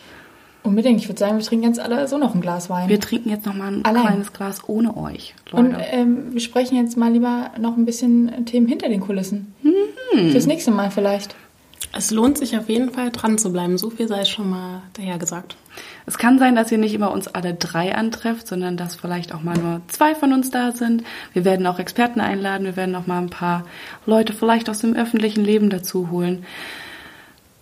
Unbedingt. 0.66 1.00
Ich 1.00 1.08
würde 1.08 1.20
sagen, 1.20 1.38
wir 1.38 1.46
trinken 1.46 1.68
jetzt 1.68 1.80
alle 1.80 2.08
so 2.08 2.18
noch 2.18 2.34
ein 2.34 2.42
Glas 2.42 2.70
Wein. 2.70 2.90
Wir 2.90 3.00
trinken 3.00 3.30
jetzt 3.30 3.46
noch 3.46 3.54
mal 3.54 3.68
ein 3.68 3.86
Allein. 3.86 4.08
kleines 4.08 4.34
Glas 4.34 4.68
ohne 4.68 4.98
euch, 4.98 5.36
Leute. 5.52 5.64
Und 5.64 5.76
ähm, 5.92 6.34
wir 6.34 6.42
sprechen 6.42 6.76
jetzt 6.76 6.98
mal 6.98 7.12
lieber 7.12 7.52
noch 7.60 7.78
ein 7.78 7.86
bisschen 7.86 8.46
Themen 8.46 8.68
hinter 8.68 8.90
den 8.90 9.00
Kulissen. 9.00 9.54
Hm. 9.62 10.32
Fürs 10.32 10.48
nächste 10.48 10.72
Mal 10.72 10.90
vielleicht. 10.92 11.36
Es 11.98 12.12
lohnt 12.12 12.38
sich 12.38 12.58
auf 12.58 12.68
jeden 12.68 12.92
Fall 12.92 13.12
dran 13.12 13.38
zu 13.38 13.52
bleiben. 13.52 13.78
So 13.78 13.90
viel 13.90 14.08
sei 14.08 14.26
schon 14.26 14.50
mal 14.50 14.82
daher 14.94 15.18
gesagt. 15.18 15.56
Es 16.06 16.18
kann 16.18 16.40
sein, 16.40 16.56
dass 16.56 16.72
ihr 16.72 16.78
nicht 16.78 16.94
immer 16.94 17.12
uns 17.12 17.28
alle 17.28 17.54
drei 17.54 17.96
antrefft, 17.96 18.48
sondern 18.48 18.76
dass 18.76 18.96
vielleicht 18.96 19.34
auch 19.34 19.44
mal 19.44 19.58
nur 19.58 19.82
zwei 19.88 20.16
von 20.16 20.34
uns 20.34 20.52
da 20.52 20.72
sind. 20.72 21.04
Wir 21.34 21.46
werden 21.46 21.66
auch 21.68 21.80
Experten 21.80 22.22
einladen, 22.22 22.66
wir 22.66 22.76
werden 22.76 22.96
auch 22.96 23.08
mal 23.08 23.20
ein 23.22 23.30
paar 23.30 23.66
Leute 24.06 24.34
vielleicht 24.34 24.70
aus 24.70 24.80
dem 24.80 24.96
öffentlichen 24.96 25.44
Leben 25.44 25.70
dazu 25.70 26.10
holen. 26.12 26.46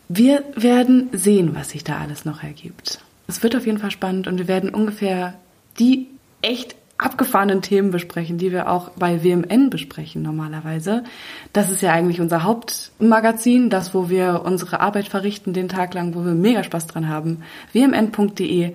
Wir 0.10 0.44
werden 0.56 1.10
sehen, 1.14 1.56
was 1.56 1.70
sich 1.70 1.84
da 1.84 1.98
alles 1.98 2.26
noch 2.26 2.44
ergibt. 2.44 3.00
Es 3.28 3.42
wird 3.42 3.56
auf 3.56 3.66
jeden 3.66 3.80
Fall 3.80 3.92
spannend 3.92 4.28
und 4.28 4.38
wir 4.38 4.48
werden 4.48 4.70
ungefähr 4.70 5.36
die 5.80 6.08
echt 6.42 6.76
abgefahrenen 6.98 7.62
Themen 7.62 7.92
besprechen, 7.92 8.38
die 8.38 8.52
wir 8.52 8.70
auch 8.70 8.90
bei 8.92 9.24
WMN 9.24 9.70
besprechen 9.70 10.22
normalerweise. 10.22 11.04
Das 11.52 11.72
ist 11.72 11.82
ja 11.82 11.92
eigentlich 11.92 12.22
unser 12.22 12.44
Hauptmagazin, 12.44 13.70
das, 13.70 13.94
wo 13.94 14.10
wir 14.10 14.44
unsere 14.46 14.80
Arbeit 14.80 15.08
verrichten 15.08 15.54
den 15.54 15.70
Tag 15.70 15.94
lang, 15.94 16.16
wo 16.16 16.24
wir 16.24 16.34
mega 16.34 16.64
Spaß 16.64 16.88
dran 16.88 17.10
haben. 17.10 17.44
wmn.de, 17.72 18.74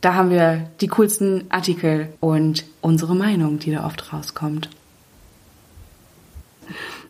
da 0.00 0.14
haben 0.14 0.30
wir 0.30 0.68
die 0.80 0.88
coolsten 0.88 1.44
Artikel 1.50 2.08
und 2.20 2.64
unsere 2.80 3.14
Meinung, 3.14 3.58
die 3.58 3.70
da 3.70 3.86
oft 3.86 4.12
rauskommt. 4.12 4.68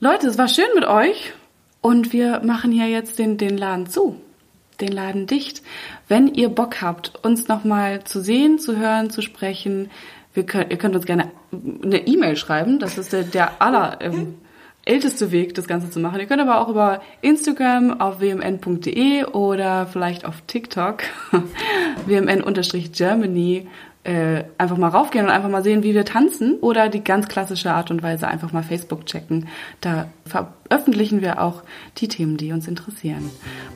Leute, 0.00 0.28
es 0.28 0.38
war 0.38 0.48
schön 0.48 0.68
mit 0.74 0.84
euch 0.84 1.32
und 1.80 2.12
wir 2.12 2.40
machen 2.44 2.72
hier 2.72 2.88
jetzt 2.88 3.18
den, 3.18 3.38
den 3.38 3.56
Laden 3.56 3.86
zu 3.86 4.16
den 4.80 4.92
Laden 4.92 5.26
dicht. 5.26 5.62
Wenn 6.08 6.28
ihr 6.28 6.48
Bock 6.48 6.82
habt, 6.82 7.24
uns 7.24 7.48
nochmal 7.48 8.04
zu 8.04 8.20
sehen, 8.20 8.58
zu 8.58 8.76
hören, 8.76 9.10
zu 9.10 9.22
sprechen, 9.22 9.90
wir 10.34 10.44
könnt, 10.44 10.70
ihr 10.70 10.78
könnt 10.78 10.94
uns 10.94 11.06
gerne 11.06 11.30
eine 11.52 12.06
E-Mail 12.06 12.36
schreiben. 12.36 12.78
Das 12.78 12.98
ist 12.98 13.12
der, 13.12 13.24
der 13.24 13.60
aller 13.60 13.98
ähm, 14.00 14.36
älteste 14.84 15.32
Weg, 15.32 15.54
das 15.54 15.66
Ganze 15.66 15.90
zu 15.90 16.00
machen. 16.00 16.20
Ihr 16.20 16.26
könnt 16.26 16.40
aber 16.40 16.60
auch 16.60 16.68
über 16.68 17.02
Instagram 17.20 18.00
auf 18.00 18.20
wmn.de 18.20 19.24
oder 19.24 19.86
vielleicht 19.86 20.24
auf 20.24 20.42
TikTok 20.46 21.02
wmn-germany 22.06 23.66
äh, 24.04 24.44
einfach 24.56 24.76
mal 24.76 24.88
raufgehen 24.88 25.26
und 25.26 25.30
einfach 25.30 25.50
mal 25.50 25.62
sehen, 25.62 25.82
wie 25.82 25.94
wir 25.94 26.04
tanzen 26.04 26.54
oder 26.60 26.88
die 26.88 27.04
ganz 27.04 27.28
klassische 27.28 27.72
Art 27.72 27.90
und 27.90 28.02
Weise 28.02 28.28
einfach 28.28 28.52
mal 28.52 28.62
Facebook 28.62 29.06
checken. 29.06 29.48
Da 29.80 30.08
veröffentlichen 30.24 31.20
wir 31.20 31.42
auch 31.42 31.62
die 31.98 32.08
Themen, 32.08 32.36
die 32.36 32.52
uns 32.52 32.66
interessieren. 32.66 33.30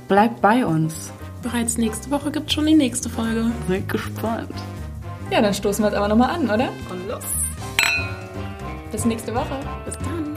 Bleibt 0.09 0.41
bei 0.41 0.65
uns. 0.65 1.13
Bereits 1.43 1.77
nächste 1.77 2.11
Woche 2.11 2.31
gibt 2.31 2.47
es 2.47 2.55
schon 2.55 2.67
die 2.67 2.75
nächste 2.75 3.11
Folge. 3.11 3.51
Seid 3.69 3.89
gespannt. 3.89 4.55
Ja, 5.31 5.43
dann 5.43 5.53
stoßen 5.53 5.85
wir 5.85 5.89
jetzt 5.91 5.97
aber 5.97 6.09
nochmal 6.09 6.31
an, 6.31 6.45
oder? 6.45 6.71
Und 6.91 7.09
los. 7.09 7.25
Bis 8.91 9.05
nächste 9.05 9.35
Woche. 9.35 9.59
Bis 9.85 9.95
dann. 9.99 10.35